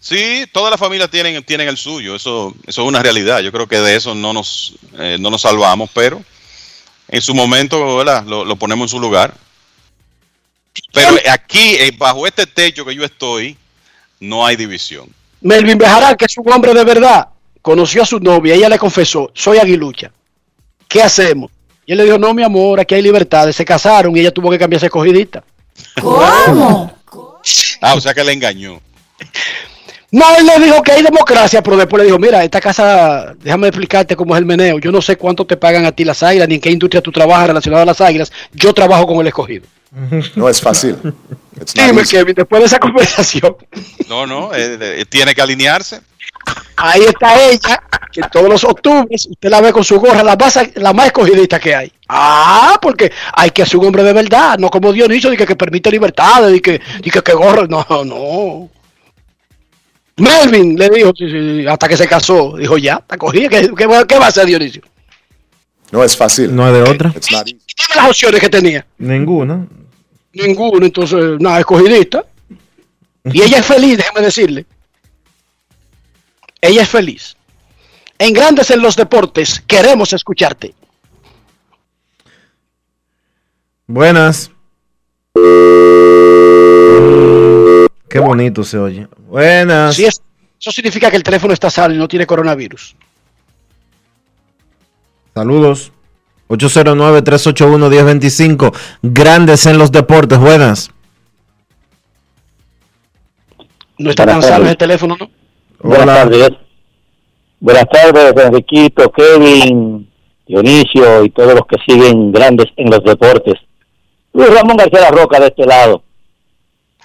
[0.00, 3.40] Sí, toda la familia tienen, tienen el suyo, eso, eso es una realidad.
[3.40, 6.22] Yo creo que de eso no nos, eh, no nos salvamos, pero
[7.08, 8.04] en su momento.
[8.04, 9.34] Lo, lo ponemos en su lugar.
[10.92, 13.56] Pero aquí, eh, bajo este techo que yo estoy,
[14.20, 15.08] no hay división.
[15.40, 17.28] Melvin Bejarán, que es un hombre de verdad,
[17.62, 20.10] conoció a su novia, ella le confesó, soy aguilucha.
[20.88, 21.50] ¿Qué hacemos?
[21.86, 23.54] Y él le dijo, no, mi amor, aquí hay libertades.
[23.54, 25.44] Se casaron y ella tuvo que cambiarse escogidita.
[26.00, 26.92] ¿Cómo?
[27.80, 28.80] Ah, o sea que le engañó.
[30.10, 33.68] No, él le dijo que hay democracia, pero después le dijo, mira, esta casa, déjame
[33.68, 34.78] explicarte cómo es el meneo.
[34.78, 37.12] Yo no sé cuánto te pagan a ti las águilas, ni en qué industria tú
[37.12, 38.32] trabajas relacionada a las águilas.
[38.52, 39.66] Yo trabajo con el escogido.
[40.34, 40.96] No es fácil.
[41.74, 42.02] Dime.
[42.04, 43.56] Kevin, después de esa conversación,
[44.08, 46.00] No, no, eh, eh, tiene que alinearse.
[46.76, 47.82] Ahí está ella,
[48.12, 51.58] que todos los octubres usted la ve con su gorra, la más, la más escogidista
[51.58, 51.92] que hay.
[52.08, 55.56] Ah, porque hay que ser un hombre de verdad, no como Dionisio, de que, que
[55.56, 57.66] permite libertades, y que, y que, que gorra.
[57.68, 58.68] No, no.
[60.18, 63.86] Melvin le dijo, sí, sí, hasta que se casó, dijo ya, está cogida, ¿qué, qué,
[63.86, 64.82] va- qué va a hacer Dionisio?
[65.92, 66.54] No es fácil.
[66.56, 67.12] No hay de otra.
[67.44, 67.58] Dime
[67.94, 68.84] las opciones que tenía.
[68.98, 69.66] Ninguna.
[70.32, 72.24] Ninguno, entonces, nada, escogidista.
[73.24, 74.66] Y ella es feliz, déjeme decirle.
[76.66, 77.36] Ella es feliz.
[78.18, 80.74] En Grandes en los Deportes, queremos escucharte.
[83.86, 84.50] Buenas.
[88.08, 89.06] Qué bonito se oye.
[89.28, 89.94] Buenas.
[89.94, 90.20] Si es-
[90.58, 92.96] eso significa que el teléfono está sano y no tiene coronavirus.
[95.34, 95.92] Saludos.
[96.48, 98.72] 809-381-1025.
[99.02, 100.38] Grandes en los deportes.
[100.38, 100.90] Buenas.
[103.98, 105.30] No está tan sano el teléfono, ¿no?
[105.80, 106.50] Buenas tardes.
[107.60, 110.08] Buenas tardes, Enriquito, Kevin,
[110.46, 113.54] Dionisio y todos los que siguen grandes en los deportes.
[114.32, 116.02] Luis Ramón García La Roca de este lado.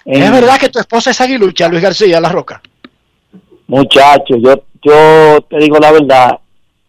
[0.06, 2.62] En- Es verdad que tu esposa es aguilucha, Luis García La Roca.
[3.68, 6.40] Muchacho, yo, yo te digo la verdad,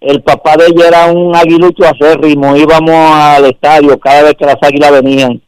[0.01, 4.57] el papá de ella era un aguilucho acérrimo, íbamos al estadio cada vez que las
[4.61, 5.41] águilas venían.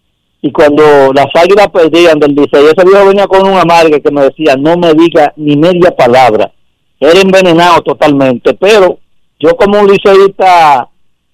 [0.45, 4.25] Y cuando las águilas perdían del Licey, ese viejo venía con un amargue que me
[4.25, 6.53] decía, no me diga ni media palabra.
[7.01, 8.99] Era envenenado totalmente, pero
[9.41, 10.87] yo como un liceísta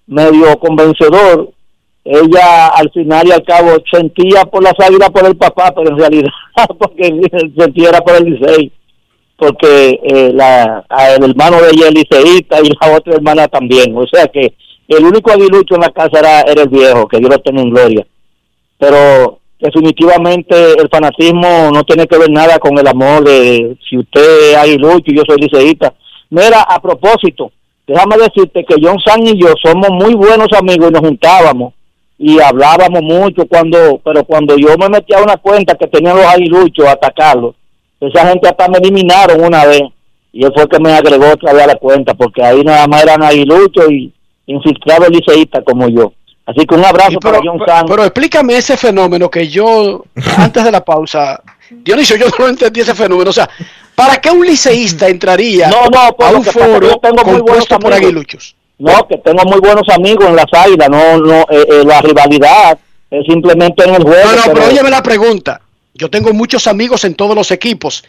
[0.07, 1.51] medio convencedor,
[2.05, 5.99] ella al final y al cabo sentía por las águilas por el papá, pero en
[5.99, 6.31] realidad
[6.79, 7.13] porque
[7.59, 8.71] sentía era por el Licey
[9.37, 10.85] porque eh, la,
[11.17, 13.97] el hermano de ella es liceísta y la otra hermana también.
[13.97, 14.55] O sea que
[14.87, 17.71] el único aguilucho en la casa era, era el viejo, que Dios lo tenga en
[17.71, 18.07] gloria.
[18.81, 24.53] Pero definitivamente el fanatismo no tiene que ver nada con el amor de si usted
[24.53, 25.93] es aguilucho y yo soy liceísta.
[26.31, 27.53] Mira, a propósito,
[27.87, 31.75] déjame decirte que John San y yo somos muy buenos amigos y nos juntábamos
[32.19, 36.27] y hablábamos mucho cuando, pero cuando yo me metí a una cuenta que tenían los
[36.27, 37.55] aguiluchos a atacarlos,
[38.01, 39.83] esa gente hasta me eliminaron una vez
[40.33, 43.03] y él fue que me agregó otra vez a la cuenta porque ahí nada más
[43.03, 44.13] eran aguiluchos y
[44.47, 46.13] infiltrados liceístas como yo.
[46.51, 47.87] Así que un abrazo Y para pero, John pero- San.
[47.87, 50.05] pero explícame ese fenómeno que yo,
[50.39, 51.41] antes de la pausa,
[51.71, 53.31] Dionisio, yo no entendí ese fenómeno.
[53.31, 53.49] O sea,
[53.95, 57.79] ¿para qué un liceísta entraría No, no, por a un foro yo tengo muy compuesto
[57.79, 58.57] por aguiluchos?
[58.79, 62.79] No, que tengo muy buenos amigos en las águilas, no, no, eh, eh, la rivalidad
[63.11, 64.25] es simplemente en el juego.
[64.31, 65.61] No, no, pero pero- óyeme la pregunta.
[65.95, 68.03] Yo tengo muchos amigos en todos los equipos,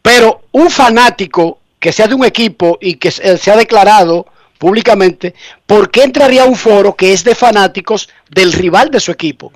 [0.00, 4.26] pero un fanático que sea de un equipo y que se ha declarado
[4.62, 5.34] públicamente,
[5.66, 9.50] ¿por qué entraría a un foro que es de fanáticos del rival de su equipo?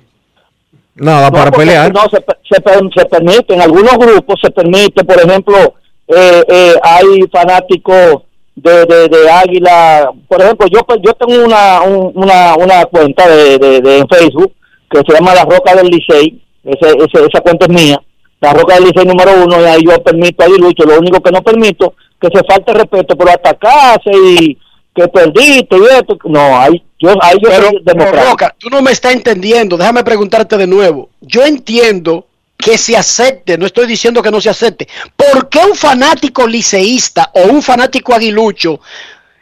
[0.95, 1.93] Nada, No, para pelear.
[1.93, 2.17] No, se,
[2.51, 5.75] se, per- se permite, en algunos grupos se permite, por ejemplo,
[6.09, 8.23] eh, eh, hay fanáticos
[8.53, 13.57] de, de, de Águila, por ejemplo, yo yo tengo una, un- una, una cuenta de,
[13.59, 14.51] de, Facebook
[14.91, 18.01] que se llama La Roca del Licey, ese, ese- esa cuenta es mía,
[18.41, 21.31] la roca del liceo número uno, y ahí yo permito a Dilucho, lo único que
[21.31, 24.57] no permito, que se falte respeto por atacarse y
[24.97, 28.31] que perdiste y esto, no, ahí yo, ahí yo Pero, soy democrático.
[28.31, 29.77] Roca, tú no me estás entendiendo.
[29.77, 31.09] Déjame preguntarte de nuevo.
[31.21, 32.25] Yo entiendo
[32.57, 34.87] que se acepte, no estoy diciendo que no se acepte.
[35.15, 38.79] ¿Por qué un fanático liceísta o un fanático aguilucho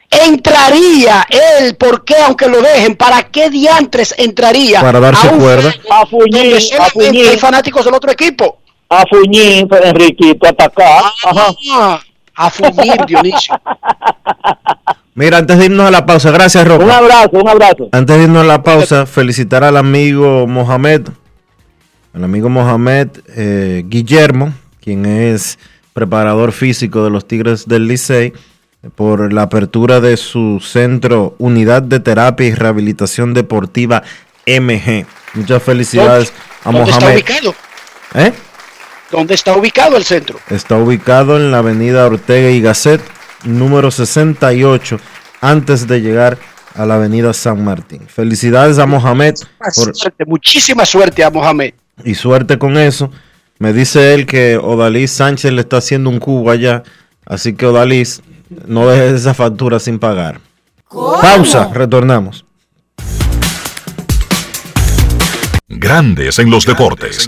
[0.09, 1.77] entraría él?
[1.77, 2.97] ¿Por qué, aunque lo dejen?
[2.97, 4.81] ¿Para qué diantres entraría?
[4.81, 5.69] Para darse a un cuerda.
[5.89, 7.27] A donde a Fuñín.
[7.27, 8.59] hay fanáticos del otro equipo?
[8.89, 11.05] A Fuñín, Enriquito, atacar.
[11.23, 11.55] Ajá.
[11.71, 11.99] Ah,
[12.35, 13.55] a fuñir, Dionisio.
[15.17, 16.83] Mira, antes de irnos a la pausa, gracias, Roca.
[16.83, 17.89] Un abrazo, un abrazo.
[17.93, 21.03] Antes de irnos a la pausa, felicitar al amigo Mohamed,
[22.13, 25.57] al amigo Mohamed eh, Guillermo, quien es
[25.93, 28.33] preparador físico de los Tigres del Licey,
[28.95, 34.03] por la apertura de su centro Unidad de Terapia y Rehabilitación Deportiva
[34.45, 35.05] MG.
[35.33, 36.33] Muchas felicidades
[36.65, 37.15] a ¿Dónde está Mohamed.
[37.15, 37.55] ubicado?
[38.15, 38.33] ¿Eh?
[39.11, 40.39] ¿Dónde está ubicado el centro?
[40.49, 43.01] Está ubicado en la avenida Ortega y Gasset,
[43.45, 44.99] número 68,
[45.41, 46.37] antes de llegar
[46.75, 48.07] a la avenida San Martín.
[48.07, 49.35] Felicidades a Mohamed
[49.75, 51.73] por- Suerte, muchísima suerte a Mohamed.
[52.03, 53.11] y suerte con eso.
[53.59, 56.83] Me dice él que Odalís Sánchez le está haciendo un cubo allá,
[57.25, 58.21] así que Odalís,
[58.67, 60.41] no dejes esa factura sin pagar.
[60.89, 62.45] Pausa, retornamos.
[65.67, 67.27] Grandes en los deportes.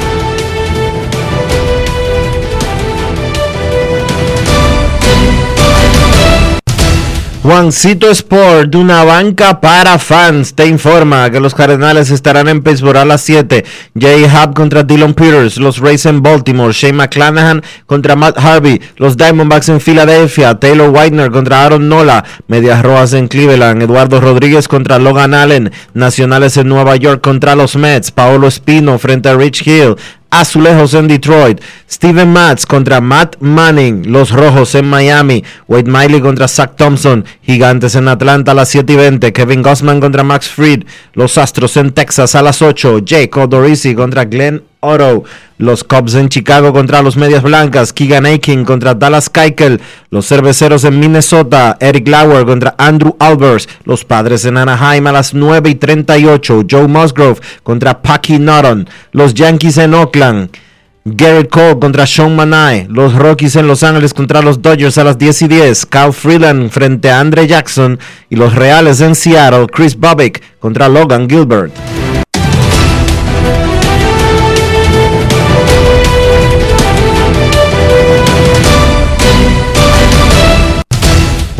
[7.43, 12.97] Juancito Sport, de una banca para fans, te informa que los Cardenales estarán en Pittsburgh
[12.97, 13.65] a las 7.
[13.99, 19.17] Jay Hub contra Dylan Peters, los Rays en Baltimore, Shane McClanahan contra Matt Harvey, los
[19.17, 24.99] Diamondbacks en Filadelfia, Taylor Whitener contra Aaron Nola, Medias Rojas en Cleveland, Eduardo Rodríguez contra
[24.99, 29.95] Logan Allen, Nacionales en Nueva York contra los Mets, Paolo Espino frente a Rich Hill,
[30.31, 36.47] Azulejos en Detroit, Steven Matz contra Matt Manning, Los Rojos en Miami, Wade Miley contra
[36.47, 40.85] Zach Thompson, Gigantes en Atlanta a las 7 y 20, Kevin Gossman contra Max Fried,
[41.13, 45.23] Los Astros en Texas a las 8, Jake Odorizzi contra Glenn Otto,
[45.57, 49.79] los Cubs en Chicago contra los Medias Blancas, Keegan Aiken contra Dallas Keuchel,
[50.09, 55.33] los Cerveceros en Minnesota, Eric Lauer contra Andrew Albers, los Padres en Anaheim a las
[55.33, 60.49] 9 y 38, Joe Musgrove contra Packy Norton, los Yankees en Oakland,
[61.03, 62.85] Garrett Cole contra Sean Manae.
[62.87, 65.85] Los Rockies en Los Ángeles contra los Dodgers a las 10 y 10.
[65.87, 67.99] Kyle Freeland frente a Andre Jackson.
[68.29, 69.65] Y los Reales en Seattle.
[69.65, 71.73] Chris Bobbick contra Logan Gilbert.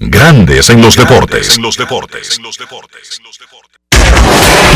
[0.00, 1.58] Grandes en los deportes.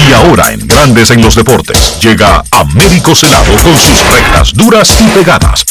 [0.09, 5.07] Y ahora en Grandes en los deportes llega Américo Celado con sus rectas duras y
[5.17, 5.65] pegadas.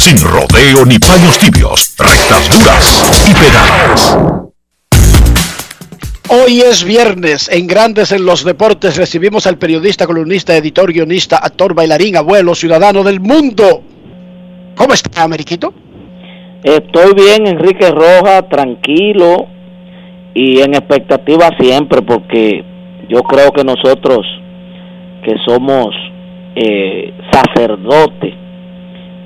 [0.00, 4.16] Sin rodeo ni paños tibios, rectas duras y pegadas.
[6.28, 11.72] Hoy es viernes, en Grandes en los Deportes recibimos al periodista, columnista, editor, guionista, actor,
[11.72, 13.84] bailarín, abuelo, ciudadano del mundo.
[14.74, 15.72] ¿Cómo está, Ameriquito?
[16.62, 19.46] Estoy bien, Enrique Roja, tranquilo
[20.34, 22.64] y en expectativa siempre, porque
[23.08, 24.26] yo creo que nosotros
[25.22, 25.88] que somos
[26.54, 28.34] eh, sacerdotes,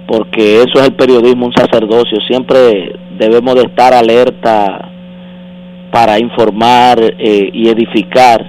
[0.07, 4.91] porque eso es el periodismo, un sacerdocio, siempre debemos de estar alerta
[5.91, 8.45] para informar eh, y edificar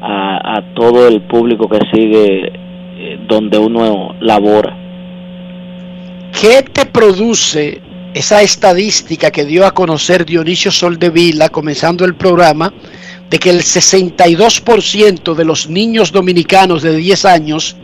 [0.00, 2.52] a, a, todo el público que sigue
[2.96, 4.76] eh, donde uno labora.
[6.32, 7.80] ¿Qué te produce
[8.14, 12.72] esa estadística que dio a conocer Dionisio Soldevila comenzando el programa,
[13.28, 17.76] de que el 62% de los niños dominicanos de 10 años,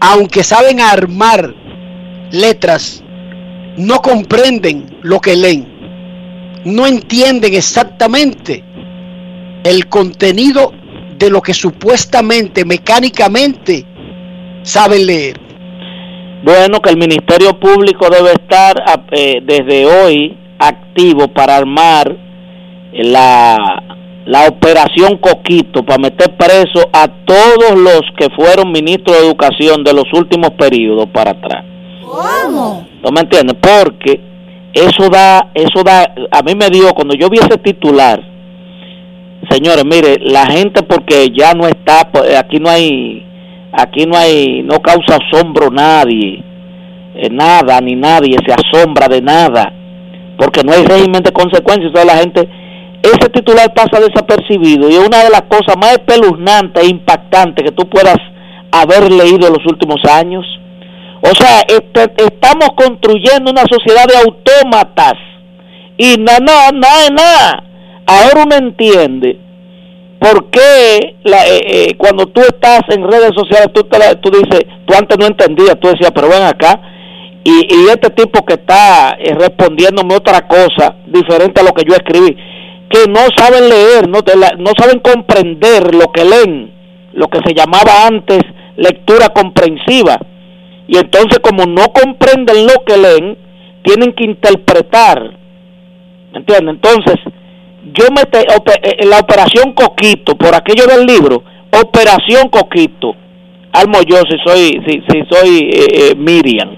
[0.00, 1.54] aunque saben armar
[2.30, 3.02] letras,
[3.76, 5.68] no comprenden lo que leen,
[6.64, 8.64] no entienden exactamente
[9.64, 10.72] el contenido
[11.18, 13.84] de lo que supuestamente, mecánicamente,
[14.62, 15.41] saben leer.
[16.42, 18.82] Bueno, que el Ministerio Público debe estar
[19.12, 22.16] eh, desde hoy activo para armar
[22.92, 23.82] la,
[24.26, 29.92] la operación Coquito, para meter preso a todos los que fueron ministros de Educación de
[29.92, 31.64] los últimos periodos para atrás.
[32.04, 32.88] ¿Cómo?
[33.02, 33.56] ¿No me entiendes?
[33.60, 34.20] Porque
[34.72, 38.20] eso da, eso da, a mí me dio, cuando yo vi ese titular,
[39.48, 43.26] señores, mire, la gente porque ya no está, pues, aquí no hay
[43.72, 46.42] aquí no hay, no causa asombro nadie,
[47.14, 49.72] eh, nada ni nadie se asombra de nada,
[50.38, 52.48] porque no hay régimen de consecuencias, toda la gente,
[53.02, 57.72] ese titular pasa desapercibido y es una de las cosas más espeluznantes e impactantes que
[57.72, 58.18] tú puedas
[58.70, 60.46] haber leído en los últimos años.
[61.20, 65.14] O sea, este, estamos construyendo una sociedad de autómatas
[65.96, 67.64] y nada, nada, nada.
[68.06, 69.38] Ahora uno entiende
[70.22, 74.64] ¿Por qué la, eh, eh, cuando tú estás en redes sociales, tú, te tú dices,
[74.86, 76.80] tú antes no entendías, tú decías, pero ven acá,
[77.42, 81.96] y, y este tipo que está eh, respondiéndome otra cosa diferente a lo que yo
[81.96, 82.36] escribí,
[82.88, 84.20] que no saben leer, no,
[84.58, 86.72] no saben comprender lo que leen,
[87.14, 88.42] lo que se llamaba antes
[88.76, 90.18] lectura comprensiva.
[90.86, 93.38] Y entonces como no comprenden lo que leen,
[93.82, 95.20] tienen que interpretar.
[96.32, 96.76] ¿Me entiendes?
[96.76, 97.16] Entonces,
[97.84, 101.42] yo me en eh, la operación Coquito, por aquello del libro,
[101.72, 103.14] operación Coquito,
[103.72, 106.70] almo yo si soy, si, si soy eh, eh, Miriam,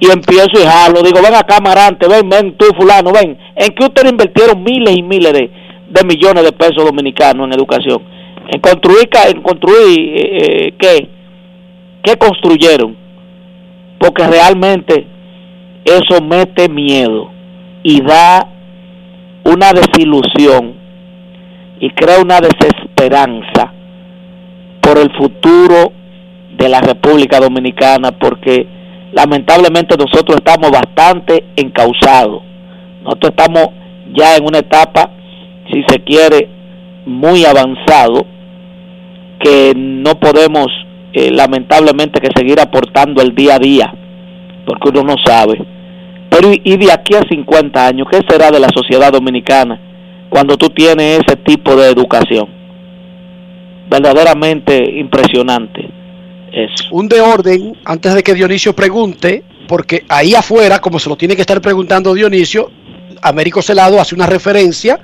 [0.00, 3.84] y empiezo y jalo, digo, ven acá Marante, ven, ven tú fulano, ven, ¿en qué
[3.84, 5.50] ustedes invirtieron miles y miles de,
[5.88, 8.02] de millones de pesos dominicanos en educación?
[8.48, 11.08] En construir, en construir eh, ¿qué?
[12.02, 12.96] ¿Qué construyeron?
[13.98, 15.06] Porque realmente
[15.84, 17.30] eso mete miedo
[17.84, 18.51] y da
[19.44, 20.74] una desilusión
[21.80, 23.72] y crea una desesperanza
[24.80, 25.92] por el futuro
[26.56, 28.66] de la República Dominicana porque
[29.12, 32.42] lamentablemente nosotros estamos bastante encausados.
[33.02, 33.68] Nosotros estamos
[34.14, 35.10] ya en una etapa,
[35.72, 36.48] si se quiere,
[37.06, 38.26] muy avanzado,
[39.40, 40.68] que no podemos
[41.12, 43.92] eh, lamentablemente que seguir aportando el día a día,
[44.64, 45.81] porque uno no sabe
[46.32, 49.78] pero y de aquí a 50 años, ¿qué será de la sociedad dominicana
[50.30, 52.48] cuando tú tienes ese tipo de educación?
[53.90, 55.90] Verdaderamente impresionante.
[56.50, 56.88] Eso.
[56.90, 61.36] Un de orden, antes de que Dionisio pregunte, porque ahí afuera, como se lo tiene
[61.36, 62.70] que estar preguntando Dionisio,
[63.20, 65.00] Américo Celado hace una referencia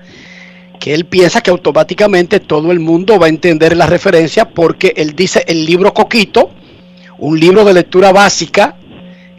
[0.80, 5.14] que él piensa que automáticamente todo el mundo va a entender la referencia porque él
[5.14, 6.52] dice el libro Coquito,
[7.18, 8.77] un libro de lectura básica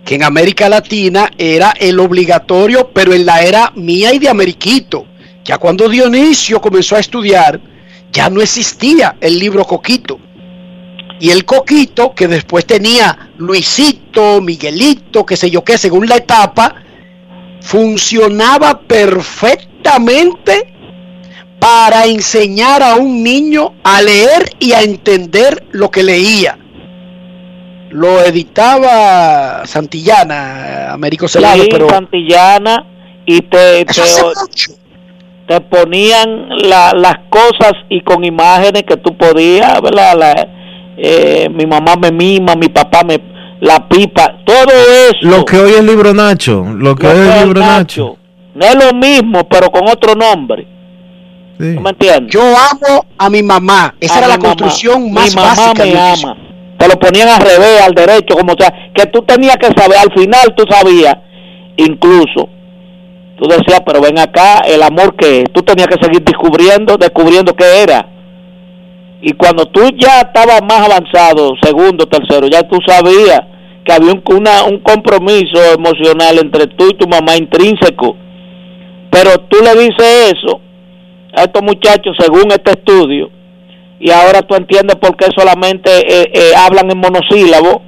[0.06, 5.06] que en América Latina era el obligatorio, pero en la era mía y de Ameriquito.
[5.44, 7.60] Ya cuando Dionisio comenzó a estudiar,
[8.12, 10.20] ya no existía el libro Coquito.
[11.20, 16.76] Y el Coquito, que después tenía Luisito, Miguelito, qué sé yo qué, según la etapa,
[17.62, 20.74] funcionaba perfectamente
[21.60, 26.58] para enseñar a un niño a leer y a entender lo que leía.
[27.92, 32.86] Lo editaba Santillana, Américo Celado, Sí, pero Santillana
[33.26, 33.94] y te, te,
[35.48, 40.16] te ponían la- las cosas y con imágenes que tú podías, ¿verdad?
[40.18, 40.48] La-
[40.98, 43.20] eh, mi mamá me mima, mi papá me
[43.62, 44.72] la pipa, todo
[45.10, 45.18] eso.
[45.22, 48.04] Lo que hoy es libro Nacho, lo que Lo hoy que es es libro Nacho.
[48.04, 48.16] Nacho.
[48.56, 50.68] No es lo mismo, pero con otro nombre.
[51.58, 52.34] ¿No me entiendes?
[52.34, 53.94] yo amo a mi mamá.
[54.00, 54.50] Esa A era la mamá.
[54.50, 55.86] construcción más Mi mamá básica.
[55.86, 56.38] me ama.
[56.80, 60.14] Te lo ponían al revés, al derecho, como sea, que tú tenías que saber, al
[60.18, 61.14] final tú sabías,
[61.76, 62.48] incluso,
[63.38, 67.54] tú decías, pero ven acá, el amor que es, tú tenías que seguir descubriendo, descubriendo
[67.54, 68.08] qué era.
[69.22, 73.42] Y cuando tú ya estabas más avanzado, segundo, tercero, ya tú sabías
[73.84, 78.16] que había un, una- un compromiso emocional entre tú y tu mamá intrínseco.
[79.12, 80.62] Pero tú le dices eso
[81.36, 83.30] a estos muchachos según este estudio
[84.00, 87.82] y ahora tú entiendes por qué solamente eh, eh, hablan en monosílabo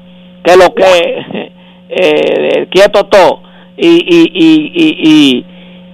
[0.43, 1.51] que lo que
[1.89, 3.41] eh, quieto todo
[3.77, 5.45] y, y, y,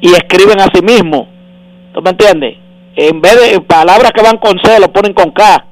[0.01, 1.27] y, escriben a sí mismos.
[1.93, 2.55] ¿tú me entiendes?
[2.95, 5.65] en vez de palabras que van con C lo ponen con K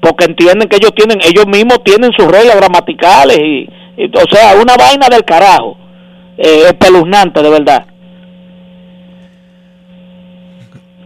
[0.00, 4.54] porque entienden que ellos tienen ellos mismos tienen sus reglas gramaticales y, y, o sea
[4.60, 5.76] una vaina del carajo.
[6.36, 7.86] Eh, espeluznante de verdad.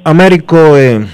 [0.04, 1.04] Américo, eh,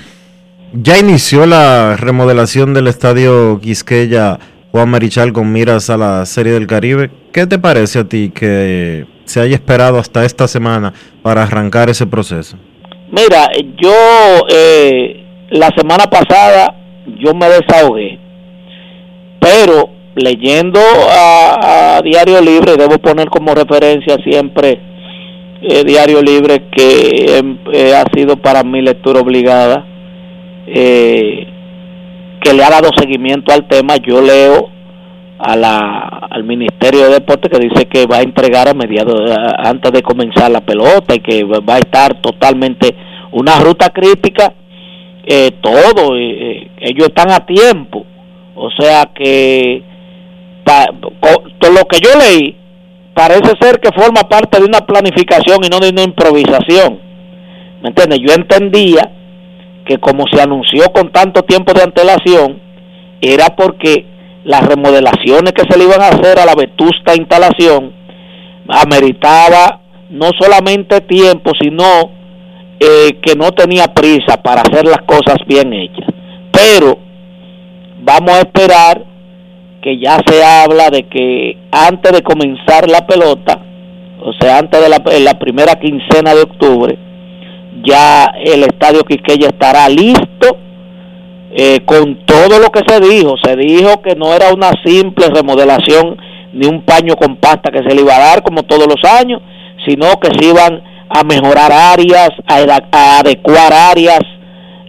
[0.73, 4.39] ya inició la remodelación del estadio Quisqueya
[4.71, 7.11] Juan Marichal con miras a la Serie del Caribe.
[7.33, 10.93] ¿Qué te parece a ti que se haya esperado hasta esta semana
[11.23, 12.57] para arrancar ese proceso?
[13.11, 13.51] Mira,
[13.81, 16.75] yo eh, la semana pasada
[17.19, 18.19] yo me desahogué,
[19.39, 20.81] pero leyendo
[21.11, 24.81] a, Diario Libre, debo poner como referencia siempre
[25.63, 27.43] eh, Diario Libre, que
[27.73, 29.87] eh, ha sido para mi lectura obligada,
[30.67, 31.47] eh,
[32.41, 33.97] que le ha dado seguimiento al tema.
[33.97, 34.71] Yo leo
[35.39, 39.21] a la, al Ministerio de Deportes que dice que va a entregar a mediados,
[39.59, 42.95] antes de comenzar la pelota y que va a estar totalmente
[43.33, 44.53] una ruta crítica,
[45.25, 48.05] eh, todo, eh, eh, ellos están a tiempo.
[48.55, 49.83] O sea que
[50.65, 52.57] pa- lo que yo leí
[53.15, 56.99] parece ser que forma parte de una planificación y no de una improvisación.
[57.83, 58.21] ¿Me entiendes?
[58.21, 59.11] Yo entendía
[59.85, 62.61] que como se anunció con tanto tiempo de antelación,
[63.21, 64.07] era porque
[64.45, 67.93] las remodelaciones que se le iban a hacer a la vetusta instalación
[68.69, 69.81] ameritaba
[70.11, 72.11] no solamente tiempo, sino
[72.81, 76.07] eh, que no tenía prisa para hacer las cosas bien hechas.
[76.53, 76.99] Pero
[78.03, 79.05] vamos a esperar
[79.81, 83.61] que ya se habla de que antes de comenzar la pelota,
[84.21, 86.99] o sea, antes de la, la primera quincena de octubre,
[87.85, 90.57] ya el estadio Quisqueya estará listo
[91.55, 93.35] eh, con todo lo que se dijo.
[93.43, 96.17] Se dijo que no era una simple remodelación
[96.53, 99.41] ni un paño con pasta que se le iba a dar como todos los años,
[99.87, 104.21] sino que se iban a mejorar áreas, a, adecuar áreas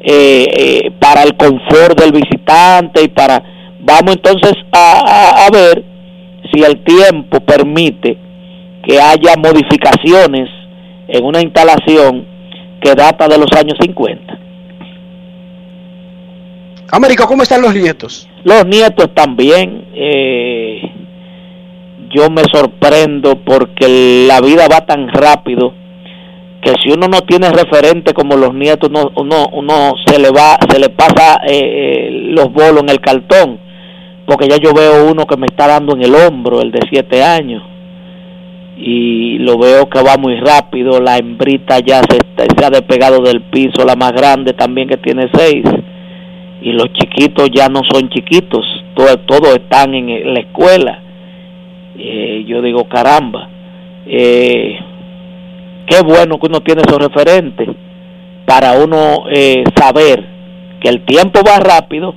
[0.01, 3.41] eh, eh, para el confort del visitante y para...
[3.79, 5.83] Vamos entonces a- a ver
[6.53, 8.17] si el tiempo permite
[8.85, 10.49] que haya modificaciones
[11.07, 12.25] en una instalación
[12.83, 14.39] que data de los años 50.
[16.91, 18.27] Américo, ¿cómo están los nietos?
[18.43, 19.87] Los nietos también.
[19.95, 20.91] eh,
[22.13, 25.73] yo me sorprendo porque la vida va tan rápido
[26.61, 30.57] que si uno no tiene referente como los nietos, uno, uno, uno se le va,
[30.69, 33.59] se le pasa eh, eh, los bolos en el cartón,
[34.25, 37.21] porque ya yo veo uno que me está dando en el hombro, el de siete
[37.21, 37.63] años,
[38.85, 42.17] y lo veo que va muy rápido, la hembrita ya se,
[42.65, 45.63] ha despegado del piso, la más grande también que tiene seis,
[46.61, 50.99] y los chiquitos ya no son chiquitos, todo- todos están en la escuela.
[51.97, 53.47] Eh, yo digo, caramba,
[54.05, 54.75] eh,
[55.87, 57.69] qué bueno que uno tiene esos referentes
[58.45, 60.25] para uno eh, saber
[60.81, 62.15] que el tiempo va rápido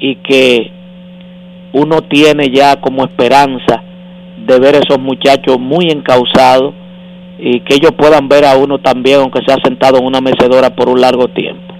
[0.00, 0.72] y que
[1.72, 3.84] uno tiene ya como esperanza
[4.48, 6.74] de ver esos muchachos muy encausados
[7.38, 10.88] y que ellos puedan ver a uno también aunque sea sentado en una mecedora por
[10.88, 11.74] un largo tiempo.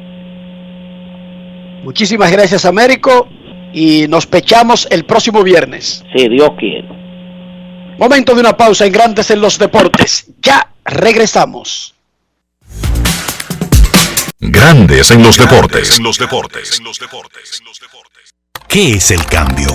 [1.82, 3.28] Muchísimas gracias, Américo.
[3.72, 6.04] Y nos pechamos el próximo viernes.
[6.14, 6.88] Si Dios quiere.
[7.98, 10.30] Momento de una pausa en Grandes en los Deportes.
[10.40, 11.94] Ya regresamos.
[14.40, 15.98] Grandes en los deportes.
[15.98, 16.80] los deportes.
[18.68, 19.74] ¿Qué es el cambio?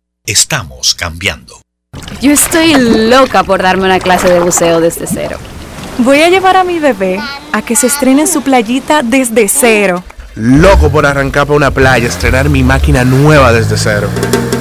[0.27, 1.61] Estamos cambiando.
[2.21, 2.75] Yo estoy
[3.09, 5.37] loca por darme una clase de buceo desde cero.
[5.97, 7.19] Voy a llevar a mi bebé
[7.51, 10.03] a que se estrene en su playita desde cero.
[10.35, 14.09] Loco por arrancar para una playa, estrenar mi máquina nueva desde cero.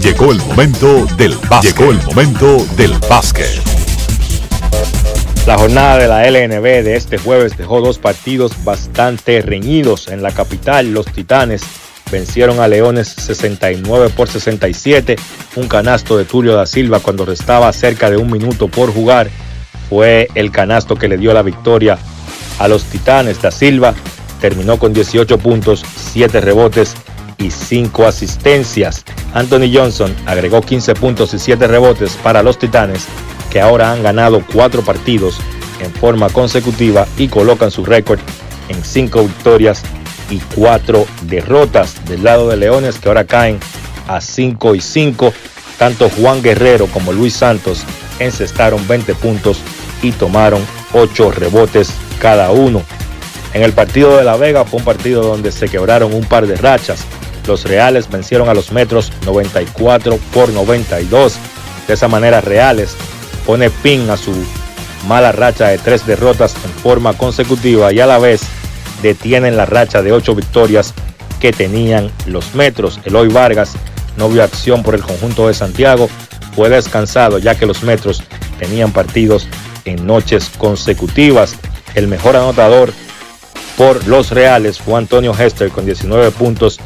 [0.00, 1.76] Llegó el momento del básquet.
[1.76, 3.62] Llegó el momento del básquet.
[5.46, 10.08] La jornada de la LNB de este jueves dejó dos partidos bastante reñidos.
[10.08, 11.62] En la capital, los Titanes
[12.10, 15.16] vencieron a Leones 69 por 67.
[15.56, 19.30] Un canasto de Tulio da Silva cuando restaba cerca de un minuto por jugar
[19.88, 21.98] fue el canasto que le dio la victoria
[22.58, 23.40] a los Titanes.
[23.40, 23.94] Da Silva
[24.40, 26.94] terminó con 18 puntos, 7 rebotes
[27.38, 29.04] y 5 asistencias.
[29.34, 33.06] Anthony Johnson agregó 15 puntos y 7 rebotes para los Titanes,
[33.50, 35.38] que ahora han ganado 4 partidos
[35.80, 38.20] en forma consecutiva y colocan su récord
[38.68, 39.82] en 5 victorias
[40.30, 42.04] y 4 derrotas.
[42.06, 43.58] Del lado de Leones, que ahora caen
[44.08, 45.32] a 5 y 5,
[45.78, 47.84] tanto Juan Guerrero como Luis Santos
[48.18, 49.58] encestaron 20 puntos
[50.02, 52.82] y tomaron 8 rebotes cada uno.
[53.52, 56.56] En el partido de La Vega fue un partido donde se quebraron un par de
[56.56, 57.06] rachas.
[57.46, 61.38] Los Reales vencieron a los Metros 94 por 92.
[61.86, 62.96] De esa manera Reales
[63.46, 64.32] pone pin a su
[65.06, 68.42] mala racha de tres derrotas en forma consecutiva y a la vez
[69.02, 70.94] detienen la racha de ocho victorias
[71.40, 73.00] que tenían los Metros.
[73.04, 73.72] Eloy Vargas
[74.16, 76.08] no vio acción por el conjunto de Santiago,
[76.54, 78.22] fue descansado ya que los Metros
[78.58, 79.46] tenían partidos
[79.84, 81.54] en noches consecutivas.
[81.94, 82.92] El mejor anotador
[83.76, 86.80] por los Reales fue Antonio Hester con 19 puntos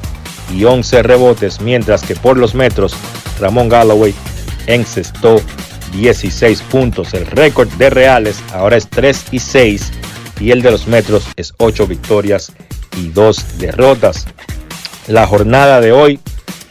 [0.54, 2.94] y 11 rebotes, mientras que por los Metros
[3.38, 4.14] Ramón Galloway
[4.66, 5.40] encestó
[5.92, 7.14] 16 puntos.
[7.14, 9.90] El récord de Reales ahora es 3 y 6
[10.40, 12.52] y el de los Metros es 8 victorias
[12.96, 14.26] y 2 derrotas.
[15.06, 16.20] La jornada de hoy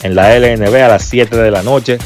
[0.03, 1.97] en la LNB a las 7 de la noche,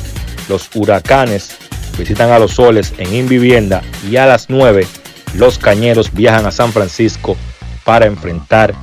[0.50, 1.56] los Huracanes
[1.98, 4.88] visitan a los Soles en Invivienda y a las 9
[5.36, 7.38] los Cañeros viajan a San Francisco
[7.84, 8.74] para enfrentar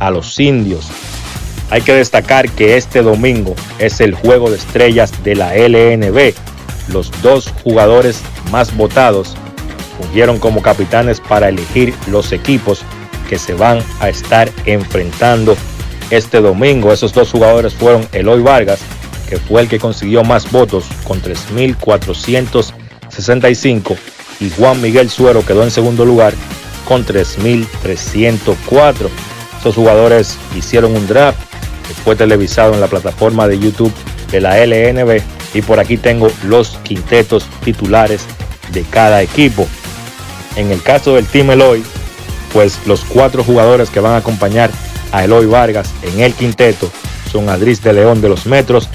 [0.00, 0.88] a los Indios.
[1.70, 6.32] Hay que destacar que este domingo es el juego de estrellas de la LNB.
[6.92, 9.36] Los dos jugadores más votados
[9.98, 12.80] fungieron como capitanes para elegir los equipos
[13.28, 15.58] que se van a estar enfrentando
[16.10, 16.90] este domingo.
[16.90, 18.80] Esos dos jugadores fueron Eloy Vargas,
[19.28, 23.94] que fue el que consiguió más votos con 3.465,
[24.40, 26.32] y Juan Miguel Suero quedó en segundo lugar
[26.86, 29.10] con 3.304.
[29.60, 31.38] Esos jugadores hicieron un draft
[31.94, 33.92] fue televisado en la plataforma de YouTube
[34.30, 35.20] de la LNB
[35.54, 38.24] y por aquí tengo los quintetos titulares
[38.72, 39.66] de cada equipo.
[40.56, 41.82] En el caso del Team Eloy,
[42.52, 44.70] pues los cuatro jugadores que van a acompañar
[45.12, 46.90] a Eloy Vargas en el quinteto
[47.30, 48.88] son Adris de León de los Metros,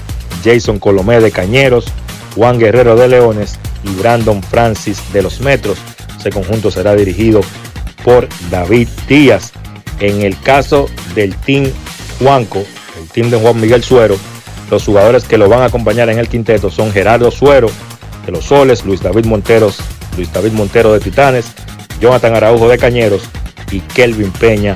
[0.43, 1.85] Jason Colomé de Cañeros,
[2.35, 5.77] Juan Guerrero de Leones y Brandon Francis de los Metros.
[6.19, 7.41] Ese conjunto será dirigido
[8.03, 9.51] por David Díaz.
[9.99, 11.71] En el caso del Team
[12.19, 12.63] Juanco,
[13.13, 14.17] team de Juan Miguel Suero,
[14.69, 17.69] los jugadores que lo van a acompañar en el quinteto son Gerardo Suero
[18.25, 19.77] de los Soles, Luis David Monteros,
[20.17, 21.45] Luis David Montero de Titanes,
[21.99, 23.23] Jonathan Araujo de Cañeros
[23.71, 24.75] y Kelvin Peña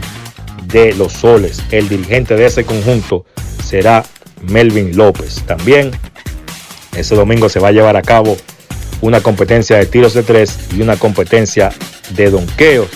[0.66, 1.62] de los Soles.
[1.72, 3.26] El dirigente de ese conjunto
[3.64, 4.04] será
[4.44, 5.44] Melvin López.
[5.46, 5.92] También
[6.96, 8.38] ese domingo se va a llevar a cabo
[9.02, 11.72] una competencia de tiros de tres y una competencia
[12.12, 12.90] de donqueos.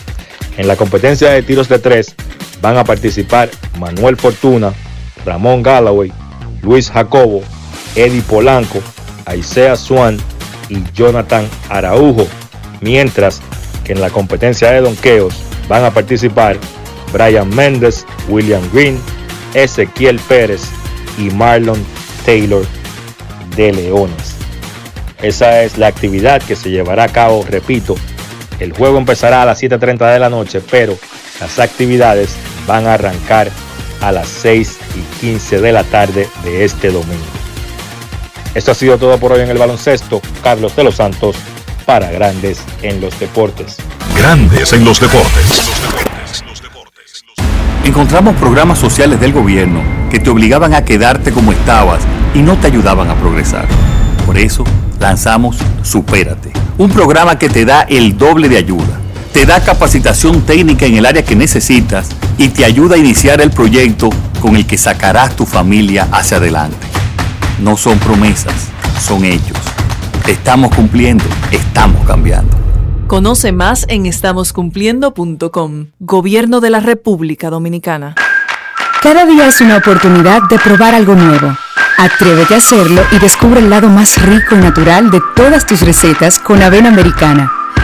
[0.58, 2.16] En la competencia de tiros de tres
[2.62, 3.50] van a participar
[3.80, 4.74] Manuel Fortuna,
[5.26, 6.12] Ramón Galloway,
[6.62, 7.42] Luis Jacobo,
[7.96, 8.80] Eddie Polanco,
[9.26, 10.18] Aisea Swan
[10.70, 12.28] y Jonathan Araujo,
[12.82, 13.42] mientras
[13.84, 15.36] que en la competencia de donqueos
[15.68, 16.58] van a participar
[17.12, 19.00] Brian Méndez, William Green,
[19.54, 20.62] Ezequiel Pérez
[21.18, 21.84] y Marlon
[22.26, 22.66] Taylor
[23.56, 24.36] de Leones.
[25.22, 27.96] Esa es la actividad que se llevará a cabo, repito,
[28.60, 30.98] el juego empezará a las 7.30 de la noche, pero
[31.40, 32.36] las actividades
[32.68, 33.50] van a arrancar
[34.02, 37.24] a las 6 y 15 de la tarde de este domingo.
[38.54, 40.22] Esto ha sido todo por hoy en el baloncesto.
[40.44, 41.36] Carlos de los Santos
[41.86, 43.78] para Grandes en los Deportes.
[44.18, 45.72] Grandes en los Deportes.
[47.86, 52.02] Encontramos programas sociales del gobierno que te obligaban a quedarte como estabas
[52.34, 53.68] y no te ayudaban a progresar.
[54.26, 54.64] Por eso
[55.00, 59.00] lanzamos Supérate, un programa que te da el doble de ayuda.
[59.34, 63.50] Te da capacitación técnica en el área que necesitas y te ayuda a iniciar el
[63.50, 64.10] proyecto
[64.42, 66.88] con el que sacarás tu familia hacia adelante.
[67.62, 68.68] No son promesas,
[69.00, 69.58] son hechos.
[70.26, 72.58] Te estamos cumpliendo, estamos cambiando.
[73.08, 75.88] Conoce más en estamoscumpliendo.com.
[76.00, 78.16] Gobierno de la República Dominicana.
[79.02, 81.56] Cada día es una oportunidad de probar algo nuevo.
[81.98, 86.38] Atrévete a hacerlo y descubre el lado más rico y natural de todas tus recetas
[86.38, 87.52] con avena americana.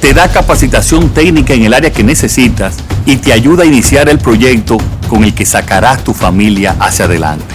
[0.00, 4.18] te da capacitación técnica en el área que necesitas y te ayuda a iniciar el
[4.18, 7.54] proyecto con el que sacarás tu familia hacia adelante.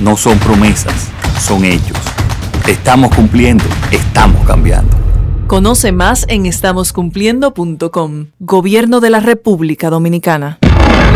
[0.00, 1.08] No son promesas,
[1.40, 1.98] son hechos.
[2.64, 4.96] Te estamos cumpliendo, estamos cambiando.
[5.46, 8.26] Conoce más en estamoscumpliendo.com.
[8.38, 10.58] Gobierno de la República Dominicana.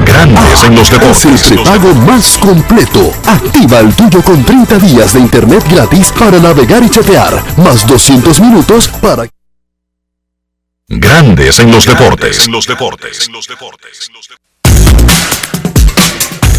[0.04, 1.50] Grandes en los deportes.
[1.52, 3.12] el pago más completo.
[3.26, 8.40] Activa el tuyo con 30 días de internet gratis para navegar y chatear, más 200
[8.40, 9.26] minutos para
[10.88, 12.46] Grandes en los deportes.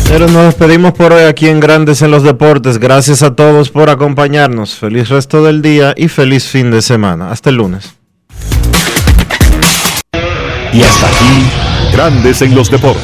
[0.07, 2.80] Pero nos despedimos por hoy aquí en Grandes en los Deportes.
[2.80, 4.73] Gracias a todos por acompañarnos.
[4.73, 7.30] Feliz resto del día y feliz fin de semana.
[7.30, 7.93] Hasta el lunes.
[10.73, 13.03] Y hasta aquí, Grandes en los Deportes.